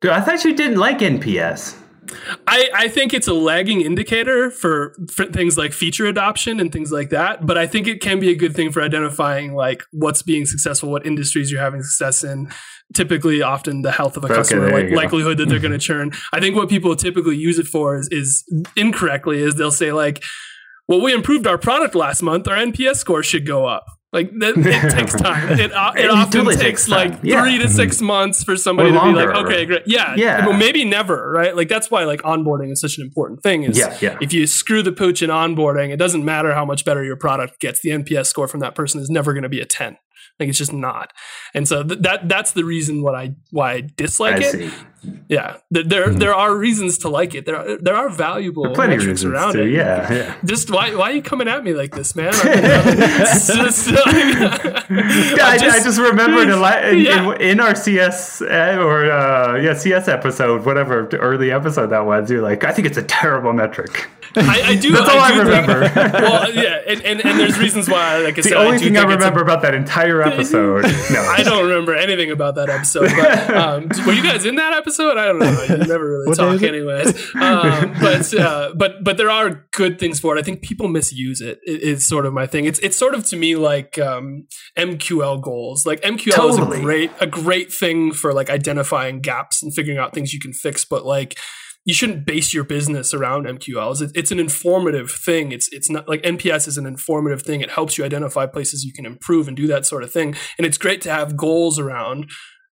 Dude, 0.00 0.10
I 0.10 0.20
thought 0.20 0.44
you 0.44 0.54
didn't 0.54 0.78
like 0.78 0.98
NPS. 0.98 1.78
I, 2.46 2.70
I 2.74 2.88
think 2.88 3.14
it's 3.14 3.28
a 3.28 3.34
lagging 3.34 3.80
indicator 3.80 4.50
for, 4.50 4.94
for 5.10 5.26
things 5.26 5.56
like 5.56 5.72
feature 5.72 6.06
adoption 6.06 6.60
and 6.60 6.72
things 6.72 6.92
like 6.92 7.10
that. 7.10 7.46
But 7.46 7.58
I 7.58 7.66
think 7.66 7.86
it 7.86 8.00
can 8.00 8.20
be 8.20 8.30
a 8.30 8.34
good 8.34 8.54
thing 8.54 8.72
for 8.72 8.82
identifying 8.82 9.54
like 9.54 9.82
what's 9.92 10.22
being 10.22 10.46
successful, 10.46 10.90
what 10.90 11.06
industries 11.06 11.50
you're 11.50 11.60
having 11.60 11.82
success 11.82 12.24
in. 12.24 12.50
Typically, 12.94 13.42
often 13.42 13.82
the 13.82 13.90
health 13.90 14.16
of 14.16 14.24
a 14.24 14.26
okay, 14.26 14.34
customer, 14.36 14.70
like 14.70 14.90
likelihood 14.90 15.38
that 15.38 15.48
they're 15.48 15.58
going 15.58 15.72
to 15.72 15.78
churn. 15.78 16.12
I 16.32 16.40
think 16.40 16.54
what 16.54 16.68
people 16.68 16.94
typically 16.94 17.36
use 17.36 17.58
it 17.58 17.66
for 17.66 17.96
is, 17.96 18.08
is 18.10 18.44
incorrectly 18.76 19.40
is 19.40 19.54
they'll 19.54 19.70
say 19.70 19.92
like, 19.92 20.22
well, 20.86 21.00
we 21.00 21.14
improved 21.14 21.46
our 21.46 21.58
product 21.58 21.94
last 21.94 22.22
month. 22.22 22.46
Our 22.46 22.56
NPS 22.56 22.96
score 22.96 23.22
should 23.22 23.46
go 23.46 23.66
up. 23.66 23.86
Like 24.14 24.30
that, 24.38 24.54
it 24.56 24.90
takes 24.92 25.12
time. 25.12 25.58
It, 25.58 25.72
uh, 25.72 25.92
it, 25.96 26.04
it 26.04 26.10
often 26.10 26.44
takes, 26.46 26.60
takes 26.60 26.88
like 26.88 27.18
yeah. 27.24 27.42
three 27.42 27.58
to 27.58 27.68
six 27.68 27.96
mm-hmm. 27.96 28.06
months 28.06 28.44
for 28.44 28.56
somebody 28.56 28.92
to 28.92 29.00
be 29.00 29.12
like, 29.12 29.34
okay, 29.44 29.66
great, 29.66 29.82
yeah, 29.86 30.14
yeah. 30.16 30.46
Well, 30.46 30.56
maybe 30.56 30.84
never, 30.84 31.32
right? 31.32 31.56
Like 31.56 31.68
that's 31.68 31.90
why 31.90 32.04
like 32.04 32.22
onboarding 32.22 32.70
is 32.70 32.80
such 32.80 32.96
an 32.96 33.04
important 33.04 33.42
thing. 33.42 33.64
Is 33.64 33.76
yeah, 33.76 33.98
yeah. 34.00 34.16
if 34.20 34.32
you 34.32 34.46
screw 34.46 34.84
the 34.84 34.92
pooch 34.92 35.20
in 35.20 35.30
onboarding, 35.30 35.90
it 35.90 35.96
doesn't 35.96 36.24
matter 36.24 36.54
how 36.54 36.64
much 36.64 36.84
better 36.84 37.02
your 37.02 37.16
product 37.16 37.58
gets. 37.58 37.80
The 37.80 37.90
NPS 37.90 38.26
score 38.26 38.46
from 38.46 38.60
that 38.60 38.76
person 38.76 39.00
is 39.00 39.10
never 39.10 39.32
going 39.32 39.42
to 39.42 39.48
be 39.48 39.60
a 39.60 39.66
ten. 39.66 39.96
Like 40.38 40.48
it's 40.48 40.58
just 40.58 40.72
not. 40.72 41.12
And 41.52 41.66
so 41.66 41.82
th- 41.82 42.00
that 42.00 42.28
that's 42.28 42.52
the 42.52 42.64
reason 42.64 43.02
what 43.02 43.16
I 43.16 43.34
why 43.50 43.72
I 43.72 43.82
dislike 43.96 44.36
I 44.36 44.46
it. 44.46 44.72
Yeah, 45.28 45.56
there 45.70 46.08
mm-hmm. 46.08 46.18
there 46.18 46.34
are 46.34 46.54
reasons 46.54 46.98
to 46.98 47.08
like 47.08 47.34
it. 47.34 47.46
There 47.46 47.56
are 47.56 47.78
there 47.78 47.96
are 47.96 48.10
valuable 48.10 48.64
there 48.64 48.74
plenty 48.74 48.98
metrics 48.98 49.24
around 49.24 49.54
to, 49.54 49.62
it. 49.62 49.72
Yeah, 49.72 50.12
yeah. 50.12 50.36
Just 50.44 50.70
why 50.70 50.94
why 50.94 51.10
are 51.10 51.14
you 51.14 51.22
coming 51.22 51.48
at 51.48 51.64
me 51.64 51.72
like 51.72 51.94
this, 51.94 52.14
man? 52.14 52.32
just, 52.32 53.48
like, 53.50 53.64
I, 54.10 55.58
just, 55.58 55.80
I, 55.80 55.82
just 55.82 55.98
remembered 55.98 56.50
in, 56.50 56.98
yeah. 57.00 57.34
in, 57.34 57.40
in, 57.40 57.60
our 57.60 57.74
CS 57.74 58.42
uh, 58.42 58.76
or 58.78 59.10
uh, 59.10 59.56
yeah 59.56 59.74
CS 59.74 60.08
episode, 60.08 60.64
whatever 60.66 61.08
early 61.14 61.50
episode 61.50 61.88
that 61.88 62.04
was. 62.04 62.30
You're 62.30 62.42
like, 62.42 62.64
I 62.64 62.72
think 62.72 62.86
it's 62.86 62.98
a 62.98 63.02
terrible 63.02 63.52
metric. 63.52 64.08
I, 64.36 64.62
I 64.64 64.74
do. 64.76 64.90
That's 64.92 65.08
all 65.08 65.18
I, 65.18 65.32
I 65.32 65.38
remember. 65.38 65.88
Think, 65.88 66.12
well, 66.12 66.52
yeah, 66.52 66.80
and, 66.86 67.00
and, 67.02 67.24
and, 67.24 67.38
there's 67.38 67.58
reasons 67.58 67.88
why. 67.88 68.18
Like 68.18 68.34
I 68.34 68.42
the 68.42 68.48
said, 68.48 68.56
only 68.56 68.78
thing 68.78 68.96
I 68.96 69.04
remember 69.04 69.40
about 69.40 69.62
that 69.62 69.74
entire 69.74 70.22
episode. 70.22 70.82
No, 71.12 71.20
I 71.20 71.42
don't 71.44 71.62
remember 71.68 71.94
anything 71.94 72.30
about 72.30 72.56
that 72.56 72.68
episode. 72.68 73.10
But, 73.14 73.54
um, 73.54 73.88
were 74.04 74.12
you 74.12 74.22
guys 74.22 74.44
in 74.44 74.56
that 74.56 74.72
episode? 74.72 74.93
I, 75.00 75.10
I 75.10 75.26
don't 75.26 75.38
know. 75.38 75.62
You 75.62 75.76
never 75.86 76.10
really 76.10 76.34
talk, 76.34 76.62
anyways. 76.62 77.34
Um, 77.34 77.94
but 78.00 78.34
uh, 78.34 78.72
but 78.76 79.04
but 79.04 79.16
there 79.16 79.30
are 79.30 79.66
good 79.72 79.98
things 79.98 80.20
for 80.20 80.36
it. 80.36 80.40
I 80.40 80.42
think 80.42 80.62
people 80.62 80.88
misuse 80.88 81.40
it. 81.40 81.60
Is 81.64 82.06
sort 82.06 82.26
of 82.26 82.32
my 82.32 82.46
thing. 82.46 82.64
It's 82.64 82.78
it's 82.80 82.96
sort 82.96 83.14
of 83.14 83.24
to 83.26 83.36
me 83.36 83.56
like 83.56 83.98
um, 83.98 84.46
MQL 84.78 85.42
goals. 85.42 85.86
Like 85.86 86.00
MQL 86.02 86.32
Totally. 86.32 86.76
is 86.76 86.78
a 86.78 86.82
great 86.82 87.10
a 87.20 87.26
great 87.26 87.72
thing 87.72 88.12
for 88.12 88.32
like 88.32 88.50
identifying 88.50 89.20
gaps 89.20 89.62
and 89.62 89.74
figuring 89.74 89.98
out 89.98 90.14
things 90.14 90.32
you 90.32 90.40
can 90.40 90.52
fix. 90.52 90.84
But 90.84 91.04
like 91.04 91.38
you 91.84 91.92
shouldn't 91.92 92.24
base 92.24 92.54
your 92.54 92.64
business 92.64 93.12
around 93.12 93.46
MQLs. 93.46 94.00
It, 94.00 94.10
it's 94.14 94.30
an 94.30 94.40
informative 94.40 95.10
thing. 95.10 95.52
It's 95.52 95.68
it's 95.70 95.90
not 95.90 96.08
like 96.08 96.22
NPS 96.22 96.66
is 96.66 96.78
an 96.78 96.86
informative 96.86 97.42
thing. 97.42 97.60
It 97.60 97.70
helps 97.70 97.98
you 97.98 98.04
identify 98.04 98.46
places 98.46 98.84
you 98.84 98.92
can 98.92 99.04
improve 99.04 99.48
and 99.48 99.56
do 99.56 99.66
that 99.66 99.84
sort 99.84 100.02
of 100.02 100.10
thing. 100.10 100.34
And 100.58 100.66
it's 100.66 100.78
great 100.78 101.02
to 101.02 101.10
have 101.10 101.36
goals 101.36 101.78
around, 101.78 102.30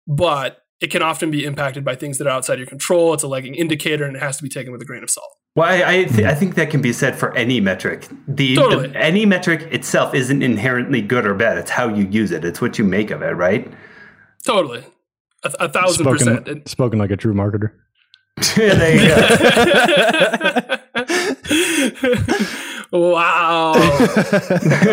but 0.07 0.59
it 0.81 0.91
can 0.91 1.01
often 1.01 1.29
be 1.29 1.43
impacted 1.43 1.83
by 1.83 1.95
things 1.95 2.17
that 2.19 2.27
are 2.27 2.31
outside 2.31 2.57
your 2.57 2.67
control. 2.67 3.13
It's 3.13 3.23
a 3.23 3.27
lagging 3.27 3.55
indicator, 3.55 4.05
and 4.05 4.15
it 4.15 4.21
has 4.21 4.37
to 4.37 4.43
be 4.43 4.49
taken 4.49 4.71
with 4.71 4.81
a 4.81 4.85
grain 4.85 5.03
of 5.03 5.09
salt. 5.09 5.35
Well, 5.55 5.67
I 5.67 5.83
I, 5.83 6.03
th- 6.03 6.21
hmm. 6.21 6.27
I 6.27 6.35
think 6.35 6.55
that 6.55 6.69
can 6.69 6.81
be 6.81 6.93
said 6.93 7.17
for 7.17 7.35
any 7.35 7.59
metric. 7.59 8.07
The, 8.27 8.55
Totally. 8.55 8.87
the- 8.87 8.97
any 8.97 9.25
metric 9.25 9.67
itself 9.71 10.13
isn't 10.13 10.41
inherently 10.41 11.01
good 11.01 11.25
or 11.25 11.33
bad. 11.33 11.57
It's 11.57 11.71
how 11.71 11.93
you 11.93 12.05
use 12.05 12.31
it. 12.31 12.45
It's 12.45 12.61
what 12.61 12.77
you 12.77 12.85
make 12.85 13.11
of 13.11 13.21
it, 13.21 13.31
right? 13.31 13.69
Totally, 14.45 14.85
a, 15.43 15.51
a 15.59 15.69
thousand 15.69 16.05
percent. 16.05 16.45
Spoken, 16.45 16.65
spoken 16.65 16.99
like 16.99 17.11
a 17.11 17.17
true 17.17 17.33
marketer. 17.33 17.71
there 18.55 18.95
you 18.95 19.07
go. 19.09 19.17
wow. 22.91 23.73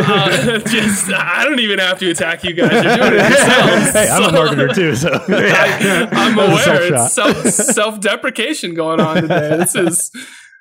Uh, 0.08 0.58
just 0.60 1.10
I 1.10 1.44
don't 1.44 1.58
even 1.60 1.78
have 1.78 1.98
to 1.98 2.10
attack 2.10 2.44
you 2.44 2.52
guys. 2.52 2.72
You're 2.72 2.96
doing 2.96 3.12
it 3.14 3.30
yourselves. 3.30 3.92
Hey, 3.92 4.08
I'm 4.08 4.22
a 4.22 4.28
marketer 4.38 4.74
too, 4.74 4.94
so 4.94 5.10
I, 5.28 6.08
I'm 6.12 6.36
That 6.36 6.48
was 6.48 6.66
a 6.66 6.70
aware 6.70 7.08
self 7.08 7.44
it's 7.44 7.56
self 7.56 7.74
self 7.74 8.00
deprecation 8.00 8.74
going 8.74 9.00
on 9.00 9.22
today. 9.22 9.56
This 9.56 9.74
is 9.74 10.10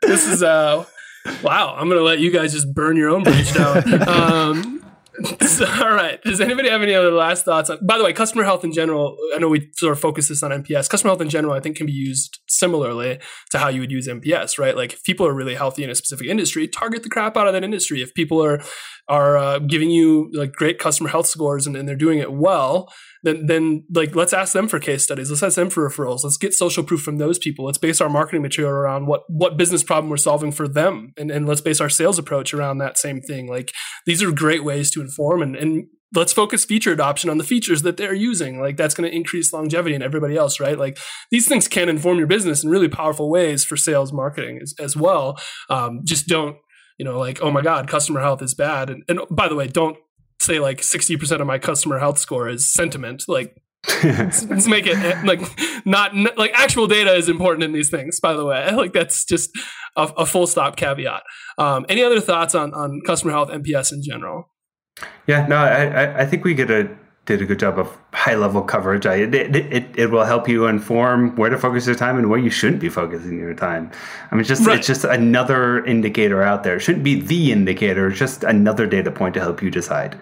this 0.02 0.28
is 0.28 0.42
uh 0.44 0.86
wow. 1.44 1.76
I'm 1.78 1.90
gonna 1.90 2.02
let 2.02 2.20
you 2.20 2.32
guys 2.32 2.54
just 2.54 2.74
burn 2.74 2.96
your 2.96 3.10
own 3.10 3.24
bridge 3.24 3.54
down. 3.54 4.08
Um, 4.08 4.80
so, 4.82 4.85
all 5.82 5.92
right. 5.92 6.22
Does 6.24 6.42
anybody 6.42 6.70
have 6.70 6.82
any 6.82 6.94
other 6.94 7.12
last 7.12 7.46
thoughts? 7.46 7.72
By 7.82 7.98
the 7.98 8.04
way, 8.04 8.14
customer 8.14 8.44
health 8.44 8.64
in 8.64 8.74
general. 8.74 9.18
I 9.36 9.40
know 9.40 9.50
we 9.50 9.70
sort 9.74 9.94
of 9.94 10.00
focus 10.00 10.28
this 10.28 10.44
on 10.44 10.52
NPS. 10.52 10.90
Customer 10.90 11.10
health 11.10 11.22
in 11.22 11.30
general, 11.30 11.54
I 11.54 11.60
think, 11.60 11.78
can 11.78 11.86
be 11.86 11.94
used 11.94 12.40
similarly 12.48 13.20
to 13.52 13.60
how 13.60 13.70
you 13.70 13.82
would 13.82 13.92
use 13.92 14.08
NPS. 14.08 14.60
Right? 14.60 14.76
Like 14.76 14.94
if 14.94 15.04
people 15.04 15.26
are 15.26 15.34
really 15.34 15.56
healthy 15.56 15.84
in 15.84 15.90
a 15.90 15.96
specific 15.96 16.28
industry, 16.28 16.68
target 16.68 17.04
the 17.04 17.10
crap 17.10 17.38
out 17.38 17.48
of 17.48 17.54
that 17.54 17.64
industry. 17.64 18.02
If 18.02 18.14
people 18.14 18.44
are 18.44 18.62
are 19.08 19.38
uh, 19.38 19.60
giving 19.60 19.92
you 19.92 20.30
like 20.34 20.54
great 20.54 20.80
customer 20.80 21.10
health 21.10 21.28
scores 21.28 21.68
and, 21.68 21.76
and 21.76 21.88
they're 21.88 21.96
doing 21.96 22.20
it 22.20 22.32
well, 22.32 22.92
then 23.26 23.48
then 23.48 23.84
like 23.94 24.16
let's 24.16 24.34
ask 24.34 24.54
them 24.54 24.68
for 24.68 24.80
case 24.80 25.04
studies. 25.04 25.30
Let's 25.30 25.44
ask 25.44 25.56
them 25.56 25.72
for 25.72 25.88
referrals. 25.90 26.24
Let's 26.24 26.38
get 26.38 26.54
social 26.54 26.84
proof 26.84 27.02
from 27.02 27.18
those 27.18 27.40
people. 27.40 27.66
Let's 27.66 27.80
base 27.80 28.00
our 28.00 28.08
marketing 28.08 28.44
material 28.44 28.72
around 28.72 29.08
what 29.08 29.24
what 29.28 29.58
business 29.58 29.84
problem 29.84 30.10
we're 30.12 30.18
solving 30.18 30.52
for 30.52 30.68
them, 30.68 31.12
and 31.18 31.32
and 31.32 31.48
let's 31.48 31.62
base 31.62 31.82
our 31.82 31.90
sales 31.90 32.20
approach 32.20 32.54
around 32.54 32.78
that 32.78 32.98
same 33.00 33.22
thing. 33.22 33.48
Like 33.48 33.74
these 34.06 34.22
are 34.22 34.32
great 34.32 34.64
ways 34.64 34.92
to 34.92 35.02
inform 35.02 35.42
and 35.42 35.56
and 35.56 35.88
let's 36.14 36.32
focus 36.32 36.64
feature 36.64 36.94
adoption 36.94 37.30
on 37.30 37.40
the 37.40 37.44
features 37.44 37.82
that 37.82 37.98
they're 37.98 38.14
using. 38.14 38.62
Like 38.62 38.78
that's 38.78 38.94
going 38.94 39.10
to 39.10 39.16
increase 39.16 39.52
longevity 39.52 39.96
and 39.96 40.04
everybody 40.04 40.38
else, 40.38 40.60
right? 40.60 40.78
Like 40.78 41.00
these 41.32 41.48
things 41.48 41.68
can 41.68 41.90
inform 41.90 42.20
your 42.20 42.28
business 42.28 42.64
in 42.64 42.70
really 42.70 42.88
powerful 42.88 43.30
ways 43.30 43.66
for 43.66 43.76
sales 43.76 44.14
marketing 44.14 44.60
as, 44.62 44.74
as 44.80 44.96
well. 44.96 45.38
Um, 45.70 46.02
just 46.06 46.28
don't 46.28 46.58
you 46.98 47.04
know 47.04 47.20
like 47.20 47.42
oh 47.42 47.52
my 47.52 47.62
god 47.62 47.90
customer 47.90 48.22
health 48.22 48.42
is 48.42 48.54
bad 48.54 48.90
and, 48.90 49.04
and 49.10 49.20
by 49.30 49.50
the 49.50 49.56
way 49.56 49.68
don't 49.68 49.98
say 50.40 50.60
like 50.60 50.82
60% 50.82 51.42
of 51.42 51.48
my 51.48 51.58
customer 51.60 52.00
health 52.00 52.18
score 52.20 52.50
is 52.50 52.72
sentiment 52.72 53.24
like 53.28 53.56
let's, 54.04 54.68
make 54.68 54.88
it 54.88 54.98
like 55.26 55.40
not 55.86 56.16
like 56.38 56.52
actual 56.56 56.88
data 56.88 57.14
is 57.14 57.30
important 57.30 57.64
in 57.64 57.72
these 57.72 57.90
things 57.90 58.20
by 58.20 58.34
the 58.34 58.44
way. 58.46 58.68
Like 58.74 58.94
that's 58.94 59.24
just 59.26 59.52
a, 59.96 60.04
a 60.18 60.26
full 60.26 60.48
stop 60.48 60.76
caveat. 60.76 61.22
Um, 61.60 61.86
any 61.88 62.04
other 62.04 62.20
thoughts 62.20 62.56
on 62.56 62.74
on 62.74 63.02
customer 63.06 63.32
health 63.32 63.50
nps 63.50 63.92
in 63.94 64.02
general? 64.02 64.50
Yeah, 65.28 65.46
no, 65.48 65.58
I- 65.58 66.22
I 66.22 66.26
think 66.26 66.44
we 66.44 66.54
get 66.56 66.72
a 66.72 66.90
did 67.26 67.42
a 67.42 67.46
good 67.46 67.60
job 67.60 67.80
of 67.80 67.98
high 68.14 68.36
level 68.36 68.62
coverage. 68.62 69.06
I, 69.06 69.16
it, 69.16 69.34
it, 69.36 69.56
it, 69.56 69.86
it 69.98 70.12
will 70.12 70.24
help 70.24 70.48
you 70.48 70.68
inform 70.68 71.36
where 71.36 71.50
to 71.50 71.58
focus 71.58 71.88
your 71.88 71.96
time 71.96 72.18
and 72.18 72.30
where 72.30 72.40
you 72.40 72.50
shouldn't 72.52 72.80
be 72.80 72.90
focusing 72.90 73.38
your 73.40 73.54
time. 73.54 73.92
I 74.32 74.36
mean, 74.36 74.42
it's 74.42 74.50
just 74.50 74.66
Right. 74.66 74.78
it's 74.78 74.88
just 74.88 75.04
another 75.06 75.84
indicator 75.86 76.44
out 76.44 76.64
there. 76.64 76.78
It 76.78 76.82
shouldn't 76.82 77.04
be 77.04 77.20
the 77.20 77.52
indicator. 77.52 78.08
It's 78.08 78.20
just 78.20 78.44
another 78.44 78.86
data 78.86 79.12
point 79.12 79.34
to 79.36 79.40
help 79.40 79.62
you 79.62 79.72
decide. 79.72 80.18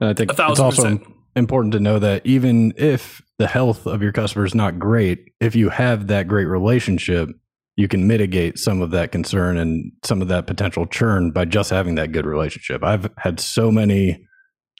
And 0.00 0.10
I 0.10 0.14
think 0.14 0.30
it's 0.32 0.40
also 0.40 0.70
percent. 0.70 1.02
important 1.36 1.72
to 1.72 1.80
know 1.80 1.98
that 1.98 2.26
even 2.26 2.72
if 2.76 3.22
the 3.38 3.46
health 3.46 3.86
of 3.86 4.02
your 4.02 4.12
customer 4.12 4.44
is 4.44 4.54
not 4.54 4.78
great, 4.78 5.32
if 5.40 5.54
you 5.54 5.68
have 5.68 6.08
that 6.08 6.26
great 6.26 6.46
relationship, 6.46 7.28
you 7.76 7.86
can 7.86 8.06
mitigate 8.06 8.58
some 8.58 8.82
of 8.82 8.90
that 8.90 9.12
concern 9.12 9.56
and 9.56 9.92
some 10.04 10.20
of 10.20 10.28
that 10.28 10.46
potential 10.46 10.86
churn 10.86 11.30
by 11.30 11.44
just 11.44 11.70
having 11.70 11.94
that 11.94 12.12
good 12.12 12.26
relationship. 12.26 12.82
I've 12.82 13.08
had 13.16 13.38
so 13.40 13.70
many 13.70 14.26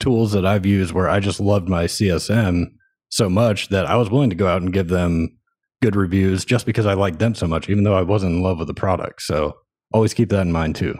tools 0.01 0.33
that 0.33 0.45
I've 0.45 0.65
used 0.65 0.91
where 0.91 1.09
I 1.09 1.19
just 1.19 1.39
loved 1.39 1.69
my 1.69 1.85
CSM 1.85 2.65
so 3.09 3.29
much 3.29 3.69
that 3.69 3.85
I 3.85 3.95
was 3.95 4.09
willing 4.09 4.29
to 4.29 4.35
go 4.35 4.47
out 4.47 4.61
and 4.61 4.73
give 4.73 4.89
them 4.89 5.37
good 5.81 5.95
reviews 5.95 6.43
just 6.43 6.65
because 6.65 6.85
I 6.85 6.93
liked 6.93 7.19
them 7.19 7.35
so 7.35 7.47
much, 7.47 7.69
even 7.69 7.83
though 7.83 7.95
I 7.95 8.01
wasn't 8.01 8.33
in 8.33 8.41
love 8.41 8.59
with 8.59 8.67
the 8.67 8.73
product. 8.73 9.21
So 9.21 9.57
always 9.93 10.13
keep 10.13 10.29
that 10.29 10.41
in 10.41 10.51
mind 10.51 10.75
too. 10.75 10.97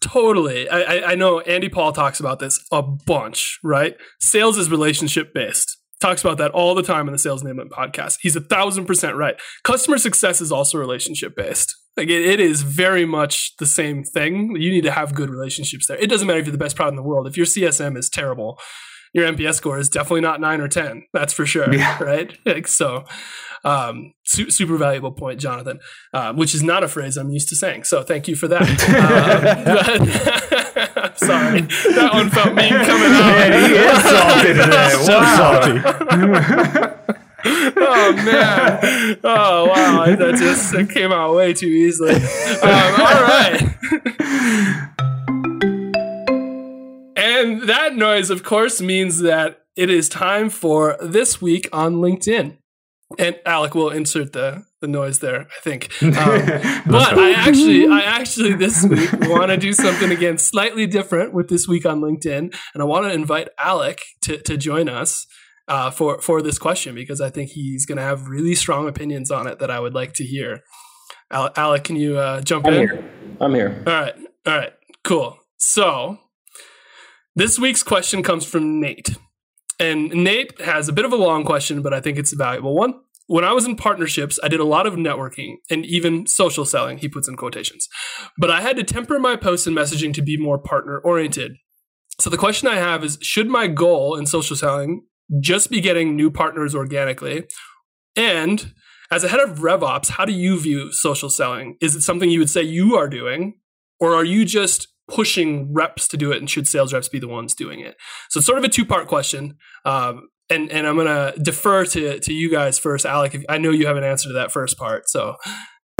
Totally. 0.00 0.68
I, 0.68 1.12
I, 1.12 1.14
know 1.14 1.40
Andy 1.40 1.68
Paul 1.68 1.92
talks 1.92 2.20
about 2.20 2.38
this 2.38 2.64
a 2.70 2.82
bunch, 2.82 3.58
right? 3.64 3.96
Sales 4.20 4.58
is 4.58 4.70
relationship 4.70 5.32
based. 5.34 5.78
Talks 6.00 6.22
about 6.22 6.38
that 6.38 6.50
all 6.50 6.74
the 6.74 6.82
time 6.82 7.08
in 7.08 7.12
the 7.12 7.18
Sales 7.18 7.42
Enablement 7.42 7.70
podcast. 7.70 8.18
He's 8.20 8.36
a 8.36 8.40
thousand 8.40 8.84
percent 8.84 9.16
right. 9.16 9.36
Customer 9.64 9.96
success 9.96 10.40
is 10.42 10.52
also 10.52 10.78
relationship 10.78 11.34
based. 11.34 11.74
Like 11.96 12.08
it, 12.08 12.24
it 12.26 12.40
is 12.40 12.62
very 12.62 13.04
much 13.06 13.56
the 13.58 13.66
same 13.66 14.04
thing. 14.04 14.56
You 14.56 14.70
need 14.70 14.82
to 14.84 14.90
have 14.90 15.14
good 15.14 15.30
relationships 15.30 15.86
there. 15.86 15.96
It 15.96 16.08
doesn't 16.10 16.26
matter 16.26 16.38
if 16.40 16.46
you're 16.46 16.52
the 16.52 16.58
best 16.58 16.76
product 16.76 16.92
in 16.92 16.96
the 16.96 17.02
world. 17.08 17.26
If 17.26 17.36
your 17.36 17.46
CSM 17.46 17.96
is 17.96 18.10
terrible, 18.10 18.58
your 19.14 19.26
NPS 19.32 19.54
score 19.54 19.78
is 19.78 19.88
definitely 19.88 20.20
not 20.20 20.40
nine 20.40 20.60
or 20.60 20.68
ten. 20.68 21.04
That's 21.14 21.32
for 21.32 21.46
sure. 21.46 21.72
Yeah. 21.72 21.96
Right. 22.02 22.36
Like, 22.44 22.68
so, 22.68 23.04
um, 23.64 24.12
su- 24.24 24.50
super 24.50 24.76
valuable 24.76 25.10
point, 25.12 25.40
Jonathan. 25.40 25.80
Um, 26.12 26.36
which 26.36 26.54
is 26.54 26.62
not 26.62 26.84
a 26.84 26.88
phrase 26.88 27.16
I'm 27.16 27.30
used 27.30 27.48
to 27.48 27.56
saying. 27.56 27.84
So 27.84 28.02
thank 28.02 28.28
you 28.28 28.36
for 28.36 28.46
that. 28.48 28.62
um, 28.62 30.04
but- 30.04 30.96
I'm 30.98 31.16
sorry, 31.16 31.60
that 31.62 32.10
one 32.12 32.28
felt 32.30 32.54
mean 32.54 32.68
coming 32.68 33.12
out. 33.12 33.52
he 33.52 33.74
is 33.74 34.02
salty 34.04 34.52
today. 34.52 34.92
Wow. 35.08 36.92
oh 37.76 38.12
man! 38.24 39.18
Oh 39.24 39.66
wow! 39.66 40.16
That 40.16 40.36
just 40.38 40.72
that 40.72 40.90
came 40.90 41.12
out 41.12 41.34
way 41.34 41.52
too 41.52 41.66
easily. 41.66 42.14
Um, 42.14 42.20
all 42.62 43.22
right. 43.22 43.62
and 47.16 47.62
that 47.68 47.94
noise, 47.94 48.30
of 48.30 48.42
course, 48.42 48.80
means 48.80 49.20
that 49.20 49.62
it 49.76 49.90
is 49.90 50.08
time 50.08 50.50
for 50.50 50.96
this 51.00 51.40
week 51.40 51.68
on 51.72 51.96
LinkedIn. 51.96 52.56
And 53.18 53.38
Alec 53.46 53.74
will 53.74 53.90
insert 53.90 54.32
the 54.32 54.64
the 54.80 54.88
noise 54.88 55.20
there, 55.20 55.42
I 55.42 55.60
think. 55.62 55.90
Um, 56.02 56.12
but 56.86 57.18
I 57.18 57.32
actually, 57.36 57.86
I 57.86 58.00
actually 58.00 58.54
this 58.54 58.84
week 58.84 59.10
want 59.28 59.50
to 59.50 59.56
do 59.56 59.72
something 59.72 60.10
again 60.10 60.38
slightly 60.38 60.86
different 60.86 61.32
with 61.32 61.48
this 61.48 61.68
week 61.68 61.86
on 61.86 62.00
LinkedIn, 62.00 62.54
and 62.74 62.82
I 62.82 62.84
want 62.84 63.06
to 63.06 63.12
invite 63.12 63.48
Alec 63.58 64.02
to 64.22 64.38
to 64.38 64.56
join 64.56 64.88
us 64.88 65.26
uh, 65.68 65.90
for 65.90 66.20
for 66.20 66.42
this 66.42 66.58
question 66.58 66.94
because 66.94 67.20
I 67.20 67.30
think 67.30 67.50
he's 67.50 67.86
going 67.86 67.96
to 67.96 68.04
have 68.04 68.28
really 68.28 68.54
strong 68.54 68.88
opinions 68.88 69.30
on 69.30 69.46
it 69.46 69.58
that 69.58 69.70
I 69.70 69.80
would 69.80 69.94
like 69.94 70.12
to 70.14 70.24
hear. 70.24 70.60
Alec, 71.30 71.84
can 71.84 71.96
you 71.96 72.18
uh, 72.18 72.40
jump 72.40 72.66
I'm 72.66 72.74
in? 72.74 72.80
here. 72.80 73.10
I'm 73.40 73.54
here. 73.54 73.82
All 73.86 73.92
right, 73.92 74.14
all 74.46 74.56
right, 74.56 74.72
cool. 75.02 75.38
So 75.58 76.18
this 77.34 77.58
week's 77.58 77.82
question 77.82 78.22
comes 78.22 78.46
from 78.46 78.80
Nate. 78.80 79.16
And 79.78 80.08
Nate 80.08 80.58
has 80.60 80.88
a 80.88 80.92
bit 80.92 81.04
of 81.04 81.12
a 81.12 81.16
long 81.16 81.44
question, 81.44 81.82
but 81.82 81.92
I 81.92 82.00
think 82.00 82.16
it's 82.16 82.32
a 82.32 82.36
valuable 82.36 82.74
one. 82.74 82.94
When 83.26 83.44
I 83.44 83.52
was 83.52 83.66
in 83.66 83.76
partnerships, 83.76 84.38
I 84.42 84.48
did 84.48 84.60
a 84.60 84.64
lot 84.64 84.86
of 84.86 84.94
networking 84.94 85.56
and 85.68 85.84
even 85.84 86.26
social 86.26 86.64
selling, 86.64 86.98
he 86.98 87.08
puts 87.08 87.28
in 87.28 87.36
quotations. 87.36 87.88
But 88.38 88.50
I 88.50 88.62
had 88.62 88.76
to 88.76 88.84
temper 88.84 89.18
my 89.18 89.36
posts 89.36 89.66
and 89.66 89.76
messaging 89.76 90.14
to 90.14 90.22
be 90.22 90.36
more 90.36 90.58
partner 90.58 90.98
oriented. 90.98 91.56
So 92.20 92.30
the 92.30 92.38
question 92.38 92.68
I 92.68 92.76
have 92.76 93.04
is 93.04 93.18
Should 93.20 93.48
my 93.48 93.66
goal 93.66 94.16
in 94.16 94.26
social 94.26 94.56
selling 94.56 95.02
just 95.40 95.70
be 95.70 95.80
getting 95.80 96.16
new 96.16 96.30
partners 96.30 96.74
organically? 96.74 97.44
And 98.14 98.72
as 99.10 99.24
a 99.24 99.28
head 99.28 99.40
of 99.40 99.58
RevOps, 99.58 100.10
how 100.10 100.24
do 100.24 100.32
you 100.32 100.60
view 100.60 100.92
social 100.92 101.30
selling? 101.30 101.76
Is 101.80 101.94
it 101.94 102.02
something 102.02 102.30
you 102.30 102.38
would 102.40 102.50
say 102.50 102.62
you 102.62 102.96
are 102.96 103.08
doing, 103.08 103.54
or 104.00 104.14
are 104.14 104.24
you 104.24 104.44
just 104.44 104.88
pushing 105.08 105.72
reps 105.72 106.08
to 106.08 106.16
do 106.16 106.32
it? 106.32 106.38
And 106.38 106.50
should 106.50 106.66
sales 106.66 106.92
reps 106.92 107.08
be 107.08 107.18
the 107.18 107.28
ones 107.28 107.54
doing 107.54 107.80
it? 107.80 107.96
So 108.30 108.38
it's 108.38 108.46
sort 108.46 108.58
of 108.58 108.64
a 108.64 108.68
two 108.68 108.84
part 108.84 109.06
question. 109.06 109.56
Um, 109.84 110.28
and, 110.48 110.70
and 110.70 110.86
I'm 110.86 110.96
going 110.96 111.06
to 111.06 111.38
defer 111.40 111.84
to, 111.86 112.20
to 112.20 112.32
you 112.32 112.50
guys 112.50 112.78
first, 112.78 113.04
Alec. 113.04 113.34
If, 113.34 113.44
I 113.48 113.58
know 113.58 113.70
you 113.70 113.86
have 113.86 113.96
an 113.96 114.04
answer 114.04 114.28
to 114.28 114.32
that 114.34 114.52
first 114.52 114.78
part. 114.78 115.08
So 115.08 115.36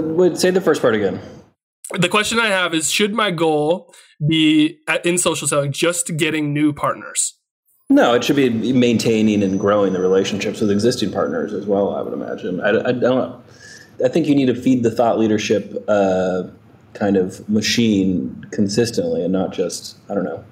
Wait, 0.01 0.37
say 0.37 0.51
the 0.51 0.61
first 0.61 0.83
part 0.83 0.95
again. 0.95 1.21
the 1.99 2.09
question 2.09 2.39
I 2.39 2.49
have 2.49 2.75
is 2.75 2.91
Should 2.91 3.15
my 3.15 3.31
goal 3.31 3.93
be 4.27 4.79
at, 4.89 5.05
in 5.05 5.19
social 5.19 5.49
selling 5.49 5.73
just 5.73 6.17
getting 6.17 6.53
new 6.53 6.73
partners? 6.73 7.36
No, 7.89 8.15
it 8.15 8.25
should 8.25 8.37
be 8.37 8.73
maintaining 8.73 9.43
and 9.43 9.61
growing 9.61 9.93
the 9.93 10.01
relationships 10.01 10.61
with 10.61 10.71
existing 10.73 11.13
partners 11.13 11.53
as 11.53 11.67
well. 11.67 11.95
I 11.95 12.03
would 12.03 12.13
imagine. 12.13 12.61
I, 12.61 12.89
I 12.89 12.93
don't. 12.93 13.41
I 14.05 14.09
think 14.09 14.27
you 14.27 14.35
need 14.35 14.47
to 14.47 14.55
feed 14.55 14.83
the 14.83 14.91
thought 14.91 15.19
leadership 15.19 15.85
uh, 15.89 16.45
kind 16.95 17.17
of 17.17 17.49
machine 17.49 18.45
consistently, 18.51 19.23
and 19.23 19.33
not 19.33 19.53
just 19.53 19.97
I 20.11 20.15
don't 20.15 20.25
know 20.25 20.45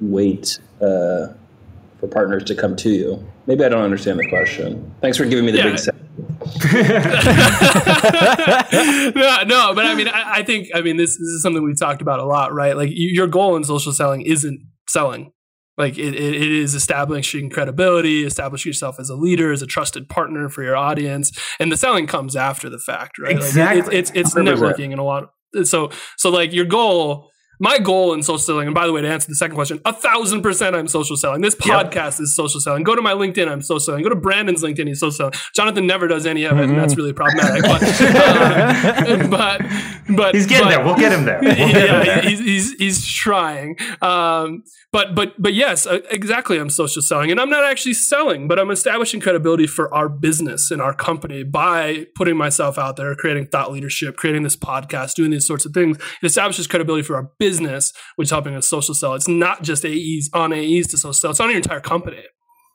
wait 0.00 0.58
uh, 0.80 1.28
for 1.98 2.06
partners 2.10 2.44
to 2.44 2.54
come 2.54 2.74
to 2.76 2.90
you. 2.90 3.22
Maybe 3.46 3.64
I 3.64 3.68
don't 3.68 3.82
understand 3.82 4.18
the 4.20 4.28
question. 4.28 4.94
Thanks 5.02 5.18
for 5.18 5.24
giving 5.26 5.44
me 5.44 5.52
the 5.52 5.58
Yeah. 5.58 5.64
big. 5.64 5.78
Se- 5.80 5.90
no, 9.14 9.42
no, 9.44 9.74
but 9.74 9.84
I 9.86 9.94
mean, 9.94 10.08
I, 10.08 10.36
I 10.38 10.42
think, 10.42 10.68
I 10.74 10.80
mean, 10.80 10.96
this, 10.96 11.10
this 11.10 11.20
is 11.20 11.42
something 11.42 11.62
we've 11.62 11.78
talked 11.78 12.00
about 12.00 12.18
a 12.18 12.24
lot, 12.24 12.54
right? 12.54 12.74
Like, 12.76 12.88
you, 12.90 13.08
your 13.08 13.26
goal 13.26 13.56
in 13.56 13.64
social 13.64 13.92
selling 13.92 14.22
isn't 14.22 14.60
selling. 14.88 15.32
Like, 15.80 15.98
it, 15.98 16.14
it, 16.14 16.34
is 16.52 16.74
establishing 16.74 17.50
credibility, 17.50 18.24
establishing 18.24 18.70
yourself 18.70 19.00
as 19.00 19.08
a 19.08 19.16
leader, 19.16 19.50
as 19.50 19.62
a 19.62 19.66
trusted 19.66 20.08
partner 20.08 20.48
for 20.48 20.62
your 20.62 20.76
audience, 20.76 21.32
and 21.58 21.72
the 21.72 21.76
selling 21.76 22.06
comes 22.06 22.36
after 22.36 22.68
the 22.68 22.78
fact, 22.78 23.18
right? 23.18 23.34
Exactly. 23.34 23.82
Like, 23.82 23.92
it, 23.92 23.96
it's 23.96 24.10
it's 24.14 24.34
100%. 24.34 24.44
networking 24.46 24.90
and 24.90 25.00
a 25.00 25.02
lot. 25.02 25.30
Of, 25.54 25.66
so, 25.66 25.90
so 26.16 26.30
like 26.30 26.52
your 26.52 26.66
goal. 26.66 27.30
My 27.60 27.78
goal 27.78 28.14
in 28.14 28.22
social 28.22 28.38
selling, 28.38 28.66
and 28.68 28.74
by 28.74 28.86
the 28.86 28.92
way, 28.92 29.02
to 29.02 29.08
answer 29.08 29.28
the 29.28 29.34
second 29.34 29.54
question, 29.54 29.80
a 29.84 29.92
thousand 29.92 30.42
percent 30.42 30.74
I'm 30.74 30.88
social 30.88 31.16
selling. 31.16 31.42
This 31.42 31.54
Yep. 31.64 31.92
podcast 31.92 32.20
is 32.20 32.34
social 32.34 32.58
selling. 32.60 32.82
Go 32.82 32.96
to 32.96 33.02
my 33.02 33.12
LinkedIn, 33.12 33.46
I'm 33.48 33.60
social 33.62 33.80
selling. 33.80 34.02
Go 34.02 34.08
to 34.08 34.16
Brandon's 34.16 34.62
LinkedIn, 34.62 34.88
he's 34.88 34.98
social 35.00 35.12
selling. 35.12 35.32
Jonathan 35.54 35.86
never 35.86 36.08
does 36.08 36.24
any 36.26 36.44
of 36.44 36.58
it, 36.58 36.64
and 36.70 36.78
that's 36.78 36.96
really 36.96 37.12
problematic. 37.12 37.62
But, 37.62 37.82
uh, 37.82 39.28
but, 39.30 39.60
but 40.16 40.34
He's 40.34 40.46
getting 40.46 40.64
but- 40.64 40.70
there. 40.70 40.84
We'll 40.84 40.96
get 40.96 41.12
him 41.12 41.24
there. 41.26 41.40
We'll 41.42 41.54
get 41.54 41.68
him 41.68 41.76
yeah, 41.76 42.04
there. 42.04 42.22
he's, 42.22 42.38
he's 42.40 42.72
he's 42.78 43.06
trying. 43.06 43.76
Um, 44.00 44.64
but 44.92 45.14
but 45.14 45.34
but 45.40 45.52
yes, 45.54 45.86
uh, 45.86 45.98
exactly. 46.10 46.58
I'm 46.58 46.70
social 46.70 47.02
selling, 47.02 47.30
and 47.30 47.38
I'm 47.40 47.50
not 47.50 47.64
actually 47.64 47.94
selling, 47.94 48.48
but 48.48 48.58
I'm 48.58 48.70
establishing 48.70 49.20
credibility 49.20 49.66
for 49.66 49.92
our 49.94 50.08
business 50.08 50.70
and 50.70 50.80
our 50.80 50.94
company 50.94 51.42
by 51.42 52.06
putting 52.16 52.36
myself 52.36 52.78
out 52.78 52.96
there, 52.96 53.14
creating 53.14 53.46
thought 53.48 53.70
leadership, 53.70 54.16
creating 54.16 54.42
this 54.44 54.56
podcast, 54.56 55.14
doing 55.14 55.30
these 55.30 55.46
sorts 55.46 55.66
of 55.66 55.72
things. 55.74 55.98
It 56.22 56.26
establishes 56.26 56.66
credibility 56.66 57.02
for 57.02 57.16
our 57.16 57.30
business, 57.38 57.49
which 57.58 58.26
is 58.26 58.30
helping 58.30 58.54
us 58.54 58.68
social 58.68 58.94
sell. 58.94 59.14
It's 59.14 59.26
not 59.28 59.62
just 59.62 59.84
AEs 59.84 60.30
on 60.32 60.52
AEs 60.52 60.86
to 60.88 60.98
social 60.98 61.12
sell; 61.14 61.30
it's 61.32 61.40
on 61.40 61.48
your 61.48 61.56
entire 61.56 61.80
company. 61.80 62.22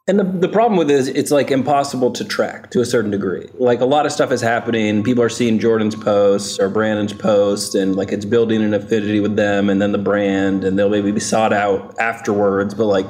And 0.08 0.20
the, 0.20 0.24
the 0.24 0.48
problem 0.50 0.78
with 0.78 0.92
it 0.92 0.94
is 0.94 1.08
it's 1.08 1.32
like 1.32 1.50
impossible 1.50 2.12
to 2.12 2.24
track 2.24 2.70
to 2.72 2.80
a 2.82 2.86
certain 2.86 3.10
degree. 3.10 3.48
Like 3.56 3.80
a 3.82 3.86
lot 3.86 4.06
of 4.06 4.12
stuff 4.12 4.32
is 4.32 4.40
happening. 4.42 5.02
People 5.02 5.24
are 5.24 5.30
seeing 5.30 5.58
Jordan's 5.58 5.96
posts 5.96 6.60
or 6.60 6.70
Brandon's 6.70 7.12
posts 7.14 7.74
and 7.74 7.96
like 7.96 8.12
it's 8.12 8.24
building 8.26 8.62
an 8.64 8.76
affinity 8.76 9.20
with 9.20 9.36
them 9.36 9.68
and 9.68 9.82
then 9.82 9.94
the 9.94 9.98
brand 9.98 10.64
and 10.64 10.78
they'll 10.78 10.90
maybe 10.92 11.12
be 11.12 11.20
sought 11.20 11.54
out 11.54 11.96
afterwards. 12.00 12.76
But 12.76 12.86
like 12.86 13.08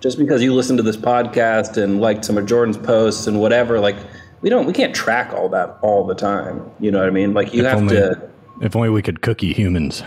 just 0.00 0.16
because 0.18 0.42
you 0.42 0.54
listen 0.54 0.78
to 0.78 0.82
this 0.82 0.96
podcast 0.96 1.76
and 1.76 2.00
liked 2.00 2.24
some 2.24 2.38
of 2.38 2.46
Jordan's 2.46 2.78
posts 2.78 3.26
and 3.26 3.38
whatever, 3.38 3.78
like 3.78 3.96
we 4.40 4.48
don't 4.48 4.64
we 4.64 4.72
can't 4.72 4.94
track 4.94 5.34
all 5.34 5.50
that 5.50 5.76
all 5.82 6.06
the 6.06 6.14
time. 6.14 6.64
You 6.80 6.90
know 6.92 6.98
what 7.00 7.08
I 7.08 7.10
mean? 7.10 7.34
Like 7.34 7.52
you 7.52 7.60
If 7.60 7.66
have 7.66 7.78
only- 7.78 7.96
to 7.96 8.30
If 8.62 8.74
only 8.74 8.88
we 8.88 9.02
could 9.02 9.20
cookie 9.20 9.52
humans. 9.52 10.02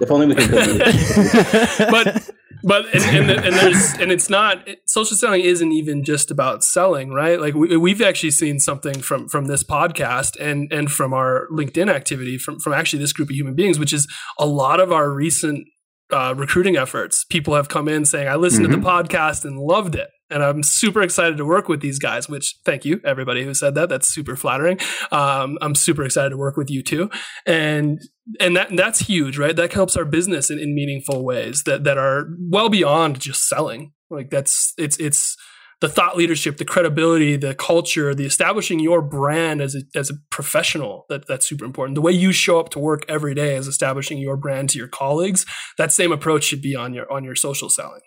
If 0.00 0.10
only 0.10 0.26
we 0.26 0.34
could 0.34 0.50
but 1.90 2.30
but 2.62 2.86
and, 2.94 3.02
and, 3.04 3.28
the- 3.28 3.42
and 3.44 3.54
there's 3.54 3.92
and 3.94 4.10
it's 4.10 4.30
not 4.30 4.66
it- 4.66 4.80
social 4.86 5.16
selling 5.16 5.42
isn't 5.42 5.72
even 5.72 6.02
just 6.04 6.30
about 6.30 6.64
selling 6.64 7.12
right? 7.12 7.40
Like 7.40 7.54
we, 7.54 7.76
we've 7.76 8.00
actually 8.02 8.30
seen 8.30 8.58
something 8.58 9.00
from 9.00 9.28
from 9.28 9.46
this 9.46 9.62
podcast 9.62 10.36
and 10.40 10.72
and 10.72 10.90
from 10.90 11.12
our 11.12 11.46
linkedin 11.52 11.90
activity 11.90 12.38
from 12.38 12.58
from 12.58 12.72
actually 12.72 13.00
this 13.00 13.12
group 13.12 13.28
of 13.30 13.34
human 13.36 13.54
beings 13.54 13.78
which 13.78 13.92
is 13.92 14.06
a 14.38 14.46
lot 14.46 14.80
of 14.80 14.92
our 14.92 15.10
recent 15.10 15.66
uh, 16.12 16.34
recruiting 16.36 16.76
efforts. 16.76 17.24
People 17.24 17.54
have 17.54 17.68
come 17.68 17.88
in 17.88 18.04
saying 18.04 18.28
i 18.28 18.34
listened 18.36 18.66
to 18.68 18.74
the 18.76 18.82
podcast 18.82 19.44
and 19.44 19.58
loved 19.58 19.94
it 19.94 20.08
and 20.34 20.42
i'm 20.42 20.62
super 20.62 21.00
excited 21.00 21.38
to 21.38 21.44
work 21.44 21.68
with 21.68 21.80
these 21.80 21.98
guys 21.98 22.28
which 22.28 22.56
thank 22.64 22.84
you 22.84 23.00
everybody 23.04 23.44
who 23.44 23.54
said 23.54 23.74
that 23.74 23.88
that's 23.88 24.06
super 24.06 24.36
flattering 24.36 24.78
um, 25.12 25.56
i'm 25.62 25.74
super 25.74 26.04
excited 26.04 26.30
to 26.30 26.36
work 26.36 26.56
with 26.56 26.70
you 26.70 26.82
too 26.82 27.08
and 27.46 28.00
and 28.40 28.56
that 28.56 28.74
that's 28.76 29.00
huge, 29.00 29.38
right? 29.38 29.54
That 29.54 29.72
helps 29.72 29.96
our 29.96 30.04
business 30.04 30.50
in, 30.50 30.58
in 30.58 30.74
meaningful 30.74 31.24
ways 31.24 31.62
that 31.64 31.84
that 31.84 31.98
are 31.98 32.28
well 32.50 32.68
beyond 32.68 33.20
just 33.20 33.48
selling. 33.48 33.92
Like 34.10 34.30
that's 34.30 34.72
it's 34.78 34.98
it's 34.98 35.36
the 35.80 35.88
thought 35.88 36.16
leadership, 36.16 36.56
the 36.56 36.64
credibility, 36.64 37.36
the 37.36 37.54
culture, 37.54 38.14
the 38.14 38.24
establishing 38.24 38.80
your 38.80 39.02
brand 39.02 39.60
as 39.60 39.74
a 39.74 39.82
as 39.98 40.10
a 40.10 40.14
professional. 40.30 41.04
That 41.08 41.26
that's 41.28 41.46
super 41.46 41.64
important. 41.64 41.96
The 41.96 42.00
way 42.00 42.12
you 42.12 42.32
show 42.32 42.58
up 42.58 42.70
to 42.70 42.78
work 42.78 43.04
every 43.08 43.34
day 43.34 43.56
is 43.56 43.66
establishing 43.66 44.18
your 44.18 44.36
brand 44.36 44.70
to 44.70 44.78
your 44.78 44.88
colleagues. 44.88 45.44
That 45.76 45.92
same 45.92 46.12
approach 46.12 46.44
should 46.44 46.62
be 46.62 46.74
on 46.74 46.94
your 46.94 47.10
on 47.12 47.24
your 47.24 47.34
social 47.34 47.68
selling. 47.68 48.00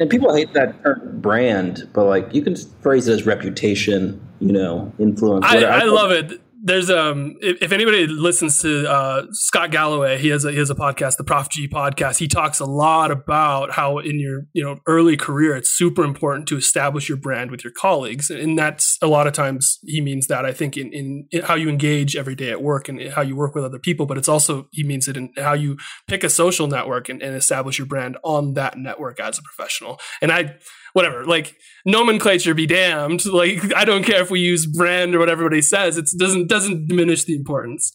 And 0.00 0.10
people 0.10 0.34
hate 0.34 0.52
that 0.54 0.82
term 0.82 1.20
brand, 1.20 1.88
but 1.92 2.06
like 2.06 2.34
you 2.34 2.42
can 2.42 2.56
phrase 2.56 3.06
it 3.06 3.12
as 3.12 3.26
reputation, 3.26 4.20
you 4.40 4.50
know, 4.50 4.92
influence. 4.98 5.46
I, 5.46 5.54
whatever. 5.54 5.72
I 5.72 5.84
love 5.84 6.10
it. 6.10 6.40
There's 6.66 6.88
um 6.88 7.36
if, 7.42 7.72
anybody 7.72 8.06
listens 8.06 8.58
to 8.62 8.90
uh, 8.90 9.26
Scott 9.32 9.70
Galloway, 9.70 10.16
he 10.16 10.28
has 10.28 10.46
a 10.46 10.50
he 10.50 10.56
has 10.56 10.70
a 10.70 10.74
podcast, 10.74 11.18
the 11.18 11.24
Prof 11.24 11.50
G 11.50 11.68
podcast. 11.68 12.16
He 12.16 12.26
talks 12.26 12.58
a 12.58 12.64
lot 12.64 13.10
about 13.10 13.72
how 13.72 13.98
in 13.98 14.18
your 14.18 14.46
you 14.54 14.64
know 14.64 14.78
early 14.86 15.14
career 15.14 15.54
it's 15.56 15.68
super 15.68 16.02
important 16.02 16.48
to 16.48 16.56
establish 16.56 17.06
your 17.06 17.18
brand 17.18 17.50
with 17.50 17.64
your 17.64 17.72
colleagues, 17.74 18.30
and 18.30 18.58
that's 18.58 18.96
a 19.02 19.06
lot 19.06 19.26
of 19.26 19.34
times 19.34 19.78
he 19.84 20.00
means 20.00 20.26
that 20.28 20.46
I 20.46 20.52
think 20.52 20.78
in, 20.78 20.90
in, 20.90 21.26
in 21.30 21.42
how 21.42 21.54
you 21.54 21.68
engage 21.68 22.16
every 22.16 22.34
day 22.34 22.50
at 22.50 22.62
work 22.62 22.88
and 22.88 23.12
how 23.12 23.20
you 23.20 23.36
work 23.36 23.54
with 23.54 23.64
other 23.64 23.78
people, 23.78 24.06
but 24.06 24.16
it's 24.16 24.28
also 24.28 24.66
he 24.72 24.84
means 24.84 25.06
it 25.06 25.18
in 25.18 25.34
how 25.36 25.52
you 25.52 25.76
pick 26.08 26.24
a 26.24 26.30
social 26.30 26.66
network 26.66 27.10
and, 27.10 27.22
and 27.22 27.36
establish 27.36 27.78
your 27.78 27.86
brand 27.86 28.16
on 28.24 28.54
that 28.54 28.78
network 28.78 29.20
as 29.20 29.38
a 29.38 29.42
professional. 29.42 30.00
And 30.22 30.32
I 30.32 30.56
whatever 30.94 31.24
like 31.26 31.54
nomenclature 31.84 32.54
be 32.54 32.66
damned 32.66 33.24
like 33.32 33.74
i 33.76 33.84
don't 33.84 34.04
care 34.04 34.22
if 34.22 34.30
we 34.30 34.40
use 34.40 34.66
brand 34.66 35.14
or 35.14 35.18
what 35.18 35.28
everybody 35.28 35.60
says 35.60 35.96
it 35.98 36.06
doesn't 36.18 36.48
doesn't 36.48 36.88
diminish 36.88 37.24
the 37.24 37.36
importance 37.36 37.94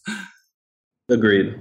Agreed. 1.10 1.58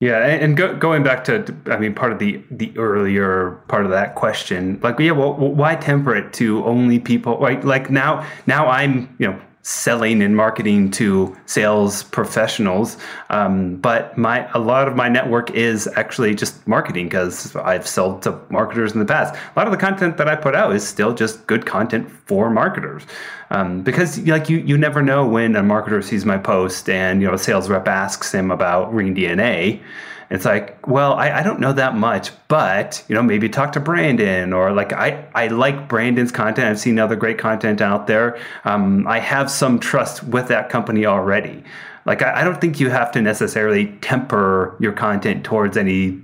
Yeah, 0.00 0.24
and 0.24 0.42
and 0.42 0.56
go, 0.56 0.76
going 0.76 1.02
back 1.02 1.24
to, 1.24 1.56
I 1.66 1.78
mean, 1.78 1.94
part 1.94 2.12
of 2.12 2.18
the 2.18 2.42
the 2.50 2.76
earlier 2.76 3.62
part 3.68 3.84
of 3.84 3.90
that 3.90 4.14
question, 4.14 4.78
like, 4.82 4.98
yeah, 5.00 5.10
well, 5.10 5.34
why 5.34 5.74
temper 5.74 6.14
it 6.14 6.32
to 6.34 6.64
only 6.64 7.00
people? 7.00 7.38
Like, 7.40 7.64
like 7.64 7.90
now, 7.90 8.24
now 8.46 8.68
I'm, 8.68 9.14
you 9.18 9.28
know, 9.28 9.40
selling 9.68 10.22
and 10.22 10.34
marketing 10.34 10.90
to 10.90 11.36
sales 11.44 12.02
professionals, 12.04 12.96
um, 13.28 13.76
but 13.76 14.16
my 14.16 14.50
a 14.54 14.58
lot 14.58 14.88
of 14.88 14.96
my 14.96 15.10
network 15.10 15.50
is 15.50 15.86
actually 15.94 16.34
just 16.34 16.66
marketing 16.66 17.04
because 17.04 17.54
I've 17.54 17.86
sold 17.86 18.22
to 18.22 18.40
marketers 18.48 18.94
in 18.94 18.98
the 18.98 19.04
past. 19.04 19.34
A 19.34 19.58
lot 19.58 19.66
of 19.66 19.70
the 19.70 19.76
content 19.76 20.16
that 20.16 20.26
I 20.26 20.36
put 20.36 20.54
out 20.54 20.74
is 20.74 20.88
still 20.88 21.14
just 21.14 21.46
good 21.46 21.66
content 21.66 22.10
for 22.10 22.48
marketers, 22.48 23.02
um, 23.50 23.82
because 23.82 24.18
like 24.20 24.48
you 24.48 24.56
you 24.56 24.78
never 24.78 25.02
know 25.02 25.26
when 25.26 25.54
a 25.54 25.62
marketer 25.62 26.02
sees 26.02 26.24
my 26.24 26.38
post 26.38 26.88
and 26.88 27.20
you 27.20 27.28
know 27.28 27.34
a 27.34 27.38
sales 27.38 27.68
rep 27.68 27.86
asks 27.86 28.32
him 28.32 28.50
about 28.50 28.92
Ring 28.94 29.14
DNA. 29.14 29.82
It's 30.30 30.44
like, 30.44 30.86
well, 30.86 31.14
I, 31.14 31.40
I 31.40 31.42
don't 31.42 31.58
know 31.58 31.72
that 31.72 31.96
much, 31.96 32.30
but 32.48 33.02
you 33.08 33.14
know, 33.14 33.22
maybe 33.22 33.48
talk 33.48 33.72
to 33.72 33.80
Brandon 33.80 34.52
or 34.52 34.72
like 34.72 34.92
I, 34.92 35.26
I 35.34 35.46
like 35.48 35.88
Brandon's 35.88 36.32
content. 36.32 36.68
I've 36.68 36.78
seen 36.78 36.98
other 36.98 37.16
great 37.16 37.38
content 37.38 37.80
out 37.80 38.06
there. 38.06 38.38
Um, 38.64 39.06
I 39.06 39.20
have 39.20 39.50
some 39.50 39.78
trust 39.78 40.22
with 40.24 40.48
that 40.48 40.68
company 40.68 41.06
already. 41.06 41.64
Like 42.04 42.22
I, 42.22 42.40
I 42.40 42.44
don't 42.44 42.60
think 42.60 42.78
you 42.78 42.90
have 42.90 43.10
to 43.12 43.22
necessarily 43.22 43.86
temper 44.00 44.76
your 44.80 44.92
content 44.92 45.44
towards 45.44 45.76
any 45.76 46.22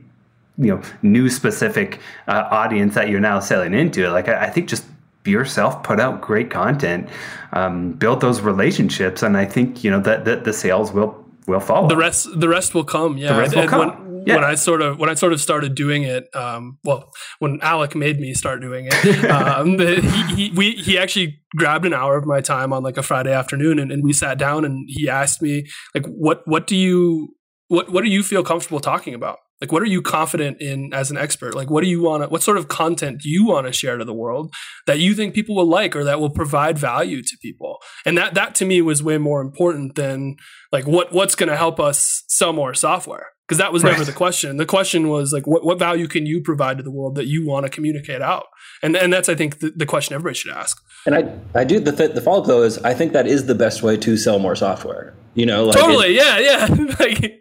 you 0.56 0.68
know 0.68 0.82
new 1.02 1.28
specific 1.28 2.00
uh, 2.28 2.46
audience 2.50 2.94
that 2.94 3.08
you're 3.08 3.20
now 3.20 3.40
selling 3.40 3.74
into. 3.74 4.08
Like 4.10 4.28
I, 4.28 4.44
I 4.46 4.50
think 4.50 4.68
just 4.68 4.84
be 5.22 5.30
yourself, 5.30 5.82
put 5.82 5.98
out 5.98 6.20
great 6.20 6.50
content, 6.50 7.08
um, 7.52 7.92
build 7.92 8.20
those 8.20 8.42
relationships, 8.42 9.22
and 9.22 9.36
I 9.36 9.46
think 9.46 9.82
you 9.82 9.90
know 9.90 10.00
that 10.00 10.24
the, 10.24 10.36
the 10.36 10.52
sales 10.52 10.92
will 10.92 11.23
will 11.46 11.60
follow. 11.60 11.88
the 11.88 11.96
rest 11.96 12.28
the 12.38 12.48
rest 12.48 12.74
will 12.74 12.84
come 12.84 13.16
yeah 13.18 13.32
The 13.32 13.38
rest 13.40 13.54
will 13.54 13.62
And 13.62 13.70
come. 13.70 13.80
when, 13.88 14.22
Yeah. 14.26 14.36
when 14.36 14.44
i 14.44 14.54
sort 14.54 14.80
of 14.82 14.98
when 14.98 15.10
i 15.10 15.14
sort 15.14 15.32
of 15.34 15.40
started 15.40 15.74
doing 15.74 16.02
it 16.04 16.24
um 16.34 16.78
well 16.84 17.10
when 17.40 17.58
alec 17.62 17.94
made 17.94 18.18
me 18.20 18.32
start 18.34 18.60
doing 18.62 18.86
it 18.90 19.24
um 19.30 19.76
the, 19.76 20.00
he, 20.00 20.34
he 20.36 20.50
we 20.58 20.72
he 20.72 20.98
actually 20.98 21.38
grabbed 21.56 21.84
an 21.86 21.92
hour 21.94 22.16
of 22.16 22.24
my 22.26 22.40
time 22.40 22.72
on 22.72 22.82
like 22.82 22.96
a 22.96 23.02
friday 23.02 23.32
afternoon 23.32 23.78
and, 23.78 23.92
and 23.92 24.02
we 24.02 24.12
sat 24.12 24.38
down 24.38 24.64
and 24.64 24.86
he 24.88 25.08
asked 25.08 25.42
me 25.42 25.66
like 25.94 26.06
what 26.06 26.42
what 26.46 26.66
do 26.66 26.76
you 26.76 27.28
what 27.68 27.90
what 27.92 28.02
do 28.04 28.10
you 28.10 28.22
feel 28.22 28.42
comfortable 28.42 28.80
talking 28.80 29.14
about 29.14 29.38
like 29.60 29.70
what 29.72 29.82
are 29.82 29.86
you 29.86 30.02
confident 30.02 30.60
in 30.60 30.92
as 30.92 31.10
an 31.10 31.16
expert 31.16 31.54
like 31.54 31.70
what 31.70 31.82
do 31.84 31.88
you 31.88 32.02
want 32.02 32.22
to 32.22 32.28
what 32.28 32.42
sort 32.42 32.58
of 32.58 32.68
content 32.68 33.20
do 33.22 33.28
you 33.30 33.46
want 33.46 33.66
to 33.66 33.72
share 33.72 33.96
to 33.96 34.04
the 34.04 34.12
world 34.12 34.52
that 34.86 34.98
you 34.98 35.14
think 35.14 35.32
people 35.34 35.54
will 35.54 35.66
like 35.78 35.94
or 35.96 36.04
that 36.04 36.18
will 36.20 36.28
provide 36.30 36.76
value 36.78 37.22
to 37.22 37.36
people 37.40 37.78
and 38.04 38.18
that 38.18 38.34
that 38.34 38.54
to 38.54 38.64
me 38.64 38.82
was 38.82 39.02
way 39.02 39.16
more 39.16 39.40
important 39.40 39.94
than 39.94 40.36
like 40.74 40.88
what 40.88 41.12
what's 41.12 41.36
going 41.36 41.48
to 41.48 41.56
help 41.56 41.78
us 41.78 42.24
sell 42.26 42.52
more 42.52 42.74
software? 42.74 43.28
Because 43.46 43.58
that 43.58 43.72
was 43.72 43.84
never 43.84 44.04
the 44.04 44.12
question. 44.12 44.56
The 44.56 44.66
question 44.66 45.08
was 45.08 45.32
like 45.32 45.46
what, 45.46 45.64
what 45.64 45.78
value 45.78 46.08
can 46.08 46.26
you 46.26 46.40
provide 46.42 46.78
to 46.78 46.82
the 46.82 46.90
world 46.90 47.14
that 47.14 47.26
you 47.26 47.46
want 47.46 47.64
to 47.64 47.70
communicate 47.70 48.20
out? 48.20 48.46
And 48.82 48.96
and 48.96 49.12
that's 49.12 49.28
i 49.28 49.36
think 49.36 49.60
the, 49.60 49.70
the 49.70 49.86
question 49.86 50.14
everybody 50.16 50.34
should 50.34 50.52
ask. 50.52 50.76
And 51.06 51.14
I, 51.14 51.60
I 51.60 51.62
do 51.62 51.78
the 51.78 51.92
th- 51.92 52.12
the 52.12 52.20
follow 52.20 52.40
up 52.40 52.46
though 52.46 52.62
is 52.64 52.78
I 52.78 52.92
think 52.92 53.12
that 53.12 53.28
is 53.28 53.46
the 53.46 53.54
best 53.54 53.84
way 53.84 53.96
to 53.98 54.16
sell 54.16 54.40
more 54.40 54.56
software. 54.56 55.14
You 55.34 55.46
know, 55.46 55.64
like 55.64 55.76
it- 55.76 55.80
totally 55.80 56.16
yeah 56.16 56.38
yeah. 56.38 56.66
Like 56.98 57.40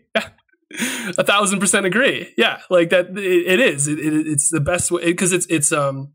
a 1.17 1.23
thousand 1.23 1.59
percent 1.59 1.87
agree. 1.87 2.31
Yeah 2.37 2.59
like 2.69 2.91
that 2.91 3.17
it, 3.17 3.47
it 3.53 3.59
is. 3.59 3.87
It, 3.87 3.97
it, 3.97 4.27
it's 4.27 4.49
the 4.49 4.61
best 4.61 4.91
way 4.91 5.05
because 5.05 5.33
it's 5.33 5.47
it's 5.49 5.71
um 5.71 6.13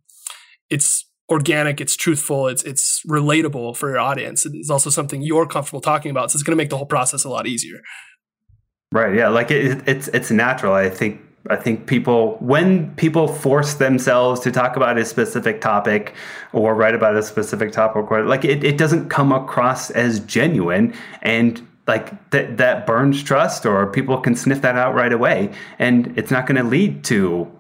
it's 0.70 1.04
organic, 1.28 1.80
it's 1.80 1.96
truthful, 1.96 2.48
it's 2.48 2.62
it's 2.62 3.02
relatable 3.06 3.76
for 3.76 3.88
your 3.88 3.98
audience. 3.98 4.46
It's 4.46 4.70
also 4.70 4.90
something 4.90 5.22
you're 5.22 5.46
comfortable 5.46 5.80
talking 5.80 6.10
about, 6.10 6.30
so 6.30 6.36
it's 6.36 6.42
going 6.42 6.56
to 6.56 6.62
make 6.62 6.70
the 6.70 6.76
whole 6.76 6.86
process 6.86 7.24
a 7.24 7.28
lot 7.28 7.46
easier. 7.46 7.80
Right. 8.92 9.14
Yeah. 9.14 9.28
Like 9.28 9.50
it, 9.50 9.86
it's 9.86 10.08
it's 10.08 10.30
natural. 10.30 10.72
I 10.72 10.88
think 10.88 11.20
I 11.50 11.56
think 11.56 11.86
people 11.86 12.36
when 12.40 12.94
people 12.96 13.28
force 13.28 13.74
themselves 13.74 14.40
to 14.40 14.50
talk 14.50 14.76
about 14.76 14.98
a 14.98 15.04
specific 15.04 15.60
topic 15.60 16.14
or 16.52 16.74
write 16.74 16.94
about 16.94 17.16
a 17.16 17.22
specific 17.22 17.72
topic, 17.72 18.10
like 18.10 18.44
it, 18.44 18.64
it 18.64 18.78
doesn't 18.78 19.08
come 19.08 19.32
across 19.32 19.90
as 19.90 20.20
genuine 20.20 20.94
and 21.22 21.66
like 21.86 22.30
that 22.30 22.58
that 22.58 22.86
burns 22.86 23.22
trust 23.22 23.66
or 23.66 23.86
people 23.86 24.18
can 24.20 24.34
sniff 24.34 24.60
that 24.60 24.76
out 24.76 24.94
right 24.94 25.12
away 25.12 25.50
and 25.78 26.16
it's 26.18 26.30
not 26.30 26.46
going 26.46 26.56
to 26.56 26.62
lead 26.62 27.02
to 27.04 27.50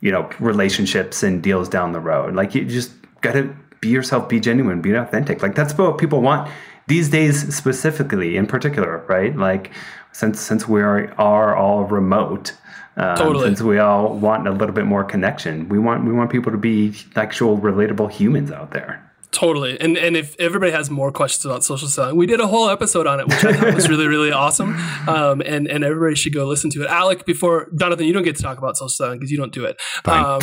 you 0.00 0.12
know 0.12 0.28
relationships 0.38 1.22
and 1.22 1.42
deals 1.42 1.68
down 1.68 1.92
the 1.92 2.00
road 2.00 2.34
like 2.34 2.54
you 2.54 2.64
just 2.66 2.92
got 3.20 3.32
to 3.32 3.54
be 3.80 3.88
yourself 3.88 4.28
be 4.28 4.40
genuine 4.40 4.80
be 4.80 4.92
authentic. 4.92 5.42
Like 5.42 5.54
that's 5.54 5.76
what 5.76 5.98
people 5.98 6.20
want 6.20 6.50
these 6.86 7.08
days 7.08 7.54
specifically 7.54 8.36
in 8.36 8.46
particular 8.46 9.04
right? 9.08 9.36
Like 9.36 9.70
since 10.12 10.40
since 10.40 10.68
we 10.68 10.82
are, 10.82 11.12
are 11.18 11.56
all 11.56 11.84
remote 11.84 12.54
um, 12.96 13.16
totally. 13.16 13.46
since 13.46 13.62
we 13.62 13.78
all 13.78 14.14
want 14.14 14.48
a 14.48 14.50
little 14.50 14.74
bit 14.74 14.84
more 14.84 15.04
connection 15.04 15.68
we 15.68 15.78
want 15.78 16.04
we 16.04 16.12
want 16.12 16.30
people 16.30 16.50
to 16.50 16.58
be 16.58 16.94
actual 17.14 17.56
relatable 17.58 18.10
humans 18.10 18.50
out 18.50 18.72
there 18.72 19.07
Totally. 19.30 19.78
And 19.78 19.98
and 19.98 20.16
if 20.16 20.34
everybody 20.40 20.72
has 20.72 20.88
more 20.88 21.12
questions 21.12 21.44
about 21.44 21.62
social 21.62 21.86
selling, 21.86 22.16
we 22.16 22.24
did 22.26 22.40
a 22.40 22.46
whole 22.46 22.70
episode 22.70 23.06
on 23.06 23.20
it, 23.20 23.28
which 23.28 23.44
I 23.44 23.52
thought 23.52 23.74
was 23.74 23.88
really, 23.88 24.06
really 24.06 24.32
awesome. 24.32 24.76
Um, 25.08 25.40
and, 25.40 25.66
and 25.68 25.84
everybody 25.84 26.16
should 26.16 26.34
go 26.34 26.44
listen 26.46 26.70
to 26.70 26.82
it. 26.82 26.90
Alec, 26.90 27.24
before 27.24 27.70
Jonathan, 27.78 28.04
you 28.04 28.12
don't 28.12 28.24
get 28.24 28.36
to 28.36 28.42
talk 28.42 28.58
about 28.58 28.76
social 28.76 28.90
selling 28.90 29.18
because 29.18 29.30
you 29.30 29.38
don't 29.38 29.52
do 29.52 29.64
it. 29.64 29.80
Um, 30.04 30.40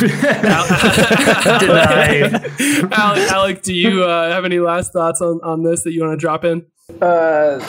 Alec, 2.90 3.30
Alec, 3.30 3.62
do 3.62 3.72
you 3.72 4.02
uh, 4.02 4.30
have 4.30 4.44
any 4.44 4.58
last 4.58 4.92
thoughts 4.92 5.20
on, 5.20 5.38
on 5.44 5.62
this 5.62 5.84
that 5.84 5.92
you 5.92 6.00
want 6.00 6.18
to 6.18 6.20
drop 6.20 6.44
in? 6.44 6.66
Uh, 7.00 7.60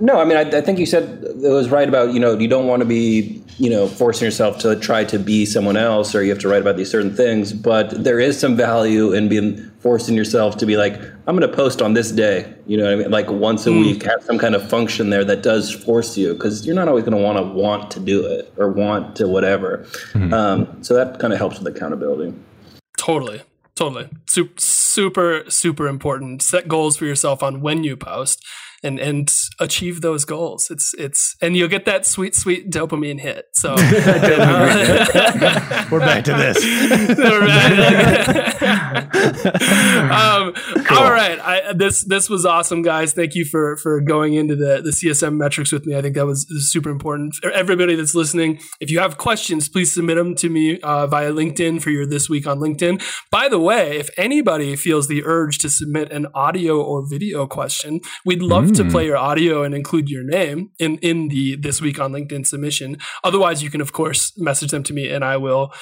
no, 0.00 0.20
I 0.20 0.24
mean, 0.24 0.36
I, 0.36 0.42
I, 0.42 0.60
think 0.60 0.78
you 0.78 0.86
said 0.86 1.24
it 1.24 1.48
was 1.48 1.70
right 1.70 1.88
about, 1.88 2.12
you 2.12 2.20
know, 2.20 2.38
you 2.38 2.48
don't 2.48 2.66
want 2.66 2.80
to 2.80 2.86
be, 2.86 3.42
you 3.56 3.70
know, 3.70 3.86
forcing 3.86 4.26
yourself 4.26 4.58
to 4.58 4.76
try 4.76 5.04
to 5.04 5.18
be 5.18 5.46
someone 5.46 5.76
else 5.76 6.14
or 6.14 6.22
you 6.22 6.30
have 6.30 6.38
to 6.40 6.48
write 6.48 6.60
about 6.60 6.76
these 6.76 6.90
certain 6.90 7.14
things. 7.14 7.52
But 7.52 8.04
there 8.04 8.20
is 8.20 8.38
some 8.38 8.56
value 8.56 9.12
in 9.12 9.28
being 9.28 9.70
forcing 9.86 10.16
yourself 10.16 10.56
to 10.56 10.66
be 10.66 10.76
like, 10.76 10.94
I'm 11.28 11.36
going 11.36 11.48
to 11.48 11.56
post 11.56 11.80
on 11.80 11.94
this 11.94 12.10
day, 12.10 12.52
you 12.66 12.76
know 12.76 12.92
I 12.92 12.96
mean? 12.96 13.08
Like 13.08 13.30
once 13.30 13.68
a 13.68 13.70
mm. 13.70 13.82
week, 13.82 14.02
have 14.02 14.20
some 14.24 14.36
kind 14.36 14.56
of 14.56 14.68
function 14.68 15.10
there 15.10 15.24
that 15.24 15.44
does 15.44 15.70
force 15.70 16.18
you 16.18 16.34
because 16.34 16.66
you're 16.66 16.74
not 16.74 16.88
always 16.88 17.04
going 17.04 17.16
to 17.16 17.22
want 17.22 17.38
to 17.38 17.44
want 17.44 17.92
to 17.92 18.00
do 18.00 18.26
it 18.26 18.52
or 18.56 18.68
want 18.68 19.14
to 19.14 19.28
whatever. 19.28 19.86
Mm. 20.12 20.32
Um, 20.32 20.82
so 20.82 20.94
that 20.94 21.20
kind 21.20 21.32
of 21.32 21.38
helps 21.38 21.60
with 21.60 21.68
accountability. 21.76 22.34
Totally. 22.98 23.42
Totally. 23.76 24.08
Super, 24.26 24.60
super, 24.60 25.44
super 25.48 25.86
important. 25.86 26.42
Set 26.42 26.66
goals 26.66 26.96
for 26.96 27.04
yourself 27.04 27.44
on 27.44 27.60
when 27.60 27.84
you 27.84 27.96
post 27.96 28.44
and 28.82 28.98
and 28.98 29.32
achieve 29.60 30.00
those 30.00 30.24
goals. 30.24 30.70
It's 30.70 30.94
it's 30.94 31.36
and 31.40 31.56
you'll 31.56 31.68
get 31.68 31.84
that 31.86 32.06
sweet 32.06 32.34
sweet 32.34 32.70
dopamine 32.70 33.20
hit. 33.20 33.46
So 33.52 33.74
uh, 33.78 35.86
we're 35.90 36.00
back 36.00 36.24
to 36.24 36.32
this. 36.32 36.56
um, 40.10 40.52
cool. 40.84 40.98
All 40.98 41.10
right, 41.10 41.38
I, 41.40 41.72
this 41.74 42.02
this 42.02 42.28
was 42.28 42.46
awesome, 42.46 42.82
guys. 42.82 43.12
Thank 43.12 43.34
you 43.34 43.44
for 43.44 43.76
for 43.76 44.00
going 44.00 44.34
into 44.34 44.56
the 44.56 44.80
the 44.82 44.90
CSM 44.90 45.36
metrics 45.36 45.72
with 45.72 45.86
me. 45.86 45.96
I 45.96 46.02
think 46.02 46.14
that 46.14 46.26
was 46.26 46.46
super 46.70 46.90
important. 46.90 47.34
For 47.36 47.50
everybody 47.50 47.94
that's 47.94 48.14
listening, 48.14 48.60
if 48.80 48.90
you 48.90 48.98
have 49.00 49.18
questions, 49.18 49.68
please 49.68 49.92
submit 49.92 50.16
them 50.16 50.34
to 50.36 50.48
me 50.48 50.80
uh, 50.80 51.06
via 51.06 51.32
LinkedIn 51.32 51.82
for 51.82 51.90
your 51.90 52.06
this 52.06 52.28
week 52.28 52.46
on 52.46 52.58
LinkedIn. 52.58 53.02
By 53.30 53.48
the 53.48 53.58
way, 53.58 53.98
if 53.98 54.10
anybody 54.16 54.76
feels 54.76 55.08
the 55.08 55.24
urge 55.24 55.58
to 55.58 55.70
submit 55.70 56.12
an 56.12 56.26
audio 56.34 56.80
or 56.80 57.06
video 57.06 57.46
question, 57.46 58.00
we'd 58.24 58.42
love 58.42 58.65
mm. 58.70 58.76
to 58.76 58.84
play 58.90 59.04
hmm. 59.04 59.08
your 59.08 59.16
audio 59.16 59.62
and 59.62 59.74
include 59.74 60.08
your 60.08 60.24
name 60.24 60.70
in 60.78 60.98
in 60.98 61.28
the 61.28 61.56
this 61.56 61.80
week 61.80 61.98
on 61.98 62.12
LinkedIn 62.12 62.46
submission. 62.46 62.98
Otherwise, 63.24 63.62
you 63.62 63.70
can 63.70 63.80
of 63.80 63.92
course 63.92 64.32
message 64.38 64.70
them 64.70 64.82
to 64.84 64.92
me, 64.92 65.08
and 65.10 65.24
I 65.24 65.36
will 65.36 65.72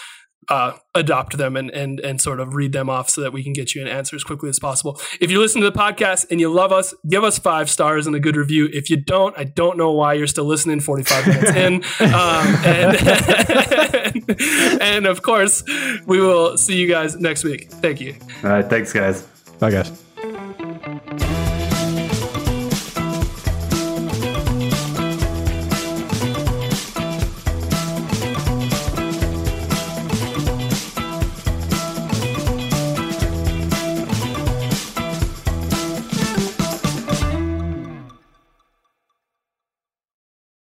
uh, 0.48 0.72
adopt 0.94 1.36
them 1.36 1.56
and, 1.56 1.70
and 1.70 2.00
and 2.00 2.20
sort 2.20 2.40
of 2.40 2.54
read 2.54 2.72
them 2.72 2.90
off 2.90 3.08
so 3.08 3.20
that 3.20 3.32
we 3.32 3.42
can 3.42 3.52
get 3.52 3.74
you 3.74 3.82
an 3.82 3.88
answer 3.88 4.16
as 4.16 4.24
quickly 4.24 4.48
as 4.48 4.58
possible. 4.58 5.00
If 5.20 5.30
you 5.30 5.40
listen 5.40 5.60
to 5.62 5.70
the 5.70 5.78
podcast 5.78 6.26
and 6.30 6.40
you 6.40 6.52
love 6.52 6.72
us, 6.72 6.94
give 7.08 7.24
us 7.24 7.38
five 7.38 7.70
stars 7.70 8.06
and 8.06 8.14
a 8.14 8.20
good 8.20 8.36
review. 8.36 8.68
If 8.72 8.90
you 8.90 8.96
don't, 8.96 9.36
I 9.38 9.44
don't 9.44 9.78
know 9.78 9.92
why 9.92 10.14
you're 10.14 10.26
still 10.26 10.44
listening 10.44 10.80
45 10.80 11.26
minutes 11.26 11.50
in. 11.50 11.84
Um, 12.14 12.46
and, 12.64 12.96
and 14.80 15.06
of 15.06 15.22
course, 15.22 15.64
we 16.06 16.20
will 16.20 16.56
see 16.56 16.76
you 16.76 16.86
guys 16.86 17.16
next 17.16 17.42
week. 17.44 17.70
Thank 17.70 18.00
you. 18.00 18.14
All 18.42 18.50
right. 18.50 18.64
Thanks, 18.64 18.92
guys. 18.92 19.22
Bye, 19.58 19.70
guys. 19.70 20.03